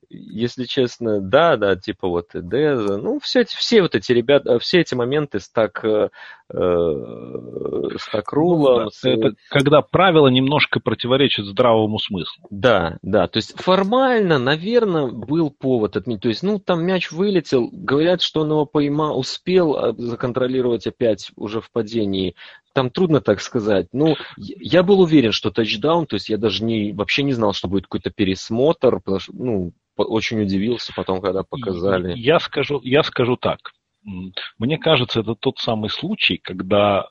если 0.09 0.65
честно, 0.65 1.21
да, 1.21 1.57
да, 1.57 1.77
типа 1.77 2.09
вот 2.09 2.31
Деза, 2.35 2.99
ну, 2.99 3.19
все, 3.21 3.41
эти, 3.41 3.57
все 3.57 3.83
вот 3.83 3.95
эти 3.95 4.13
ребята, 4.13 4.59
все 4.59 4.81
эти 4.81 4.95
моменты 4.95 5.41
с 5.41 5.49
так, 5.49 5.85
э, 5.85 6.09
с 6.53 8.11
так 8.13 8.33
рулом. 8.33 8.85
Ну, 8.85 8.91
с... 8.91 9.05
Это 9.05 9.35
когда 9.49 9.83
правила 9.83 10.29
немножко 10.29 10.81
противоречат 10.81 11.47
здравому 11.47 11.99
смыслу. 11.99 12.47
Да, 12.51 12.99
да, 13.03 13.27
то 13.27 13.39
есть 13.39 13.61
формально, 13.61 14.39
наверное, 14.39 15.07
был 15.07 15.51
повод 15.51 15.97
отменить. 15.97 16.23
То 16.23 16.29
есть, 16.29 16.43
ну, 16.43 16.59
там 16.59 16.85
мяч 16.85 17.11
вылетел, 17.11 17.69
говорят, 17.73 18.23
что 18.23 18.43
он 18.43 18.51
его 18.51 18.67
поймал, 18.67 19.19
успел 19.19 19.77
а, 19.77 19.95
законтролировать 19.97 20.87
опять 20.87 21.31
уже 21.37 21.61
в 21.61 21.71
падении. 21.71 22.35
Там 22.75 22.91
трудно 22.91 23.21
так 23.21 23.41
сказать. 23.41 23.87
Ну, 23.93 24.17
я 24.37 24.83
был 24.83 25.01
уверен, 25.01 25.31
что 25.31 25.51
тачдаун, 25.51 26.07
то 26.07 26.15
есть 26.15 26.29
я 26.29 26.37
даже 26.37 26.65
не, 26.65 26.93
вообще 26.93 27.23
не 27.23 27.33
знал, 27.33 27.53
что 27.53 27.69
будет 27.69 27.85
какой-то 27.85 28.11
пересмотр, 28.11 28.99
потому 29.01 29.21
что, 29.21 29.33
ну, 29.33 29.73
очень 29.97 30.43
удивился 30.43 30.93
потом, 30.95 31.21
когда 31.21 31.45
показали. 31.45 32.19
Я 32.19 32.41
скажу, 32.41 32.81
я 32.83 33.05
скажу 33.05 33.37
так. 33.37 33.61
Мне 34.59 34.77
кажется, 34.77 35.21
это 35.21 35.37
тот 35.37 35.59
самый 35.59 35.89
случай, 35.89 36.37
когда 36.37 37.09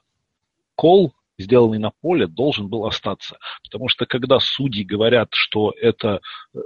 кол, 0.75 1.13
сделанный 1.39 1.79
на 1.79 1.91
поле, 2.01 2.27
должен 2.27 2.67
был 2.67 2.85
остаться. 2.85 3.37
Потому 3.63 3.87
что 3.87 4.05
когда 4.05 4.39
судьи 4.39 4.83
говорят, 4.83 5.29
что 5.31 5.73
это 5.79 6.19
э, 6.53 6.59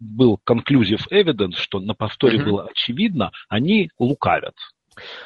был 0.00 0.40
conclusive 0.44 1.02
evidence, 1.10 1.54
что 1.54 1.78
на 1.78 1.94
повторе 1.94 2.38
mm-hmm. 2.38 2.44
было 2.44 2.64
очевидно, 2.64 3.30
они 3.48 3.90
лукавят. 3.98 4.56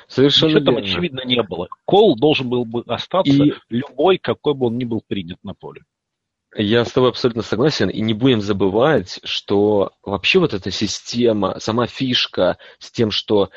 Совершенно 0.08 0.58
Ничего 0.58 0.64
там 0.64 0.76
очевидно 0.76 1.22
не 1.24 1.42
было. 1.42 1.68
Кол 1.84 2.16
должен 2.16 2.48
был 2.48 2.64
бы 2.64 2.82
остаться 2.86 3.32
и... 3.32 3.54
любой, 3.68 4.18
какой 4.18 4.54
бы 4.54 4.66
он 4.66 4.78
ни 4.78 4.84
был 4.84 5.02
принят 5.06 5.38
на 5.42 5.54
поле. 5.54 5.82
Я 6.56 6.84
с 6.84 6.90
тобой 6.90 7.10
абсолютно 7.10 7.42
согласен, 7.42 7.88
и 7.88 8.00
не 8.00 8.12
будем 8.12 8.40
забывать, 8.40 9.20
что 9.22 9.92
вообще 10.02 10.40
вот 10.40 10.52
эта 10.52 10.72
система, 10.72 11.60
сама 11.60 11.86
фишка 11.86 12.58
с 12.80 12.90
тем, 12.90 13.12
что 13.12 13.50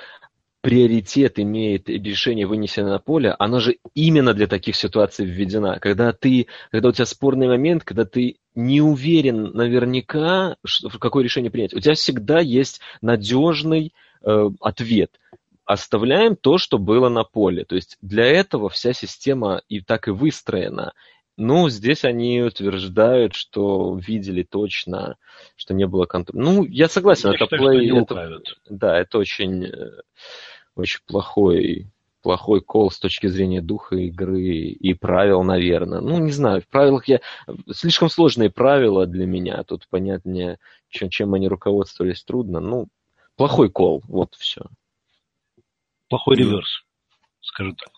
приоритет 0.61 1.39
имеет 1.39 1.89
решение 1.89 2.45
вынесено 2.45 2.91
на 2.91 2.99
поле, 2.99 3.36
она 3.38 3.59
же 3.59 3.78
именно 3.95 4.34
для 4.34 4.47
таких 4.47 4.76
ситуаций 4.76 5.26
введена. 5.26 5.80
Когда 5.80 6.14
ты, 6.14 6.47
когда 6.72 6.89
у 6.89 6.91
тебя 6.91 7.05
спорный 7.05 7.47
момент, 7.47 7.84
когда 7.84 8.05
ты 8.05 8.38
не 8.53 8.80
уверен 8.80 9.51
наверняка, 9.53 10.55
что, 10.64 10.89
какое 10.89 11.24
решение 11.24 11.51
принять, 11.51 11.74
у 11.74 11.80
тебя 11.80 11.95
всегда 11.95 12.39
есть 12.39 12.80
надежный 13.01 13.93
э, 14.22 14.49
ответ 14.61 15.20
оставляем 15.66 16.36
то, 16.36 16.57
что 16.57 16.78
было 16.78 17.09
на 17.09 17.24
поле. 17.24 17.66
То 17.66 17.76
есть 17.76 17.97
для 18.01 18.26
этого 18.26 18.70
вся 18.70 18.93
система 18.93 19.61
и 19.70 19.82
так 19.82 20.07
и 20.07 20.11
выстроена. 20.11 20.93
Ну, 21.36 21.68
здесь 21.70 22.05
они 22.05 22.41
утверждают, 22.41 23.34
что 23.34 23.97
видели 23.97 24.43
точно, 24.43 25.18
что 25.55 25.74
не 25.74 25.88
было 25.88 26.05
контроля. 26.05 26.43
Ну, 26.43 26.64
я 26.64 26.88
согласен, 26.88 27.30
я 27.30 27.36
это 27.36 27.45
считаю, 27.45 27.61
плей... 27.61 28.01
Это, 28.01 28.41
да, 28.70 28.99
это 28.99 29.18
очень, 29.18 29.66
э, 29.66 30.01
очень 30.76 30.99
плохой, 31.07 31.88
плохой 32.22 32.61
кол 32.61 32.91
с 32.91 32.99
точки 32.99 33.26
зрения 33.26 33.61
духа 33.61 33.95
игры 33.95 34.43
и 34.43 34.93
правил, 34.93 35.41
наверное. 35.41 36.01
Ну, 36.01 36.20
не 36.20 36.32
знаю, 36.32 36.61
в 36.61 36.68
правилах 36.68 37.07
я... 37.07 37.20
Слишком 37.72 38.09
сложные 38.09 38.51
правила 38.51 39.07
для 39.07 39.26
меня. 39.26 39.64
Тут 39.64 39.88
понятнее, 39.89 40.59
чем, 40.89 41.09
чем 41.09 41.34
они 41.34 41.47
руководствовались, 41.47 42.24
трудно. 42.24 42.59
Ну, 42.59 42.89
плохой 43.36 43.72
кол, 43.72 44.03
вот 44.07 44.36
все. 44.36 44.61
Плохой 46.14 46.36
реверс, 46.36 46.84
скажу 47.41 47.74
так 47.74 47.89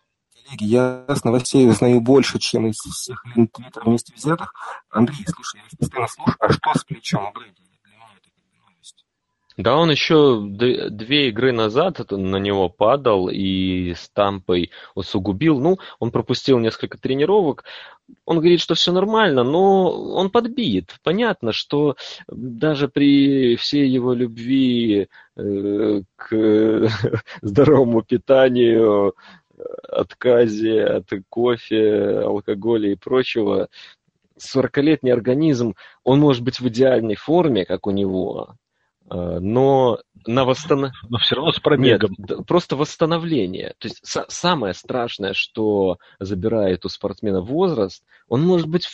коллеги, 0.45 0.63
я 0.63 1.05
с 1.09 1.26
новостей 1.26 1.70
узнаю 1.70 1.99
больше, 1.99 2.39
чем 2.39 2.68
из 2.68 2.78
всех 2.78 3.26
лент 3.36 3.51
Твиттера 3.51 3.84
вместе 3.84 4.13
взятых. 4.16 4.53
Андрей, 4.89 5.26
слушай, 5.28 5.59
я 5.59 5.78
постоянно 5.78 6.07
слушаю, 6.07 6.38
а 6.39 6.53
что 6.53 6.74
с 6.74 6.86
плечом 6.86 7.26
у 7.26 7.32
Брэди? 7.34 7.61
Для 7.84 7.91
меня 7.91 8.05
это 8.16 8.30
новость. 8.57 9.05
Да, 9.58 9.78
он 9.78 9.89
еще 9.89 10.41
две 10.45 11.30
игры 11.30 11.53
назад 11.53 12.12
на 12.12 12.38
него 12.38 12.68
падал 12.68 13.30
и 13.30 13.93
с 13.93 14.10
Тампой 14.10 14.72
усугубил. 14.95 15.60
Ну, 15.60 15.78
он 15.99 16.12
пропустил 16.12 16.60
несколько 16.60 16.97
тренировок. 16.97 17.64
Он 18.26 18.38
говорит, 18.38 18.60
что 18.60 18.76
все 18.76 18.91
нормально, 18.91 19.43
но 19.43 19.91
он 20.14 20.30
подбит. 20.30 20.95
Понятно, 21.03 21.53
что 21.53 21.95
даже 22.28 22.89
при 22.89 23.56
всей 23.56 23.88
его 23.88 24.14
любви 24.14 25.08
э, 25.38 26.01
к 26.18 26.89
здоровому 27.41 28.01
питанию, 28.01 29.16
отказе 29.89 30.84
от 30.84 31.10
кофе, 31.30 32.20
алкоголя 32.26 32.91
и 32.91 32.95
прочего, 32.95 33.70
40-летний 34.38 35.12
организм, 35.12 35.76
он 36.03 36.20
может 36.20 36.43
быть 36.43 36.60
в 36.60 36.68
идеальной 36.68 37.16
форме, 37.16 37.66
как 37.66 37.88
у 37.88 37.91
него, 37.91 38.56
но 39.10 39.99
на 40.26 40.45
восстанов... 40.45 40.93
Но 41.10 41.18
все 41.20 41.36
равно 41.36 41.51
с 41.51 41.60
пробегом. 41.60 42.12
Нет, 42.18 42.45
просто 42.47 42.76
восстановление. 42.76 43.76
То 43.78 43.88
есть 43.88 44.01
самое 44.03 44.74
страшное, 44.74 45.34
что 45.34 45.97
забирает 46.20 46.86
у 46.86 46.89
спортсмена 46.89 47.41
возраст, 47.41 48.03
он 48.28 48.41
может 48.41 48.68
быть 48.68 48.88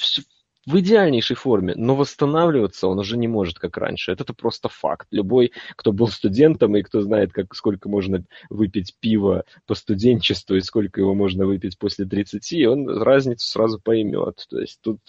в 0.68 0.78
идеальнейшей 0.78 1.36
форме, 1.36 1.74
но 1.76 1.96
восстанавливаться 1.96 2.88
он 2.88 3.00
уже 3.00 3.18
не 3.18 3.28
может, 3.28 3.58
как 3.58 3.78
раньше. 3.78 4.12
Это, 4.12 4.24
это 4.24 4.34
просто 4.34 4.70
факт. 4.70 5.08
Любой, 5.12 5.54
кто 5.76 5.92
был 5.92 6.08
студентом 6.08 6.76
и 6.76 6.84
кто 6.84 7.02
знает, 7.02 7.34
как, 7.34 7.56
сколько 7.56 7.90
можно 7.90 8.24
выпить 8.50 8.96
пива 9.00 9.44
по 9.66 9.74
студенчеству 9.74 10.56
и 10.56 10.62
сколько 10.62 11.02
его 11.02 11.16
можно 11.16 11.46
выпить 11.46 11.80
после 11.80 12.06
30, 12.06 12.68
он 12.68 12.90
разницу 12.90 13.48
сразу 13.48 13.80
поймет. 13.80 14.46
То 14.50 14.60
есть 14.60 14.80
тут 14.82 15.00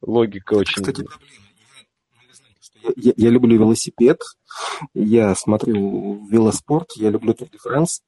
логика 0.00 0.54
это, 0.54 0.60
очень... 0.60 0.82
Кстати, 0.82 1.02
Я, 1.02 1.45
я, 2.96 3.12
я 3.16 3.30
люблю 3.30 3.58
велосипед, 3.58 4.20
я 4.94 5.34
смотрю 5.34 6.26
велоспорт, 6.26 6.92
я 6.96 7.10
люблю 7.10 7.34
Тур 7.34 7.48
де 7.50 7.58
Франс. 7.58 8.02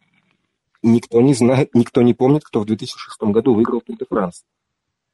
Никто 0.83 1.21
не 1.21 1.35
знает, 1.35 1.75
никто 1.75 2.03
не 2.03 2.15
помнит, 2.15 2.45
кто 2.45 2.61
в 2.61 2.67
2006 2.67 3.21
году 3.33 3.55
выиграл 3.55 3.81
Тур 3.81 3.97
де 3.97 4.05
Франс 4.09 4.45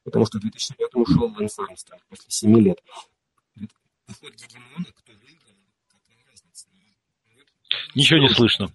потому 0.05 0.25
что 0.25 0.37
в 0.37 0.41
2005 0.41 0.95
ушел 0.95 1.33
Лэнс 1.35 1.59
Армстронг 1.59 2.05
после 2.07 2.25
7 2.29 2.57
лет. 2.59 2.79
Поход 4.07 4.33
гегемона, 4.35 4.85
кто 4.95 5.11
выиграл, 5.13 5.55
какая 5.89 6.23
разница? 6.29 6.67
Ничего 7.95 8.19
не 8.19 8.29
слышно. 8.29 8.69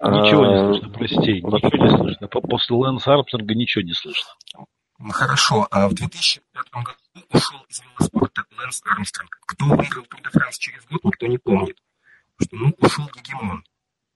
Ничего 0.00 0.44
не 0.44 0.74
слышно, 0.74 0.90
прости, 0.90 1.32
ничего 1.34 1.86
не 1.86 1.96
слышно. 1.96 2.28
После 2.28 2.76
Лэнса 2.76 3.14
Армстронга 3.14 3.54
ничего 3.54 3.82
не 3.84 3.94
слышно. 3.94 4.30
Хорошо, 5.10 5.66
а 5.70 5.88
в 5.88 5.94
2005 5.94 6.64
году 6.72 7.26
ушел 7.32 7.60
из 7.68 7.80
велоспорта 7.80 8.44
Лэнс 8.58 8.82
Армстронг. 8.84 9.33
Кто 9.64 9.76
выиграл 9.76 10.04
Тур 10.04 10.20
де 10.22 10.30
Франс 10.30 10.58
через 10.58 10.84
год, 10.86 11.04
никто 11.04 11.26
не 11.26 11.38
помнит. 11.38 11.78
Что, 12.40 12.56
ну, 12.56 12.74
ушел 12.78 13.08
гегемон. 13.14 13.64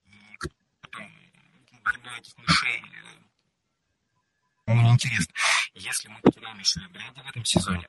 И 0.05 0.11
кто 0.37 0.49
там, 0.91 1.11
борьба 1.83 2.17
этих 2.17 2.37
мышей 2.37 2.83
мне 4.67 4.91
интересно, 4.91 5.33
если 5.73 6.09
мы 6.09 6.19
потеряем 6.21 6.59
еще 6.59 6.79
Брэди 6.93 7.21
в 7.25 7.29
этом 7.29 7.45
сезоне, 7.45 7.87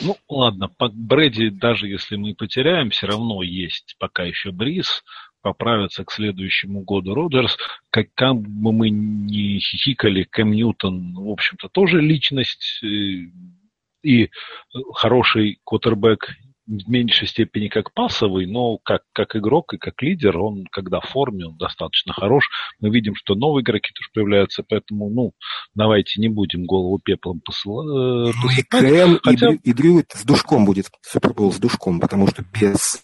ну, 0.00 0.16
ладно, 0.28 0.68
по 0.68 0.88
Брэди, 0.88 1.50
даже 1.50 1.88
если 1.88 2.16
мы 2.16 2.34
потеряем, 2.34 2.90
все 2.90 3.06
равно 3.06 3.42
есть 3.42 3.96
пока 3.98 4.22
еще 4.22 4.52
Бриз, 4.52 5.02
поправится 5.42 6.04
к 6.04 6.12
следующему 6.12 6.82
году 6.82 7.14
Роджерс. 7.14 7.56
Как, 7.90 8.14
как 8.14 8.36
бы 8.36 8.72
мы 8.72 8.90
не 8.90 9.58
хихикали, 9.58 10.24
Кэм 10.24 10.52
Ньютон, 10.52 11.14
в 11.14 11.30
общем-то, 11.30 11.68
тоже 11.68 12.00
личность 12.00 12.80
э, 12.82 13.30
и 14.02 14.30
хороший 14.94 15.60
квотербек, 15.64 16.28
в 16.70 16.88
меньшей 16.88 17.26
степени 17.26 17.68
как 17.68 17.92
пасовый, 17.92 18.46
но 18.46 18.78
как, 18.78 19.02
как 19.12 19.34
игрок 19.34 19.74
и 19.74 19.78
как 19.78 20.00
лидер, 20.02 20.38
он, 20.38 20.66
когда 20.70 21.00
в 21.00 21.08
форме, 21.08 21.46
он 21.46 21.56
достаточно 21.56 22.12
хорош. 22.12 22.44
Мы 22.78 22.90
видим, 22.90 23.16
что 23.16 23.34
новые 23.34 23.62
игроки 23.62 23.90
тоже 23.92 24.08
появляются, 24.14 24.62
поэтому, 24.62 25.10
ну, 25.10 25.32
давайте 25.74 26.20
не 26.20 26.28
будем 26.28 26.66
голову 26.66 27.00
пеплом 27.02 27.40
посылать. 27.40 27.88
Э, 27.88 28.32
ну 28.42 28.50
и 28.56 28.62
Кэм, 28.62 29.18
Хотя... 29.22 29.50
и, 29.50 29.56
и 29.56 29.72
Дрю 29.72 30.04
с 30.08 30.24
душком 30.24 30.64
будет, 30.64 30.86
Супербол 31.02 31.52
с 31.52 31.58
душком, 31.58 31.98
потому 31.98 32.28
что 32.28 32.44
без... 32.52 33.02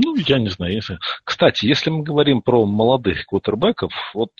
Ну, 0.00 0.14
я 0.16 0.38
не 0.38 0.48
знаю. 0.48 0.74
Если... 0.74 0.98
Кстати, 1.24 1.66
если 1.66 1.90
мы 1.90 2.04
говорим 2.04 2.40
про 2.40 2.64
молодых 2.64 3.26
квотербеков, 3.26 3.92
вот 4.14 4.30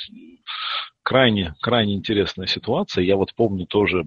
крайне, 1.03 1.55
крайне 1.61 1.95
интересная 1.95 2.47
ситуация. 2.47 3.03
Я 3.03 3.17
вот 3.17 3.35
помню 3.35 3.67
тоже 3.67 4.05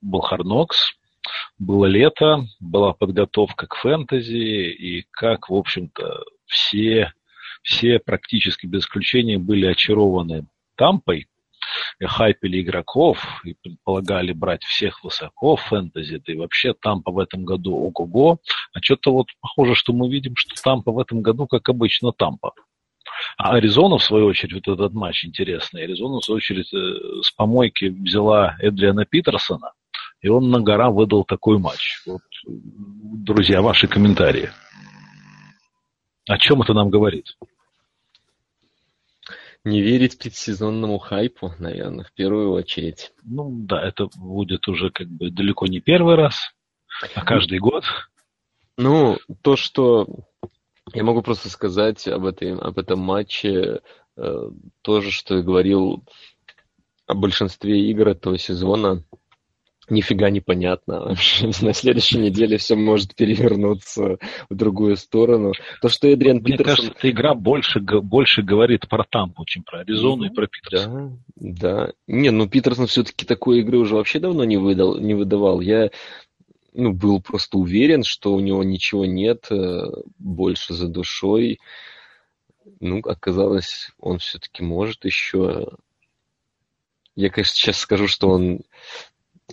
был 0.00 0.20
Харнокс, 0.20 0.94
было 1.58 1.86
лето, 1.86 2.46
была 2.58 2.94
подготовка 2.94 3.68
к 3.68 3.76
фэнтези, 3.76 4.70
и 4.72 5.06
как, 5.12 5.50
в 5.50 5.54
общем-то, 5.54 6.24
все, 6.46 7.12
все 7.62 8.00
практически 8.00 8.66
без 8.66 8.80
исключения 8.80 9.38
были 9.38 9.66
очарованы 9.66 10.46
Тампой, 10.74 11.28
хайпили 12.00 12.60
игроков, 12.60 13.18
и 13.44 13.54
предполагали 13.62 14.32
брать 14.32 14.62
всех 14.64 15.02
высоко 15.04 15.56
в 15.56 15.62
фэнтези, 15.62 16.22
да 16.24 16.32
и 16.32 16.36
вообще 16.36 16.74
Тампа 16.74 17.12
в 17.12 17.18
этом 17.18 17.44
году 17.44 17.74
ого-го. 17.74 18.38
А 18.74 18.80
что-то 18.80 19.12
вот 19.12 19.28
похоже, 19.40 19.74
что 19.74 19.92
мы 19.92 20.10
видим, 20.10 20.34
что 20.36 20.54
Тампа 20.62 20.92
в 20.92 20.98
этом 20.98 21.22
году, 21.22 21.46
как 21.46 21.68
обычно, 21.68 22.12
Тампа. 22.12 22.52
А 23.36 23.54
Аризона, 23.54 23.98
в 23.98 24.04
свою 24.04 24.26
очередь, 24.26 24.66
вот 24.66 24.74
этот 24.74 24.92
матч 24.92 25.24
интересный. 25.24 25.84
Аризона, 25.84 26.20
в 26.20 26.24
свою 26.24 26.36
очередь, 26.36 26.72
э, 26.72 27.22
с 27.22 27.30
помойки 27.32 27.86
взяла 27.86 28.56
Эдриана 28.60 29.04
Питерсона, 29.04 29.72
и 30.20 30.28
он 30.28 30.50
на 30.50 30.60
гора 30.60 30.90
выдал 30.90 31.24
такой 31.24 31.58
матч. 31.58 32.02
Вот, 32.06 32.22
друзья, 32.46 33.62
ваши 33.62 33.86
комментарии. 33.86 34.50
О 36.28 36.38
чем 36.38 36.62
это 36.62 36.72
нам 36.72 36.90
говорит? 36.90 37.36
Не 39.64 39.80
верить 39.80 40.18
предсезонному 40.18 40.98
хайпу, 40.98 41.52
наверное, 41.58 42.04
в 42.04 42.12
первую 42.12 42.50
очередь. 42.52 43.12
Ну 43.22 43.48
да, 43.50 43.80
это 43.80 44.08
будет 44.16 44.66
уже 44.66 44.90
как 44.90 45.06
бы 45.08 45.30
далеко 45.30 45.66
не 45.66 45.80
первый 45.80 46.16
раз, 46.16 46.52
а 47.14 47.24
каждый 47.24 47.60
год. 47.60 47.84
Ну, 48.76 49.18
то, 49.42 49.56
что 49.56 50.06
я 50.92 51.04
могу 51.04 51.22
просто 51.22 51.48
сказать 51.48 52.08
об, 52.08 52.24
этой, 52.24 52.56
об 52.56 52.78
этом 52.78 52.98
матче 52.98 53.82
э, 54.16 54.50
то 54.82 55.00
же, 55.00 55.12
что 55.12 55.38
и 55.38 55.42
говорил 55.42 56.04
о 57.06 57.14
большинстве 57.14 57.88
игр 57.88 58.08
этого 58.08 58.38
сезона 58.38 59.04
нифига 59.88 60.30
не 60.30 60.40
понятно. 60.40 61.14
На 61.60 61.72
следующей 61.72 62.18
неделе 62.18 62.56
все 62.56 62.76
может 62.76 63.14
перевернуться 63.14 64.18
в 64.48 64.54
другую 64.54 64.96
сторону. 64.96 65.52
То, 65.80 65.88
что 65.88 66.08
Эдриан 66.08 66.38
Мне 66.38 66.52
Питерсон... 66.52 66.64
кажется, 66.76 66.98
эта 66.98 67.10
игра 67.10 67.34
больше, 67.34 67.80
больше 67.80 68.42
говорит 68.42 68.88
про 68.88 69.04
Тампу, 69.04 69.44
чем 69.44 69.62
про 69.62 69.80
Аризону 69.80 70.24
mm-hmm. 70.24 70.30
и 70.30 70.34
про 70.34 70.46
Питерсона. 70.46 71.18
Да, 71.36 71.86
да. 71.86 71.92
Не, 72.06 72.30
ну 72.30 72.48
Питерсон 72.48 72.86
все-таки 72.86 73.26
такой 73.26 73.60
игры 73.60 73.78
уже 73.78 73.94
вообще 73.94 74.18
давно 74.18 74.44
не, 74.44 74.56
выдал, 74.56 74.98
не 74.98 75.14
выдавал. 75.14 75.60
Я 75.60 75.90
ну, 76.72 76.92
был 76.92 77.20
просто 77.20 77.58
уверен, 77.58 78.02
что 78.02 78.32
у 78.32 78.40
него 78.40 78.62
ничего 78.64 79.04
нет 79.04 79.46
э, 79.50 79.82
больше 80.18 80.74
за 80.74 80.88
душой. 80.88 81.60
Ну, 82.80 83.00
оказалось, 83.00 83.90
он 83.98 84.18
все-таки 84.18 84.62
может 84.62 85.04
еще. 85.04 85.68
Я, 87.14 87.28
конечно, 87.28 87.54
сейчас 87.54 87.78
скажу, 87.78 88.08
что 88.08 88.30
он 88.30 88.60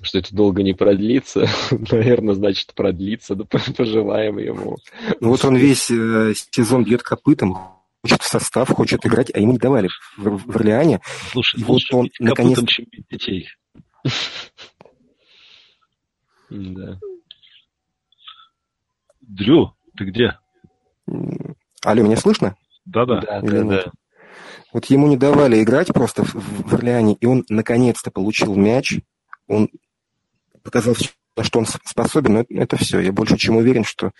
что 0.01 0.19
это 0.19 0.33
долго 0.35 0.63
не 0.63 0.73
продлится. 0.73 1.47
Наверное, 1.91 2.33
значит, 2.33 2.73
продлится, 2.73 3.35
да 3.35 3.45
пожелаем 3.77 4.37
ему. 4.37 4.77
Ну 5.19 5.29
вот 5.29 5.43
он 5.45 5.55
весь 5.55 5.89
э, 5.91 6.33
сезон 6.51 6.83
бьет 6.83 7.03
копытом, 7.03 7.57
хочет 8.01 8.21
в 8.21 8.27
состав, 8.27 8.69
хочет 8.69 9.05
играть, 9.05 9.31
а 9.33 9.39
ему 9.39 9.53
не 9.53 9.57
давали 9.57 9.89
в, 10.17 10.37
в 10.45 10.55
Орлеане. 10.55 11.01
Слушай, 11.31 11.59
и 11.59 11.63
вот 11.63 11.81
он 11.91 12.09
наконец... 12.19 12.59
чем 12.67 12.85
детей. 13.09 13.47
Да. 16.51 16.97
Дрю, 19.21 19.75
ты 19.95 20.05
где? 20.05 20.39
Алло, 21.83 22.01
меня 22.01 22.17
слышно? 22.17 22.55
Да-да. 22.85 23.21
Да, 23.21 23.41
да, 23.41 23.63
да. 23.63 23.91
Вот 24.73 24.85
ему 24.85 25.07
не 25.07 25.17
давали 25.17 25.61
играть 25.61 25.87
просто 25.93 26.23
в, 26.23 26.33
в 26.33 26.73
Орлеане, 26.73 27.15
и 27.19 27.25
он 27.25 27.45
наконец-то 27.49 28.09
получил 28.09 28.55
мяч. 28.55 28.99
Он 29.49 29.69
показал, 30.63 30.95
на 31.35 31.43
что 31.43 31.59
он 31.59 31.65
способен, 31.65 32.33
но 32.33 32.45
это, 32.61 32.77
все. 32.77 32.99
Я 32.99 33.11
больше 33.11 33.37
чем 33.37 33.57
уверен, 33.57 33.83
что 33.83 34.11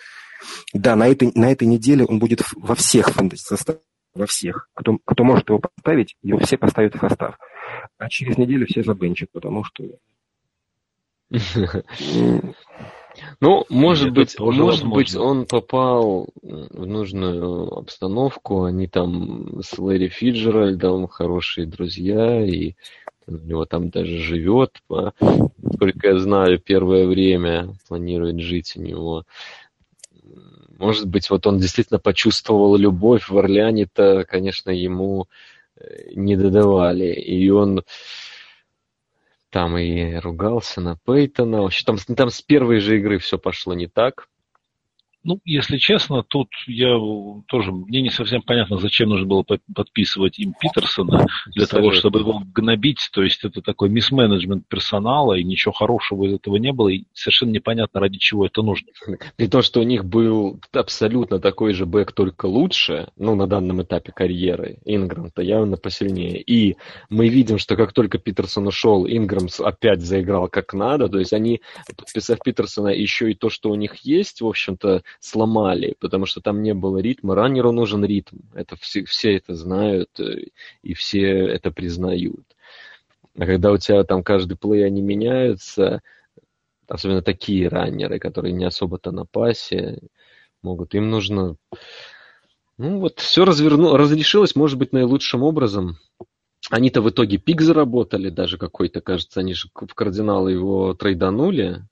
да, 0.73 0.95
на 0.95 1.07
этой, 1.07 1.31
на 1.35 1.51
этой 1.51 1.67
неделе 1.67 2.03
он 2.05 2.19
будет 2.19 2.41
во 2.55 2.75
всех 2.75 3.09
составах, 3.35 3.81
во 4.13 4.25
всех. 4.25 4.67
Кто, 4.73 4.97
кто 5.05 5.23
может 5.23 5.49
его 5.49 5.59
поставить, 5.59 6.15
его 6.21 6.39
все 6.39 6.57
поставят 6.57 6.95
в 6.95 6.99
состав. 6.99 7.37
А 7.97 8.09
через 8.09 8.37
неделю 8.37 8.65
все 8.67 8.83
забенчат, 8.83 9.29
потому 9.31 9.63
что... 9.63 9.85
Ну, 13.41 13.65
может 13.69 14.13
быть, 14.13 14.39
может 14.39 14.87
быть, 14.87 15.15
он 15.15 15.45
попал 15.45 16.29
в 16.41 16.85
нужную 16.85 17.77
обстановку. 17.79 18.63
Они 18.63 18.87
там 18.87 19.61
с 19.61 19.77
Лэри 19.77 20.07
Фиджеральдом 20.07 21.07
хорошие 21.07 21.67
друзья, 21.67 22.45
и 22.45 22.75
у 23.29 23.45
него 23.45 23.65
там 23.65 23.89
даже 23.89 24.17
живет, 24.17 24.81
сколько 25.73 26.07
я 26.07 26.17
знаю, 26.19 26.59
первое 26.59 27.05
время 27.05 27.73
планирует 27.87 28.39
жить 28.39 28.73
у 28.75 28.81
него. 28.81 29.25
Может 30.77 31.07
быть, 31.07 31.29
вот 31.29 31.45
он 31.45 31.59
действительно 31.59 31.99
почувствовал 31.99 32.75
любовь 32.77 33.29
в 33.29 33.37
Орлеане-то, 33.37 34.25
конечно, 34.25 34.69
ему 34.69 35.27
э, 35.75 36.11
не 36.15 36.37
додавали. 36.37 37.13
И 37.13 37.49
он 37.49 37.83
там 39.49 39.77
и 39.77 40.15
ругался 40.15 40.79
на 40.79 40.97
Пейтона. 41.05 41.63
Вообще, 41.63 41.83
там, 41.85 41.97
там 41.97 42.29
с 42.29 42.41
первой 42.41 42.79
же 42.79 42.97
игры 42.97 43.19
все 43.19 43.37
пошло 43.37 43.73
не 43.73 43.87
так. 43.87 44.29
Ну, 45.23 45.41
если 45.43 45.77
честно, 45.77 46.23
тут 46.23 46.47
я 46.65 46.97
тоже, 47.47 47.71
мне 47.71 48.01
не 48.01 48.09
совсем 48.09 48.41
понятно, 48.41 48.77
зачем 48.77 49.09
нужно 49.09 49.27
было 49.27 49.43
подписывать 49.75 50.39
им 50.39 50.53
Питерсона 50.59 51.25
для 51.53 51.65
того, 51.65 51.91
чтобы 51.91 52.19
его 52.19 52.41
гнобить. 52.53 53.09
То 53.11 53.23
есть 53.23 53.43
это 53.43 53.61
такой 53.61 53.89
мисс-менеджмент 53.89 54.67
персонала, 54.67 55.33
и 55.33 55.43
ничего 55.43 55.73
хорошего 55.73 56.23
из 56.25 56.33
этого 56.33 56.55
не 56.55 56.71
было, 56.71 56.87
и 56.87 57.03
совершенно 57.13 57.51
непонятно, 57.51 57.99
ради 57.99 58.17
чего 58.17 58.45
это 58.45 58.61
нужно. 58.61 58.87
При 59.35 59.47
том, 59.47 59.61
что 59.61 59.81
у 59.81 59.83
них 59.83 60.05
был 60.05 60.61
абсолютно 60.71 61.39
такой 61.39 61.73
же 61.73 61.85
бэк, 61.85 62.13
только 62.13 62.45
лучше, 62.45 63.09
ну, 63.17 63.35
на 63.35 63.45
данном 63.45 63.81
этапе 63.81 64.13
карьеры, 64.13 64.77
Инграм-то 64.85 65.41
явно 65.41 65.75
посильнее. 65.75 66.41
И 66.41 66.77
мы 67.09 67.27
видим, 67.27 67.57
что 67.57 67.75
как 67.75 67.91
только 67.91 68.19
Питерсон 68.19 68.67
ушел, 68.67 69.05
Инграм 69.05 69.47
опять 69.59 70.01
заиграл 70.01 70.47
как 70.47 70.73
надо, 70.73 71.09
то 71.09 71.19
есть 71.19 71.33
они, 71.33 71.61
подписав 71.97 72.39
Питерсона, 72.39 72.89
еще 72.89 73.31
и 73.31 73.35
то, 73.35 73.49
что 73.49 73.69
у 73.69 73.75
них 73.75 73.97
есть, 74.05 74.39
в 74.39 74.47
общем-то, 74.47 75.03
сломали, 75.19 75.95
потому 75.99 76.25
что 76.25 76.41
там 76.41 76.61
не 76.61 76.73
было 76.73 76.97
ритма. 76.97 77.35
Раннеру 77.35 77.71
нужен 77.71 78.03
ритм. 78.05 78.37
Это 78.53 78.75
все, 78.77 79.03
все 79.05 79.35
это 79.37 79.55
знают 79.55 80.19
э, 80.19 80.45
и 80.81 80.93
все 80.93 81.47
это 81.47 81.71
признают. 81.71 82.45
А 83.37 83.45
когда 83.45 83.71
у 83.71 83.77
тебя 83.77 84.03
там 84.03 84.23
каждый 84.23 84.57
плей 84.57 84.85
они 84.85 85.01
меняются, 85.01 86.01
особенно 86.87 87.21
такие 87.21 87.67
раннеры, 87.67 88.19
которые 88.19 88.51
не 88.51 88.65
особо-то 88.65 89.11
на 89.11 89.25
пасе, 89.25 89.99
могут, 90.61 90.95
им 90.95 91.09
нужно... 91.09 91.55
Ну 92.77 92.99
вот, 92.99 93.19
все 93.19 93.45
разверну... 93.45 93.95
разрешилось, 93.95 94.55
может 94.55 94.77
быть, 94.77 94.93
наилучшим 94.93 95.43
образом. 95.43 95.97
Они-то 96.69 97.01
в 97.01 97.09
итоге 97.09 97.37
пик 97.37 97.61
заработали 97.61 98.29
даже 98.29 98.57
какой-то, 98.57 99.01
кажется, 99.01 99.39
они 99.39 99.53
же 99.53 99.69
в 99.73 99.93
кардиналы 99.93 100.51
его 100.51 100.93
трейданули, 100.93 101.83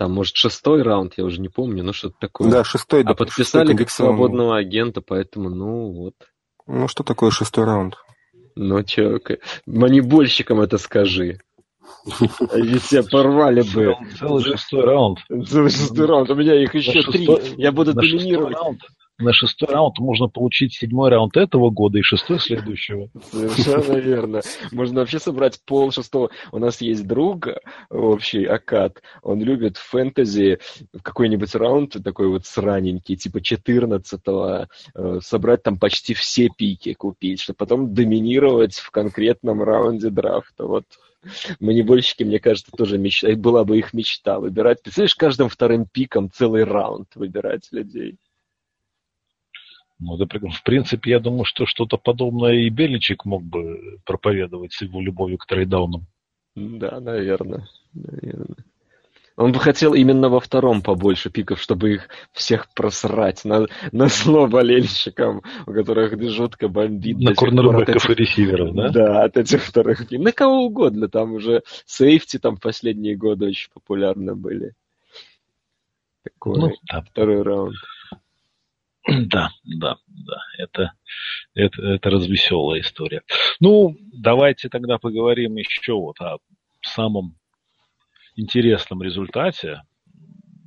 там, 0.00 0.12
может, 0.12 0.34
шестой 0.34 0.80
раунд, 0.80 1.12
я 1.18 1.24
уже 1.26 1.42
не 1.42 1.50
помню, 1.50 1.84
ну 1.84 1.92
что-то 1.92 2.14
такое. 2.18 2.50
Да, 2.50 2.64
шестой. 2.64 3.02
А 3.04 3.12
подписали 3.12 3.76
как 3.76 3.90
свободного 3.90 4.56
агента, 4.56 5.02
поэтому, 5.02 5.50
ну, 5.50 5.92
вот. 5.92 6.14
Ну, 6.66 6.88
что 6.88 7.04
такое 7.04 7.30
шестой 7.30 7.66
раунд? 7.66 7.96
Ну, 8.56 8.82
чё, 8.82 9.18
манибольщикам 9.66 10.62
это 10.62 10.78
скажи. 10.78 11.40
Они 12.50 12.78
себя 12.78 13.02
порвали 13.02 13.60
бы. 13.60 13.94
Целый 14.18 14.42
шестой 14.42 14.84
раунд. 14.84 15.18
Целый 15.46 15.70
шестой 15.70 16.06
раунд. 16.06 16.30
У 16.30 16.34
меня 16.34 16.54
их 16.54 16.74
еще 16.74 17.02
три. 17.02 17.28
Я 17.58 17.70
буду 17.70 17.92
доминировать 17.92 18.56
на 19.20 19.32
шестой 19.32 19.68
раунд 19.68 19.98
можно 19.98 20.28
получить 20.28 20.74
седьмой 20.74 21.10
раунд 21.10 21.36
этого 21.36 21.70
года 21.70 21.98
и 21.98 22.02
шестой 22.02 22.40
следующего. 22.40 23.08
Совершенно 23.30 23.98
верно. 23.98 24.40
Можно 24.72 25.00
вообще 25.00 25.18
собрать 25.18 25.60
пол 25.64 25.92
шестого. 25.92 26.30
У 26.52 26.58
нас 26.58 26.80
есть 26.80 27.06
друг 27.06 27.48
общий, 27.90 28.44
Акад. 28.44 29.02
Он 29.22 29.42
любит 29.42 29.76
фэнтези 29.76 30.58
какой-нибудь 31.02 31.54
раунд 31.54 31.96
такой 32.02 32.28
вот 32.28 32.46
сраненький, 32.46 33.16
типа 33.16 33.38
14-го, 33.38 34.66
э, 34.94 35.20
собрать 35.22 35.62
там 35.62 35.78
почти 35.78 36.14
все 36.14 36.48
пики 36.48 36.94
купить, 36.94 37.40
чтобы 37.40 37.56
потом 37.56 37.94
доминировать 37.94 38.74
в 38.74 38.90
конкретном 38.90 39.62
раунде 39.62 40.10
драфта. 40.10 40.66
Вот 40.66 40.84
Манибольщики, 41.60 42.22
мне 42.22 42.38
кажется, 42.38 42.72
тоже 42.72 42.98
мечта. 42.98 43.34
Была 43.36 43.64
бы 43.64 43.78
их 43.78 43.92
мечта 43.92 44.40
выбирать. 44.40 44.82
Представляешь, 44.82 45.14
каждым 45.14 45.48
вторым 45.48 45.86
пиком 45.86 46.30
целый 46.32 46.64
раунд 46.64 47.08
выбирать 47.14 47.68
людей. 47.72 48.16
Ну, 50.00 50.16
это, 50.16 50.26
в 50.26 50.62
принципе, 50.64 51.10
я 51.10 51.20
думаю, 51.20 51.44
что 51.44 51.66
что-то 51.66 51.98
подобное 51.98 52.54
и 52.54 52.70
Беличек 52.70 53.26
мог 53.26 53.42
бы 53.42 53.98
проповедовать 54.06 54.72
с 54.72 54.80
его 54.80 55.00
любовью 55.00 55.36
к 55.36 55.46
трейдаунам. 55.46 56.06
Да, 56.56 57.00
наверное. 57.00 57.68
наверное. 57.92 58.56
Он 59.36 59.52
бы 59.52 59.58
хотел 59.58 59.94
именно 59.94 60.28
во 60.28 60.40
втором 60.40 60.82
побольше 60.82 61.30
пиков, 61.30 61.60
чтобы 61.60 61.94
их 61.94 62.08
всех 62.32 62.68
просрать 62.74 63.44
на, 63.44 63.66
на 63.92 64.08
зло 64.08 64.46
болельщикам, 64.46 65.42
у 65.66 65.72
которых 65.72 66.20
жутко 66.30 66.68
бомбит. 66.68 67.18
На 67.18 67.34
корнербеков 67.34 68.10
и 68.10 68.14
ресиверов, 68.14 68.74
да? 68.74 68.90
Да, 68.90 69.24
от 69.24 69.36
этих 69.36 69.62
вторых 69.62 70.08
пиков. 70.08 70.24
На 70.24 70.32
кого 70.32 70.66
угодно. 70.66 71.08
Там 71.08 71.32
уже 71.32 71.62
сейфти 71.86 72.38
там 72.38 72.56
в 72.56 72.60
последние 72.60 73.16
годы 73.16 73.46
очень 73.46 73.70
популярны 73.72 74.34
были. 74.34 74.74
Такой 76.22 76.58
ну, 76.58 76.72
да. 76.90 77.02
второй 77.02 77.42
раунд. 77.42 77.76
Да, 79.26 79.50
да, 79.64 79.96
да. 80.06 80.42
Это, 80.58 80.92
это, 81.54 81.82
это 81.82 82.10
развеселая 82.10 82.80
история. 82.80 83.22
Ну, 83.60 83.96
давайте 84.12 84.68
тогда 84.68 84.98
поговорим 84.98 85.56
еще 85.56 85.94
вот 85.94 86.20
о 86.20 86.38
самом 86.82 87.36
интересном 88.36 89.02
результате. 89.02 89.82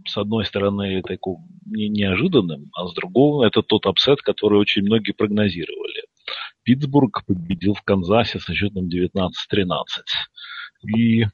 С 0.06 0.18
одной 0.18 0.46
стороны, 0.46 1.02
таком 1.02 1.48
не 1.66 1.88
неожиданным, 1.88 2.70
а 2.76 2.88
с 2.88 2.94
другой 2.94 3.48
это 3.48 3.62
тот 3.62 3.86
upset, 3.86 4.22
который 4.22 4.60
очень 4.60 4.82
многие 4.82 5.14
прогнозировали. 5.14 6.04
Питтсбург 6.64 7.26
победил 7.26 7.74
в 7.74 7.82
Канзасе 7.84 8.40
со 8.40 8.54
счетом 8.54 8.90
19-13. 8.90 9.30
И 10.96 11.26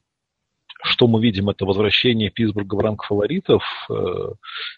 что 0.82 1.06
мы 1.06 1.20
видим, 1.20 1.50
это 1.50 1.64
возвращение 1.64 2.30
Питтсбурга 2.30 2.74
в 2.74 2.80
ранг 2.80 3.04
фаворитов 3.04 3.62
э, 3.90 3.94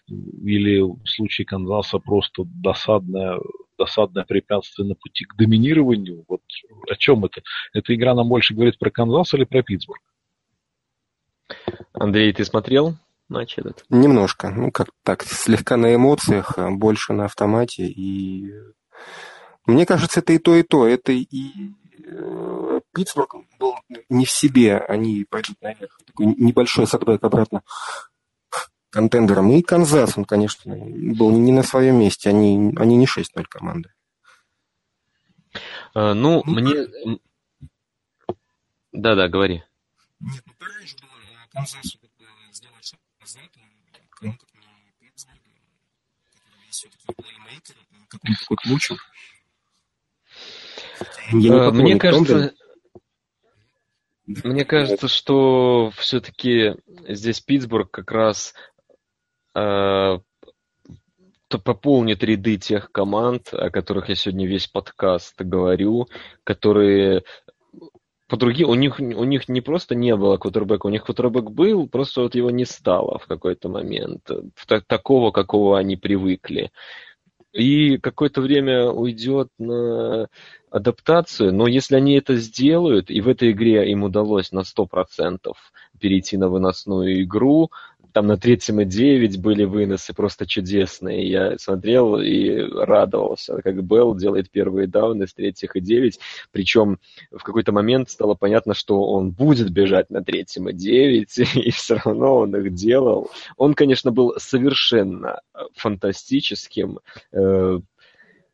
или 0.07 0.81
в 0.81 1.05
случае 1.05 1.45
Канзаса 1.45 1.99
просто 1.99 2.43
досадное, 2.45 3.39
досадное 3.77 4.23
препятствие 4.25 4.87
на 4.87 4.95
пути 4.95 5.25
к 5.25 5.35
доминированию? 5.35 6.25
Вот 6.27 6.41
о 6.89 6.95
чем 6.95 7.25
это? 7.25 7.41
Эта 7.73 7.95
игра 7.95 8.13
нам 8.13 8.27
больше 8.27 8.53
говорит 8.53 8.77
про 8.77 8.89
Канзас 8.89 9.33
или 9.33 9.45
про 9.45 9.63
Питтсбург? 9.63 10.01
Андрей, 11.93 12.33
ты 12.33 12.45
смотрел 12.45 12.95
матч 13.29 13.57
этот? 13.57 13.85
Немножко. 13.89 14.49
Ну, 14.49 14.71
как 14.71 14.89
так, 15.03 15.23
слегка 15.23 15.77
на 15.77 15.93
эмоциях, 15.93 16.57
а 16.57 16.71
больше 16.71 17.13
на 17.13 17.25
автомате. 17.25 17.85
И 17.85 18.51
мне 19.65 19.85
кажется, 19.85 20.19
это 20.19 20.33
и 20.33 20.37
то, 20.37 20.55
и 20.55 20.63
то. 20.63 20.87
Это 20.87 21.11
и 21.11 21.51
э, 22.05 22.62
Питтсбург 22.93 23.35
был 23.59 23.75
не 24.09 24.25
в 24.25 24.31
себе. 24.31 24.77
Они 24.77 25.25
пойдут 25.25 25.59
наверх. 25.61 25.99
Такой 26.05 26.27
небольшой 26.27 26.87
setback 26.87 27.23
обратно 27.23 27.63
к 28.89 28.94
contender 28.94 29.37
ам. 29.37 29.51
И 29.51 29.61
Канзас, 29.63 30.17
он, 30.17 30.25
конечно, 30.25 30.75
был 30.75 31.31
не 31.31 31.51
на 31.51 31.63
своем 31.63 31.99
месте. 31.99 32.29
Они, 32.29 32.73
они 32.77 32.95
не 32.95 33.05
6-0 33.05 33.45
команды. 33.49 33.91
А, 35.95 36.13
ну, 36.13 36.43
ну, 36.45 36.53
мне... 36.53 36.87
Да-да, 38.91 39.27
говори. 39.27 39.63
Нет, 40.19 40.43
ну 40.45 40.67
же 40.85 40.95
было 40.97 41.09
Канзасу 41.51 41.97
как 41.99 42.11
бы 42.11 42.25
сделать 42.51 42.85
шаг 42.85 42.99
назад, 43.19 43.49
кому 44.11 44.33
как 44.33 44.49
не 44.53 44.91
Питтсбург, 44.99 45.39
который 46.35 46.69
все-таки 46.69 47.07
плеймейкер, 47.15 47.75
какой-то 48.09 48.69
лучше. 48.69 48.95
Мне 51.31 51.97
кажется, 51.97 52.53
мне 54.25 54.65
кажется, 54.65 55.07
что 55.07 55.91
все-таки 55.97 56.75
здесь 57.07 57.41
Питтсбург 57.41 57.91
как 57.91 58.11
раз 58.11 58.53
э, 59.55 60.19
пополнит 61.49 62.23
ряды 62.23 62.57
тех 62.57 62.91
команд, 62.91 63.53
о 63.53 63.69
которых 63.69 64.09
я 64.09 64.15
сегодня 64.15 64.47
весь 64.47 64.67
подкаст 64.67 65.39
говорю, 65.41 66.07
которые 66.43 67.23
по 68.29 68.37
другим, 68.37 68.69
у 68.69 68.73
них, 68.73 68.99
у 68.99 69.23
них 69.25 69.47
не 69.47 69.61
просто 69.61 69.93
не 69.93 70.15
было 70.15 70.37
квотербека, 70.37 70.87
у 70.87 70.89
них 70.89 71.03
квотербек 71.03 71.51
был, 71.51 71.87
просто 71.87 72.21
вот 72.21 72.33
его 72.33 72.49
не 72.49 72.65
стало 72.65 73.19
в 73.19 73.27
какой-то 73.27 73.69
момент, 73.69 74.27
такого, 74.87 75.31
какого 75.31 75.77
они 75.77 75.97
привыкли. 75.97 76.71
И 77.53 77.97
какое-то 77.97 78.41
время 78.41 78.89
уйдет 78.89 79.49
на 79.59 80.27
адаптацию, 80.71 81.53
но 81.53 81.67
если 81.67 81.95
они 81.95 82.15
это 82.15 82.35
сделают, 82.35 83.11
и 83.11 83.21
в 83.21 83.27
этой 83.27 83.51
игре 83.51 83.91
им 83.91 84.03
удалось 84.03 84.51
на 84.51 84.61
100% 84.61 85.53
перейти 85.99 86.35
на 86.35 86.49
выносную 86.49 87.21
игру, 87.21 87.69
там 88.13 88.27
на 88.27 88.37
третьем 88.37 88.79
и 88.79 88.85
девять 88.85 89.41
были 89.41 89.63
выносы 89.63 90.13
просто 90.13 90.45
чудесные. 90.45 91.27
Я 91.27 91.57
смотрел 91.57 92.17
и 92.21 92.59
радовался, 92.59 93.61
как 93.61 93.83
Белл 93.83 94.15
делает 94.15 94.51
первые 94.51 94.87
дауны 94.87 95.27
с 95.27 95.33
третьих 95.33 95.75
и 95.75 95.81
девять. 95.81 96.19
Причем 96.51 96.99
в 97.31 97.43
какой-то 97.43 97.71
момент 97.71 98.11
стало 98.11 98.35
понятно, 98.35 98.75
что 98.75 99.03
он 99.03 99.31
будет 99.31 99.71
бежать 99.71 100.11
на 100.11 100.23
третьем 100.23 100.69
и 100.69 100.73
девять, 100.73 101.37
и 101.55 101.71
все 101.71 101.95
равно 101.95 102.37
он 102.37 102.55
их 102.55 102.73
делал. 102.73 103.31
Он, 103.57 103.73
конечно, 103.73 104.11
был 104.11 104.35
совершенно 104.37 105.41
фантастическим. 105.75 106.99
Э, 107.31 107.79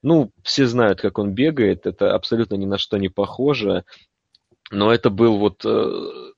ну, 0.02 0.32
все 0.42 0.68
знают, 0.68 1.02
как 1.02 1.20
он 1.20 1.34
бегает, 1.34 1.86
это 1.86 2.16
абсолютно 2.16 2.56
ни 2.56 2.66
на 2.66 2.78
что 2.78 2.98
не 2.98 3.10
похоже. 3.10 3.84
Но 4.72 4.94
это 4.94 5.10
был 5.10 5.38
вот 5.38 5.66
э, 5.66 6.32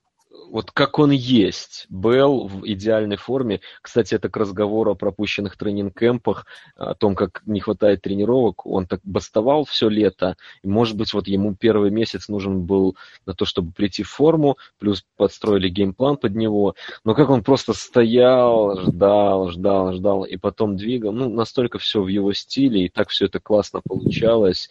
вот 0.51 0.71
как 0.71 0.99
он 0.99 1.11
есть. 1.11 1.85
Белл 1.89 2.47
в 2.47 2.67
идеальной 2.67 3.15
форме. 3.15 3.61
Кстати, 3.81 4.15
это 4.15 4.29
к 4.29 4.35
разговору 4.35 4.91
о 4.91 4.95
пропущенных 4.95 5.55
тренинг-кемпах, 5.57 6.45
о 6.75 6.93
том, 6.93 7.15
как 7.15 7.41
не 7.45 7.61
хватает 7.61 8.01
тренировок. 8.01 8.65
Он 8.65 8.85
так 8.85 8.99
бастовал 9.03 9.63
все 9.63 9.87
лето. 9.87 10.35
И, 10.61 10.67
может 10.67 10.97
быть, 10.97 11.13
вот 11.13 11.27
ему 11.27 11.55
первый 11.55 11.89
месяц 11.89 12.27
нужен 12.27 12.63
был 12.63 12.97
на 13.25 13.33
то, 13.33 13.45
чтобы 13.45 13.71
прийти 13.71 14.03
в 14.03 14.09
форму, 14.09 14.57
плюс 14.77 15.05
подстроили 15.15 15.69
геймплан 15.69 16.17
под 16.17 16.35
него. 16.35 16.75
Но 17.05 17.15
как 17.15 17.29
он 17.29 17.43
просто 17.43 17.73
стоял, 17.73 18.77
ждал, 18.77 19.49
ждал, 19.51 19.93
ждал, 19.93 20.23
и 20.23 20.35
потом 20.35 20.75
двигал. 20.75 21.13
Ну, 21.13 21.29
настолько 21.29 21.79
все 21.79 22.01
в 22.01 22.07
его 22.07 22.33
стиле, 22.33 22.85
и 22.85 22.89
так 22.89 23.09
все 23.09 23.25
это 23.25 23.39
классно 23.39 23.81
получалось. 23.87 24.69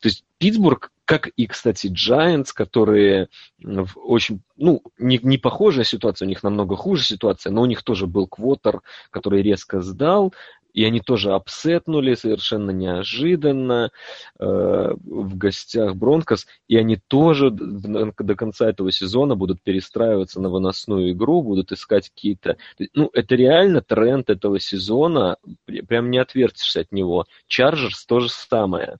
То 0.00 0.08
есть 0.08 0.24
Питтсбург, 0.36 0.92
как 1.04 1.28
и, 1.28 1.46
кстати, 1.46 1.88
Giants, 1.88 2.48
которые 2.54 3.28
в 3.62 3.90
очень, 3.96 4.42
ну, 4.56 4.82
не, 4.98 5.18
не 5.22 5.38
похожая 5.38 5.84
ситуация, 5.84 6.26
у 6.26 6.28
них 6.28 6.42
намного 6.42 6.76
хуже 6.76 7.04
ситуация, 7.04 7.50
но 7.52 7.62
у 7.62 7.66
них 7.66 7.82
тоже 7.82 8.06
был 8.06 8.26
квотер, 8.26 8.80
который 9.10 9.42
резко 9.42 9.80
сдал, 9.80 10.32
и 10.72 10.84
они 10.84 11.00
тоже 11.00 11.32
апсетнули 11.32 12.14
совершенно 12.14 12.72
неожиданно 12.72 13.92
э, 14.40 14.44
в 14.44 15.36
гостях 15.36 15.94
Бронкос, 15.94 16.46
и 16.66 16.76
они 16.76 16.96
тоже 16.96 17.50
до, 17.50 18.12
до 18.16 18.34
конца 18.34 18.68
этого 18.68 18.90
сезона 18.90 19.36
будут 19.36 19.62
перестраиваться 19.62 20.40
на 20.40 20.50
выносную 20.50 21.12
игру, 21.12 21.42
будут 21.42 21.70
искать 21.70 22.08
какие-то... 22.08 22.56
Ну, 22.92 23.08
это 23.12 23.36
реально 23.36 23.82
тренд 23.82 24.30
этого 24.30 24.58
сезона, 24.58 25.36
прям 25.66 26.10
не 26.10 26.18
отвертишься 26.18 26.80
от 26.80 26.90
него. 26.90 27.26
Чарджерс 27.46 28.04
то 28.04 28.18
же 28.20 28.28
самое 28.28 28.98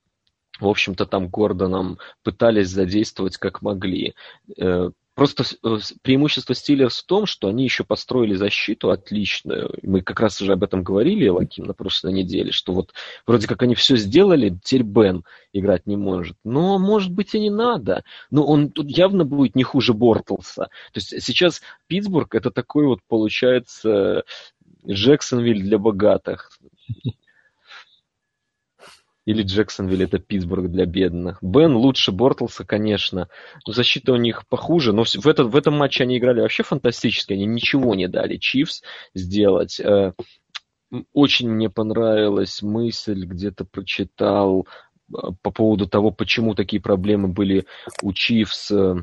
в 0.60 0.68
общем-то, 0.68 1.06
там 1.06 1.28
Гордоном 1.28 1.98
пытались 2.22 2.68
задействовать 2.68 3.36
как 3.36 3.62
могли. 3.62 4.14
Э, 4.56 4.90
просто 5.14 5.44
э, 5.44 5.78
преимущество 6.02 6.54
Стиллерс 6.54 7.02
в 7.02 7.06
том, 7.06 7.26
что 7.26 7.48
они 7.48 7.64
еще 7.64 7.84
построили 7.84 8.34
защиту 8.34 8.90
отличную. 8.90 9.74
Мы 9.82 10.02
как 10.02 10.20
раз 10.20 10.40
уже 10.40 10.52
об 10.52 10.62
этом 10.62 10.82
говорили, 10.82 11.28
Лаким, 11.28 11.64
на 11.64 11.74
прошлой 11.74 12.12
неделе, 12.12 12.52
что 12.52 12.72
вот 12.72 12.92
вроде 13.26 13.46
как 13.46 13.62
они 13.62 13.74
все 13.74 13.96
сделали, 13.96 14.56
теперь 14.62 14.84
Бен 14.84 15.24
играть 15.52 15.86
не 15.86 15.96
может. 15.96 16.36
Но, 16.44 16.78
может 16.78 17.12
быть, 17.12 17.34
и 17.34 17.40
не 17.40 17.50
надо. 17.50 18.04
Но 18.30 18.46
он 18.46 18.70
тут 18.70 18.88
явно 18.88 19.24
будет 19.24 19.56
не 19.56 19.64
хуже 19.64 19.92
Бортлса. 19.92 20.68
То 20.92 20.98
есть 20.98 21.22
сейчас 21.22 21.62
Питтсбург 21.88 22.34
это 22.34 22.50
такой 22.50 22.86
вот, 22.86 23.00
получается, 23.08 24.24
Джексонвиль 24.86 25.62
для 25.62 25.78
богатых. 25.78 26.50
Или 29.26 29.42
Джексонвилл 29.42 30.02
это 30.02 30.18
Питтсбург 30.18 30.70
для 30.70 30.84
бедных. 30.84 31.38
Бен 31.42 31.76
лучше 31.76 32.12
Бортлса, 32.12 32.64
конечно. 32.64 33.28
Но 33.66 33.72
защита 33.72 34.12
у 34.12 34.16
них 34.16 34.46
похуже. 34.48 34.92
Но 34.92 35.04
в, 35.04 35.26
этот, 35.26 35.48
в 35.48 35.56
этом 35.56 35.74
матче 35.74 36.04
они 36.04 36.18
играли 36.18 36.40
вообще 36.40 36.62
фантастически. 36.62 37.32
Они 37.32 37.46
ничего 37.46 37.94
не 37.94 38.06
дали 38.06 38.36
Чивс 38.36 38.82
сделать. 39.14 39.80
Э, 39.80 40.12
очень 41.12 41.48
мне 41.48 41.70
понравилась 41.70 42.60
мысль, 42.62 43.24
где-то 43.24 43.64
прочитал 43.64 44.66
э, 45.10 45.16
по 45.42 45.50
поводу 45.50 45.86
того, 45.86 46.10
почему 46.10 46.54
такие 46.54 46.82
проблемы 46.82 47.28
были 47.28 47.66
у 48.02 48.12
Чивс 48.12 48.70
э, 48.70 48.96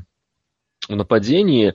в 0.88 0.94
нападении 0.94 1.74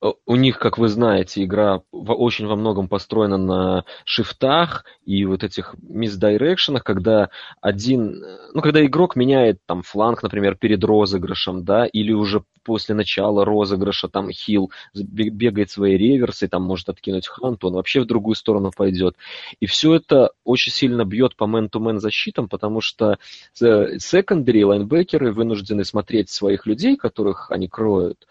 у 0.00 0.36
них, 0.36 0.58
как 0.58 0.78
вы 0.78 0.88
знаете, 0.88 1.42
игра 1.42 1.82
очень 1.90 2.46
во 2.46 2.56
многом 2.56 2.88
построена 2.88 3.36
на 3.36 3.84
шифтах 4.04 4.84
и 5.04 5.24
вот 5.24 5.42
этих 5.42 5.74
мисдирекшенах, 5.80 6.84
когда 6.84 7.30
один, 7.60 8.24
ну, 8.54 8.60
когда 8.60 8.84
игрок 8.84 9.16
меняет 9.16 9.58
там 9.66 9.82
фланг, 9.82 10.22
например, 10.22 10.54
перед 10.54 10.84
розыгрышем, 10.84 11.64
да, 11.64 11.86
или 11.86 12.12
уже 12.12 12.44
после 12.62 12.94
начала 12.94 13.46
розыгрыша 13.46 14.08
там 14.08 14.30
хил 14.30 14.70
бегает 14.94 15.70
свои 15.70 15.96
реверсы, 15.96 16.48
там 16.48 16.62
может 16.62 16.90
откинуть 16.90 17.26
ханту, 17.26 17.68
он 17.68 17.74
вообще 17.74 18.00
в 18.00 18.06
другую 18.06 18.34
сторону 18.34 18.70
пойдет. 18.76 19.16
И 19.58 19.66
все 19.66 19.94
это 19.94 20.32
очень 20.44 20.70
сильно 20.70 21.04
бьет 21.06 21.34
по 21.34 21.46
мэн-то-мэн 21.46 21.98
защитам, 21.98 22.46
потому 22.46 22.82
что 22.82 23.18
секондари, 23.54 24.64
лайнбекеры 24.64 25.32
вынуждены 25.32 25.84
смотреть 25.84 26.28
своих 26.28 26.66
людей, 26.66 26.96
которых 26.96 27.50
они 27.50 27.68
кроют, 27.68 28.26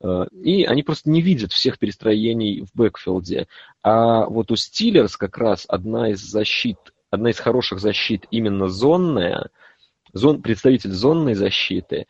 э, 0.00 0.26
и 0.42 0.64
они 0.64 0.82
просто 0.82 1.05
не 1.06 1.22
видят 1.22 1.52
всех 1.52 1.78
перестроений 1.78 2.62
в 2.62 2.68
бэкфилде. 2.74 3.46
А 3.82 4.26
вот 4.26 4.50
у 4.50 4.56
Стиллерс 4.56 5.16
как 5.16 5.38
раз 5.38 5.64
одна 5.68 6.10
из 6.10 6.20
защит, 6.20 6.78
одна 7.10 7.30
из 7.30 7.38
хороших 7.38 7.80
защит 7.80 8.26
именно 8.30 8.68
зонная, 8.68 9.50
зон, 10.12 10.42
представитель 10.42 10.92
зонной 10.92 11.34
защиты. 11.34 12.06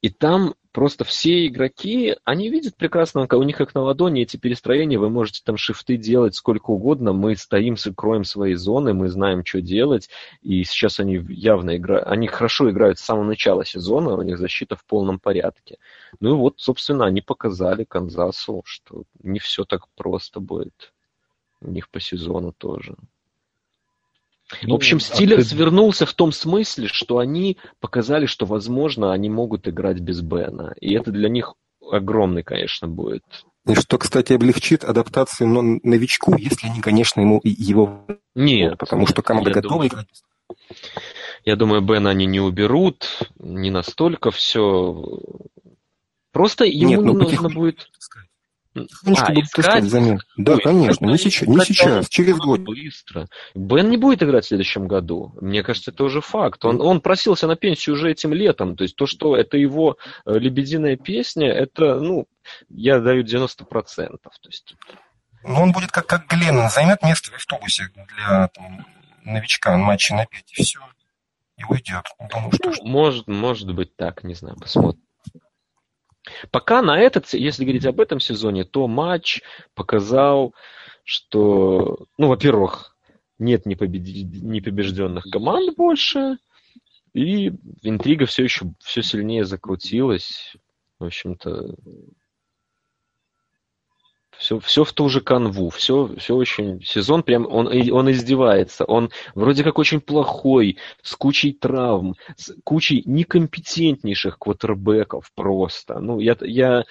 И 0.00 0.10
там 0.10 0.54
просто 0.72 1.04
все 1.04 1.46
игроки, 1.46 2.16
они 2.24 2.50
видят 2.50 2.76
прекрасно, 2.76 3.26
у 3.30 3.42
них 3.42 3.56
как 3.56 3.74
на 3.74 3.82
ладони 3.82 4.22
эти 4.22 4.36
перестроения, 4.36 4.98
вы 4.98 5.10
можете 5.10 5.42
там 5.44 5.56
шифты 5.56 5.96
делать 5.96 6.34
сколько 6.34 6.70
угодно, 6.70 7.12
мы 7.12 7.36
стоим, 7.36 7.76
кроем 7.96 8.24
свои 8.24 8.54
зоны, 8.54 8.94
мы 8.94 9.08
знаем, 9.08 9.44
что 9.44 9.60
делать, 9.60 10.08
и 10.42 10.64
сейчас 10.64 11.00
они 11.00 11.24
явно 11.28 11.76
играют, 11.76 12.06
они 12.06 12.26
хорошо 12.26 12.70
играют 12.70 12.98
с 12.98 13.04
самого 13.04 13.24
начала 13.24 13.64
сезона, 13.64 14.14
у 14.14 14.22
них 14.22 14.38
защита 14.38 14.76
в 14.76 14.84
полном 14.84 15.18
порядке. 15.18 15.78
Ну 16.20 16.30
и 16.30 16.38
вот, 16.38 16.54
собственно, 16.56 17.06
они 17.06 17.20
показали 17.20 17.84
Канзасу, 17.84 18.62
что 18.64 19.04
не 19.22 19.38
все 19.38 19.64
так 19.64 19.88
просто 19.96 20.40
будет 20.40 20.92
у 21.60 21.70
них 21.70 21.88
по 21.88 22.00
сезону 22.00 22.52
тоже. 22.52 22.94
Ну, 24.62 24.72
в 24.72 24.76
общем, 24.76 25.00
Стиллерс 25.00 25.48
а 25.48 25.50
ты... 25.50 25.56
вернулся 25.56 26.06
в 26.06 26.14
том 26.14 26.32
смысле, 26.32 26.88
что 26.88 27.18
они 27.18 27.58
показали, 27.80 28.26
что, 28.26 28.46
возможно, 28.46 29.12
они 29.12 29.28
могут 29.28 29.68
играть 29.68 30.00
без 30.00 30.20
Бена. 30.20 30.74
И 30.80 30.94
это 30.94 31.10
для 31.10 31.28
них 31.28 31.54
огромный, 31.90 32.42
конечно, 32.42 32.88
будет. 32.88 33.22
И 33.66 33.74
что, 33.74 33.98
кстати, 33.98 34.32
облегчит 34.32 34.84
адаптацию 34.84 35.80
новичку, 35.82 36.34
если 36.36 36.68
они, 36.68 36.80
конечно, 36.80 37.20
ему 37.20 37.40
его... 37.44 38.06
Нет. 38.34 38.78
Потому 38.78 39.06
что 39.06 39.22
команда 39.22 39.50
готова 39.50 39.86
играть. 39.86 40.08
Я 41.44 41.56
думаю, 41.56 41.82
Бена 41.82 42.10
они 42.10 42.26
не 42.26 42.40
уберут, 42.40 43.30
не 43.38 43.70
настолько 43.70 44.30
все. 44.30 45.20
Просто 46.32 46.64
ему 46.64 46.90
Нет, 46.90 47.00
ну, 47.02 47.12
нужно 47.12 47.48
будет... 47.48 47.90
Потихонечку 48.74 49.26
а, 49.26 49.32
будут 49.32 49.48
искать 49.58 49.84
замен. 49.84 50.20
Да, 50.36 50.54
Ой, 50.54 50.60
конечно, 50.60 51.06
не 51.06 51.18
сейчас, 51.18 51.48
не 51.48 51.60
сейчас, 51.60 52.08
через 52.08 52.36
год. 52.36 52.60
Быстро. 52.60 53.28
Бен 53.54 53.90
не 53.90 53.96
будет 53.96 54.22
играть 54.22 54.44
в 54.44 54.48
следующем 54.48 54.86
году. 54.86 55.34
Мне 55.40 55.62
кажется, 55.62 55.90
это 55.90 56.04
уже 56.04 56.20
факт. 56.20 56.64
Он, 56.64 56.80
он 56.80 57.00
просился 57.00 57.46
на 57.46 57.56
пенсию 57.56 57.94
уже 57.94 58.10
этим 58.10 58.32
летом. 58.32 58.76
То 58.76 58.82
есть 58.82 58.96
то, 58.96 59.06
что 59.06 59.36
это 59.36 59.56
его 59.56 59.96
э, 60.26 60.38
лебединая 60.38 60.96
песня, 60.96 61.48
это, 61.48 61.98
ну, 61.98 62.26
я 62.68 63.00
даю 63.00 63.24
90%. 63.24 63.64
То 63.66 64.30
есть... 64.46 64.74
Ну, 65.44 65.62
он 65.62 65.72
будет 65.72 65.90
как, 65.90 66.06
как 66.06 66.26
Гленнон, 66.26 66.68
займет 66.68 67.02
место 67.02 67.30
в 67.30 67.34
автобусе 67.34 67.90
для 67.94 68.48
там, 68.48 68.86
новичка 69.24 69.76
матча 69.76 70.14
на 70.14 70.26
5, 70.26 70.52
и 70.56 70.62
все. 70.62 70.80
И 71.56 71.64
уйдет. 71.64 72.04
Думаю, 72.30 72.52
что... 72.52 72.84
Может, 72.84 73.26
может 73.28 73.72
быть 73.74 73.96
так, 73.96 74.24
не 74.24 74.34
знаю, 74.34 74.56
посмотрим. 74.56 75.02
Пока 76.50 76.82
на 76.82 76.98
этот, 76.98 77.32
если 77.32 77.64
говорить 77.64 77.86
об 77.86 78.00
этом 78.00 78.20
сезоне, 78.20 78.64
то 78.64 78.86
матч 78.86 79.42
показал, 79.74 80.54
что, 81.04 82.06
ну, 82.18 82.28
во-первых, 82.28 82.96
нет 83.38 83.66
непобежденных 83.66 85.24
команд 85.30 85.76
больше, 85.76 86.38
и 87.14 87.52
интрига 87.82 88.26
все 88.26 88.44
еще 88.44 88.72
все 88.80 89.02
сильнее 89.02 89.44
закрутилась. 89.44 90.54
В 90.98 91.04
общем-то, 91.04 91.76
все, 94.38 94.60
все 94.60 94.84
в 94.84 94.92
ту 94.92 95.08
же 95.08 95.20
канву, 95.20 95.70
все, 95.70 96.14
все 96.16 96.34
очень... 96.34 96.82
Сезон 96.82 97.22
прям, 97.22 97.46
он, 97.46 97.66
он 97.66 98.10
издевается, 98.10 98.84
он 98.84 99.10
вроде 99.34 99.64
как 99.64 99.78
очень 99.78 100.00
плохой, 100.00 100.78
с 101.02 101.16
кучей 101.16 101.52
травм, 101.52 102.14
с 102.36 102.54
кучей 102.64 103.02
некомпетентнейших 103.04 104.38
квотербеков 104.38 105.30
просто. 105.34 105.98
Ну, 105.98 106.20
я, 106.20 106.36
я 106.40 106.84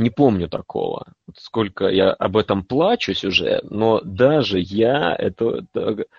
не 0.00 0.08
помню 0.10 0.48
такого. 0.48 1.12
Сколько 1.36 1.88
я 1.88 2.10
об 2.12 2.38
этом 2.38 2.64
плачусь 2.64 3.22
уже, 3.22 3.60
но 3.64 4.00
даже 4.00 4.58
я, 4.58 5.14
это, 5.14 5.66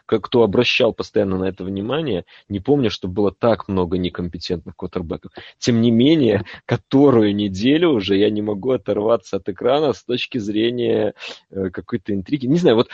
как 0.06 0.26
кто 0.26 0.44
обращал 0.44 0.94
постоянно 0.94 1.40
на 1.40 1.46
это 1.46 1.64
внимание, 1.64 2.26
не 2.48 2.60
помню, 2.60 2.92
что 2.92 3.08
было 3.08 3.32
так 3.32 3.68
много 3.68 3.98
некомпетентных 3.98 4.76
квотербеков. 4.76 5.32
Тем 5.58 5.82
не 5.82 5.90
менее, 5.90 6.46
которую 6.66 7.36
неделю 7.36 7.90
уже 7.90 8.18
я 8.18 8.30
не 8.30 8.44
могу 8.44 8.72
оторваться 8.72 9.38
от 9.38 9.50
экрана 9.50 9.94
с 9.94 10.04
точки 10.04 10.38
зрения 10.38 11.16
э, 11.50 11.72
какой-то 11.72 12.14
интриги. 12.14 12.46
Не 12.46 12.58
знаю, 12.58 12.76
вот 12.76 12.90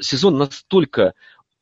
сезон 0.00 0.38
настолько 0.38 1.12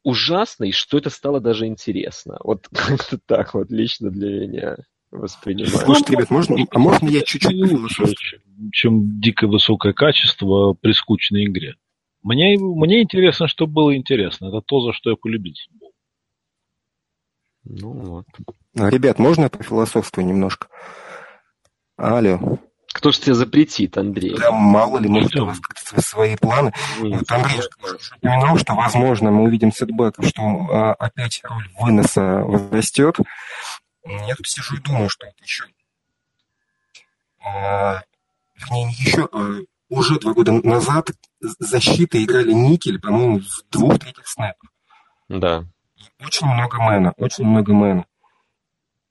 ужасный, 0.05 0.71
что 0.71 0.99
это 0.99 1.11
стало 1.11 1.41
даже 1.41 1.67
интересно. 1.67 2.39
Вот 2.45 2.69
как-то 2.73 3.19
так 3.19 3.55
вот 3.55 3.71
лично 3.73 4.11
для 4.11 4.47
меня 4.47 4.77
воспринимаю. 5.13 5.79
Слушайте, 5.79 6.13
ребят, 6.13 6.31
можно, 6.31 6.57
а 6.71 6.79
можно 6.79 7.09
я 7.09 7.21
чуть-чуть 7.21 8.73
чем 8.73 9.21
дикое 9.21 9.47
высокое 9.49 9.93
качество 9.93 10.73
при 10.75 10.93
скучной 10.93 11.45
игре. 11.45 11.75
Мне, 12.23 12.57
мне 12.59 13.03
интересно, 13.03 13.49
что 13.49 13.67
было 13.67 13.97
интересно. 13.97 14.47
Это 14.47 14.61
то, 14.61 14.81
за 14.81 14.93
что 14.93 15.11
я 15.11 15.17
полюбил 15.17 15.55
футбол. 15.69 15.93
Ну 17.65 17.93
вот. 17.93 18.27
А, 18.79 18.91
ребят, 18.91 19.19
можно 19.19 19.43
я 19.45 19.51
пофилософствую 19.51 20.27
немножко? 20.27 20.69
Алло. 21.97 22.59
Кто 22.93 23.11
же 23.11 23.21
тебе 23.21 23.35
запретит, 23.35 23.97
Андрей? 23.97 24.37
Да 24.37 24.53
мало 24.53 24.99
ли, 24.99 25.09
может, 25.09 25.35
у 25.37 25.47
вас 25.47 25.59
свои 25.99 26.37
планы. 26.37 26.73
Нет, 27.01 27.21
вот 27.21 27.33
Андрей 27.33 27.61
упомянул, 28.19 28.59
что, 28.59 28.75
возможно, 28.75 29.31
мы 29.31 29.45
увидим 29.45 29.73
setback, 29.73 30.17
что 30.23 30.43
а, 30.43 30.93
опять 30.95 31.41
роль 31.45 31.69
выноса 31.81 32.43
возрастет. 32.45 33.17
Я 34.05 34.35
тут 34.35 34.47
сижу 34.49 34.77
и 34.77 34.81
думаю, 34.81 35.09
что 35.09 35.27
это 35.27 35.43
еще... 35.43 35.65
А, 37.45 38.03
вернее, 38.55 38.91
еще 38.91 39.29
а, 39.33 39.61
уже 39.89 40.19
два 40.19 40.33
года 40.33 40.53
назад 40.53 41.11
защиты 41.41 42.23
играли 42.23 42.53
никель, 42.53 43.01
по-моему, 43.01 43.41
в 43.41 43.71
двух 43.71 43.99
третьих 43.99 44.27
снэпах. 44.27 44.71
Да. 45.29 45.65
очень 46.21 46.47
много 46.47 46.79
man 46.81 47.01
а, 47.01 47.15
очень 47.17 47.45
много 47.45 47.73
man 47.73 47.93
а. 47.93 48.07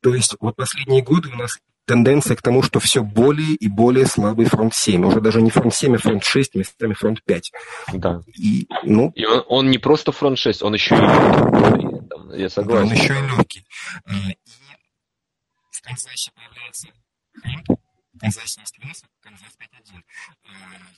То 0.01 0.15
есть 0.15 0.35
вот 0.39 0.55
последние 0.55 1.01
годы 1.01 1.29
у 1.29 1.35
нас 1.35 1.59
тенденция 1.85 2.35
к 2.35 2.41
тому, 2.41 2.63
что 2.63 2.79
все 2.79 3.03
более 3.03 3.53
и 3.55 3.67
более 3.67 4.05
слабый 4.05 4.45
фронт 4.45 4.73
7. 4.73 5.05
Уже 5.05 5.19
даже 5.19 5.41
не 5.41 5.49
фронт 5.49 5.73
7, 5.73 5.95
а 5.95 5.97
фронт 5.99 6.23
6, 6.23 6.55
местами 6.55 6.93
фронт 6.93 7.23
5. 7.23 7.51
Да. 7.93 8.21
И, 8.37 8.67
ну, 8.83 9.11
и 9.13 9.25
он, 9.25 9.43
он 9.47 9.69
не 9.69 9.77
просто 9.77 10.11
фронт 10.11 10.37
6, 10.37 10.63
он 10.63 10.73
еще 10.73 10.95
и 10.95 10.99
легкий. 10.99 12.37
Я 12.37 12.49
согласен. 12.49 12.87
Да, 12.87 12.93
он 12.93 13.01
еще 13.01 13.13
и 13.13 13.21
легкий. 13.21 13.65
Канзасе 15.81 16.31
появляется 16.31 16.87
в 18.13 18.19
Канзасе 18.19 18.61
есть 18.61 18.77
Винс, 18.77 19.03
Канзас 19.21 19.55
5-1. 19.57 20.03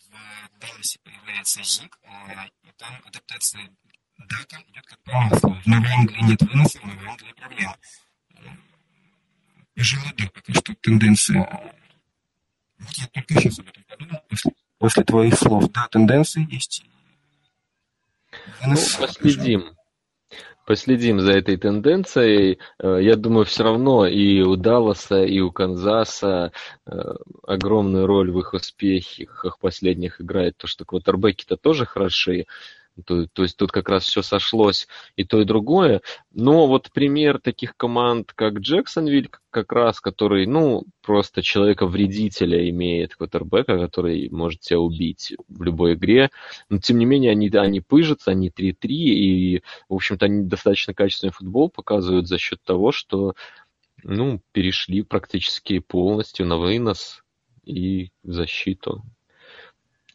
В 0.09 0.59
Далласе 0.59 0.99
появляется 1.03 1.63
Зик, 1.63 1.99
и 2.63 2.71
там 2.77 3.01
адаптация 3.05 3.69
дата 4.17 4.63
идет 4.67 4.85
как 4.85 4.99
по 5.03 5.11
маслу. 5.13 5.53
В 5.61 5.67
Новой 5.67 5.91
Англии 5.91 6.23
нет 6.23 6.41
выноса, 6.41 6.79
в 6.79 6.85
Новой 6.85 7.07
Англии 7.07 7.33
проблемы. 7.33 7.75
Пожалуй, 9.75 10.13
да, 10.17 10.29
пока 10.29 10.53
что 10.53 10.75
тенденция... 10.75 11.73
Вот 12.79 12.93
я 12.97 13.07
только 13.07 13.35
сейчас 13.35 13.59
об 13.59 13.69
этом 13.69 13.83
подумал, 13.83 14.21
после, 14.27 14.51
после 14.77 15.03
твоих 15.03 15.35
слов. 15.35 15.71
Да, 15.71 15.87
тенденции 15.87 16.45
есть. 16.51 16.83
Вынос, 18.59 18.97
ну, 18.99 19.07
последим. 19.07 19.77
Последим 20.65 21.19
за 21.19 21.33
этой 21.33 21.57
тенденцией. 21.57 22.59
Э, 22.79 22.97
я 23.01 23.17
думаю, 23.17 23.45
все 23.45 23.63
равно 23.63 24.05
и 24.07 24.41
у 24.41 24.55
Далласа, 24.55 25.23
и 25.23 25.39
у 25.41 25.51
Канзаса 25.51 26.53
э, 26.85 26.91
огромную 27.45 28.07
роль 28.07 28.31
в 28.31 28.39
их 28.39 28.53
успехах 28.53 29.59
последних 29.59 30.21
играет 30.21 30.55
то, 30.57 30.67
что 30.67 30.85
квотербеки-то 30.85 31.57
тоже 31.57 31.85
хороши. 31.85 32.45
То, 33.05 33.25
то 33.27 33.43
есть 33.43 33.57
тут 33.57 33.71
как 33.71 33.89
раз 33.89 34.03
все 34.03 34.21
сошлось 34.21 34.87
и 35.15 35.23
то, 35.23 35.41
и 35.41 35.45
другое. 35.45 36.01
Но 36.31 36.67
вот 36.67 36.91
пример 36.91 37.39
таких 37.39 37.75
команд, 37.75 38.33
как 38.33 38.59
Джексонвиль, 38.59 39.29
как 39.49 39.71
раз, 39.71 39.99
который, 39.99 40.45
ну, 40.45 40.83
просто 41.01 41.41
человека-вредителя 41.41 42.69
имеет, 42.69 43.15
квотербека, 43.15 43.79
который 43.79 44.29
может 44.29 44.61
тебя 44.61 44.79
убить 44.79 45.33
в 45.47 45.63
любой 45.63 45.95
игре. 45.95 46.29
Но, 46.69 46.77
тем 46.77 46.99
не 46.99 47.05
менее, 47.05 47.31
они, 47.31 47.49
они 47.49 47.81
пыжатся, 47.81 48.31
они 48.31 48.49
3-3, 48.49 48.87
и, 48.87 49.63
в 49.89 49.95
общем-то, 49.95 50.25
они 50.25 50.43
достаточно 50.43 50.93
качественный 50.93 51.33
футбол 51.33 51.69
показывают 51.69 52.27
за 52.27 52.37
счет 52.37 52.61
того, 52.63 52.91
что, 52.91 53.33
ну, 54.03 54.39
перешли 54.51 55.01
практически 55.01 55.79
полностью 55.79 56.45
на 56.45 56.57
вынос. 56.57 57.23
и 57.65 58.11
защиту. 58.23 59.03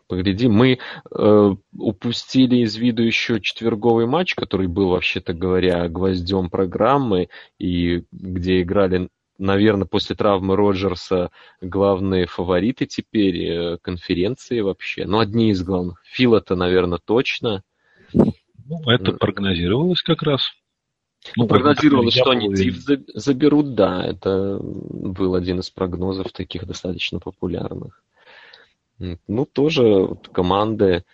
Поглядим, 0.08 0.52
мы 0.52 0.78
э, 1.10 1.54
упустили 1.76 2.56
из 2.56 2.76
виду 2.76 3.02
еще 3.02 3.42
четверговый 3.42 4.06
матч, 4.06 4.34
который 4.34 4.66
был, 4.66 4.88
вообще-то 4.88 5.34
говоря, 5.34 5.86
гвоздем 5.90 6.48
программы, 6.48 7.28
и 7.58 8.04
где 8.10 8.62
играли, 8.62 9.10
наверное, 9.36 9.86
после 9.86 10.16
травмы 10.16 10.56
Роджерса 10.56 11.30
главные 11.60 12.26
фавориты 12.26 12.86
теперь 12.86 13.44
э, 13.44 13.78
конференции 13.82 14.60
вообще. 14.60 15.04
Ну, 15.04 15.18
одни 15.18 15.50
из 15.50 15.62
главных. 15.62 16.02
Фила-то, 16.06 16.56
наверное, 16.56 17.00
точно. 17.04 17.62
Ну, 18.14 18.32
это 18.86 19.12
прогнозировалось 19.12 20.00
как 20.02 20.22
раз. 20.22 20.40
Ну, 21.36 21.42
ну 21.42 21.48
прогнозировалось, 21.48 22.14
что 22.14 22.30
они 22.30 22.54
ТИФ 22.54 22.76
заберут, 23.14 23.74
да. 23.74 24.06
Это 24.06 24.58
был 24.58 25.34
один 25.34 25.60
из 25.60 25.68
прогнозов 25.68 26.32
таких 26.32 26.66
достаточно 26.66 27.20
популярных. 27.20 28.02
Ну, 28.98 29.44
тоже 29.46 29.82
вот 29.82 30.28
команды 30.28 31.04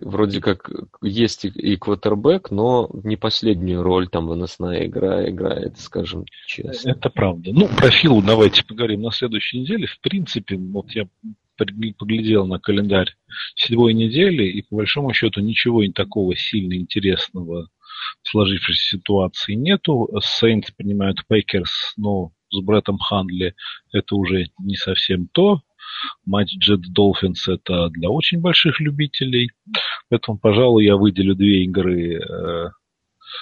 вроде 0.00 0.40
как 0.40 0.70
есть 1.02 1.44
и 1.44 1.76
квотербек, 1.76 2.50
но 2.50 2.90
не 3.04 3.16
последнюю 3.16 3.82
роль 3.82 4.08
там 4.08 4.26
выносная 4.26 4.86
игра 4.86 5.28
играет, 5.28 5.78
скажем 5.78 6.24
честно. 6.46 6.90
Это 6.90 7.10
правда. 7.10 7.52
Ну, 7.52 7.68
про 7.68 7.90
Филу 7.90 8.22
давайте 8.22 8.64
поговорим 8.64 9.02
на 9.02 9.10
следующей 9.10 9.60
неделе. 9.60 9.86
В 9.86 10.00
принципе, 10.00 10.56
вот 10.56 10.90
я 10.92 11.08
поглядел 11.56 12.46
на 12.46 12.58
календарь 12.58 13.14
седьмой 13.54 13.92
недели, 13.92 14.44
и 14.44 14.62
по 14.62 14.76
большому 14.76 15.12
счету 15.12 15.40
ничего 15.40 15.82
такого 15.92 16.34
сильно 16.34 16.74
интересного 16.74 17.68
в 18.22 18.28
сложившейся 18.28 18.96
ситуации 18.96 19.54
нету. 19.54 20.08
Сейнts 20.22 20.72
принимают 20.74 21.26
Пейкерс, 21.28 21.92
но 21.98 22.32
с 22.50 22.60
Бреттом 22.60 22.98
Хандли 22.98 23.54
это 23.92 24.16
уже 24.16 24.46
не 24.58 24.76
совсем 24.76 25.28
то. 25.32 25.60
Матч 26.24 26.56
Джет 26.58 26.80
Долфинс 26.92 27.48
это 27.48 27.88
для 27.90 28.10
очень 28.10 28.40
больших 28.40 28.80
любителей. 28.80 29.50
Поэтому, 30.08 30.38
пожалуй, 30.38 30.84
я 30.84 30.96
выделю 30.96 31.34
две 31.34 31.64
игры. 31.64 32.20
Э, 32.20 32.70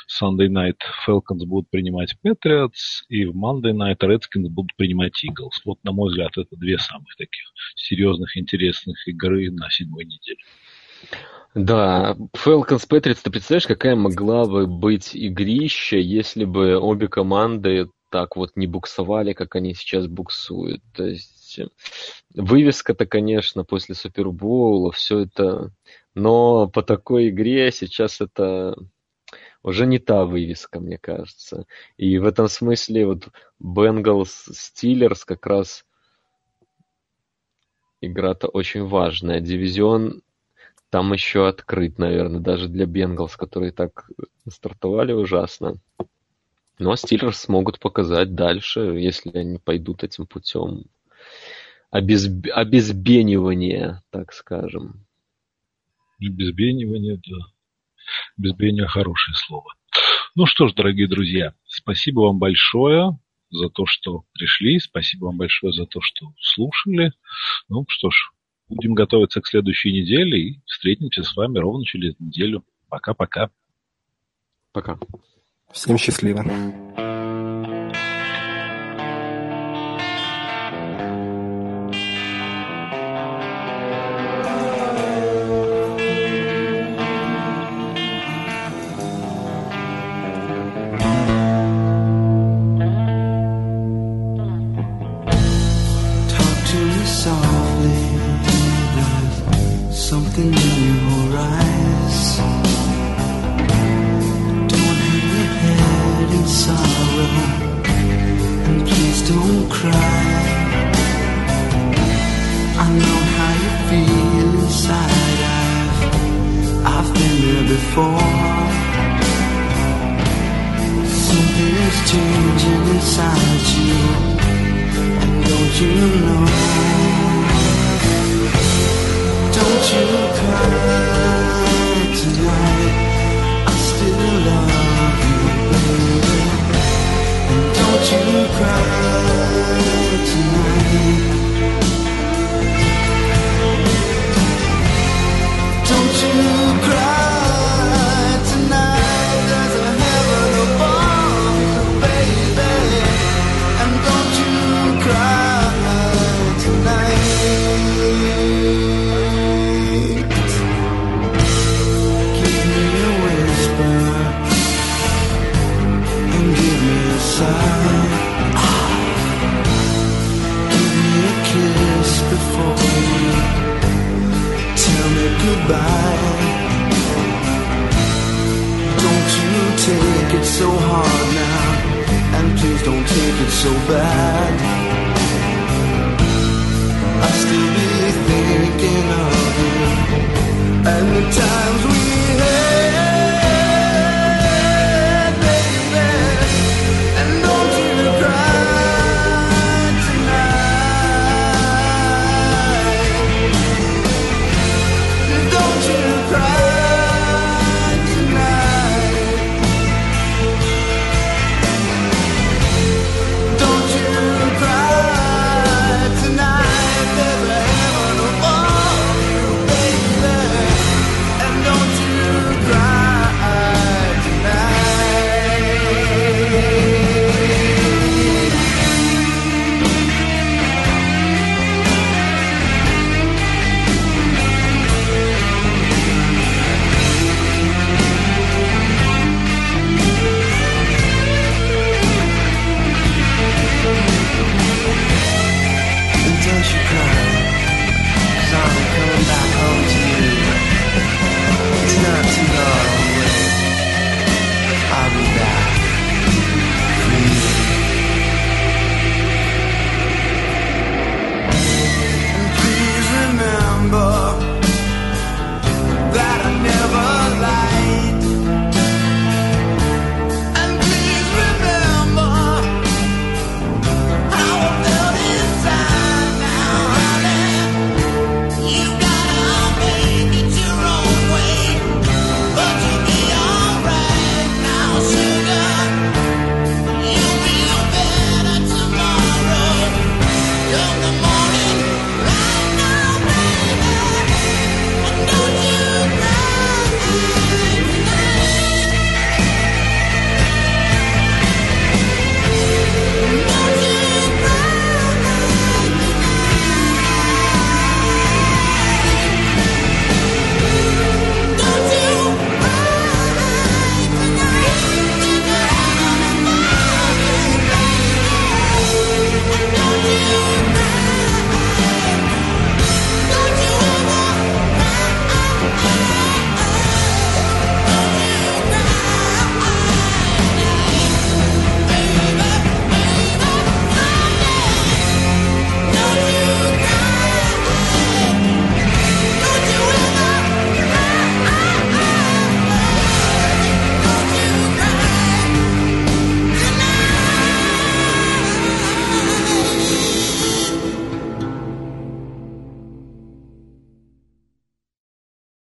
Sunday 0.09 0.49
Night 0.49 0.79
Falcons 1.07 1.45
будут 1.47 1.71
принимать 1.71 2.15
Patriots, 2.25 3.05
и 3.09 3.25
в 3.25 3.37
Monday 3.37 3.73
Night 3.73 3.99
Redskins 4.01 4.49
будут 4.49 4.75
принимать 4.77 5.13
Eagles. 5.25 5.61
Вот, 5.65 5.79
на 5.83 5.93
мой 5.93 6.11
взгляд, 6.11 6.37
это 6.37 6.57
две 6.57 6.79
самых 6.79 7.15
таких 7.17 7.43
серьезных, 7.75 8.37
интересных 8.37 9.07
игры 9.09 9.51
на 9.51 9.71
седьмой 9.71 10.05
неделе. 10.05 10.41
Да, 11.55 12.17
Falcons 12.37 12.87
Patriots, 12.89 13.21
ты 13.23 13.31
представляешь, 13.31 13.67
какая 13.67 13.97
могла 13.97 14.45
бы 14.45 14.67
быть 14.67 15.15
игрища, 15.15 15.97
если 15.97 16.45
бы 16.45 16.77
обе 16.77 17.09
команды 17.09 17.89
так 18.11 18.37
вот 18.37 18.57
не 18.57 18.67
буксовали, 18.67 19.33
как 19.33 19.57
они 19.57 19.75
сейчас 19.75 20.07
буксуют. 20.07 20.83
То 20.95 21.05
есть 21.05 21.61
вывеска-то, 22.35 23.07
конечно, 23.07 23.65
после 23.65 23.95
Супербоула, 23.95 24.93
все 24.93 25.21
это... 25.21 25.71
Но 26.15 26.69
по 26.69 26.83
такой 26.83 27.29
игре 27.29 27.71
сейчас 27.71 28.21
это 28.21 28.77
уже 29.63 29.87
не 29.87 29.99
та 29.99 30.25
вывеска, 30.25 30.81
мне 30.81 30.99
кажется. 30.99 31.67
И 31.97 32.19
в 32.19 32.25
этом 32.25 32.49
смысле 32.49 33.07
вот 33.07 33.29
Бенгалс 33.59 34.49
Стиллерс 34.53 35.25
как 35.25 35.47
раз 35.47 35.85
игра-то 38.01 38.49
очень 38.49 38.85
важная. 38.85 39.41
Дивизион 39.41 40.23
там 40.91 41.13
еще 41.13 41.47
открыт, 41.47 41.99
наверное, 41.99 42.41
даже 42.41 42.69
для 42.69 42.87
Бенгалс, 42.87 43.37
которые 43.37 43.73
так 43.73 44.11
стартовали 44.49 45.13
ужасно. 45.13 45.77
Но 46.79 46.95
Стиллерс 46.97 47.39
смогут 47.39 47.81
показать 47.81 48.35
дальше, 48.35 48.81
если 48.81 49.37
они 49.37 49.59
пойдут 49.59 50.05
этим 50.05 50.27
путем 50.27 50.85
обезб... 51.91 52.47
обезбенивания, 52.53 54.03
так 54.11 54.33
скажем. 54.33 55.07
Обезбенивание, 56.21 57.17
да. 57.17 57.47
Безбрение 58.37 58.87
хорошее 58.87 59.37
слово. 59.37 59.75
Ну 60.35 60.47
что 60.47 60.69
ж, 60.69 60.75
дорогие 60.75 61.09
друзья, 61.09 61.55
спасибо 61.67 62.21
вам 62.21 62.39
большое 62.39 63.19
за 63.51 63.69
то, 63.71 63.87
что 63.87 64.25
пришли. 64.33 64.79
Спасибо 64.79 65.27
вам 65.27 65.37
большое 65.37 65.73
за 65.73 65.87
то, 65.87 66.01
что 66.01 66.33
слушали. 66.39 67.13
Ну 67.69 67.85
что 67.89 68.11
ж, 68.11 68.31
будем 68.69 68.95
готовиться 68.95 69.41
к 69.41 69.47
следующей 69.47 69.93
неделе 69.93 70.41
и 70.41 70.61
встретимся 70.67 71.23
с 71.23 71.35
вами 71.35 71.59
ровно 71.59 71.85
через 71.85 72.19
неделю. 72.19 72.65
Пока-пока. 72.89 73.51
Пока. 74.73 74.99
Всем 75.73 75.99
счастливо. 75.99 76.45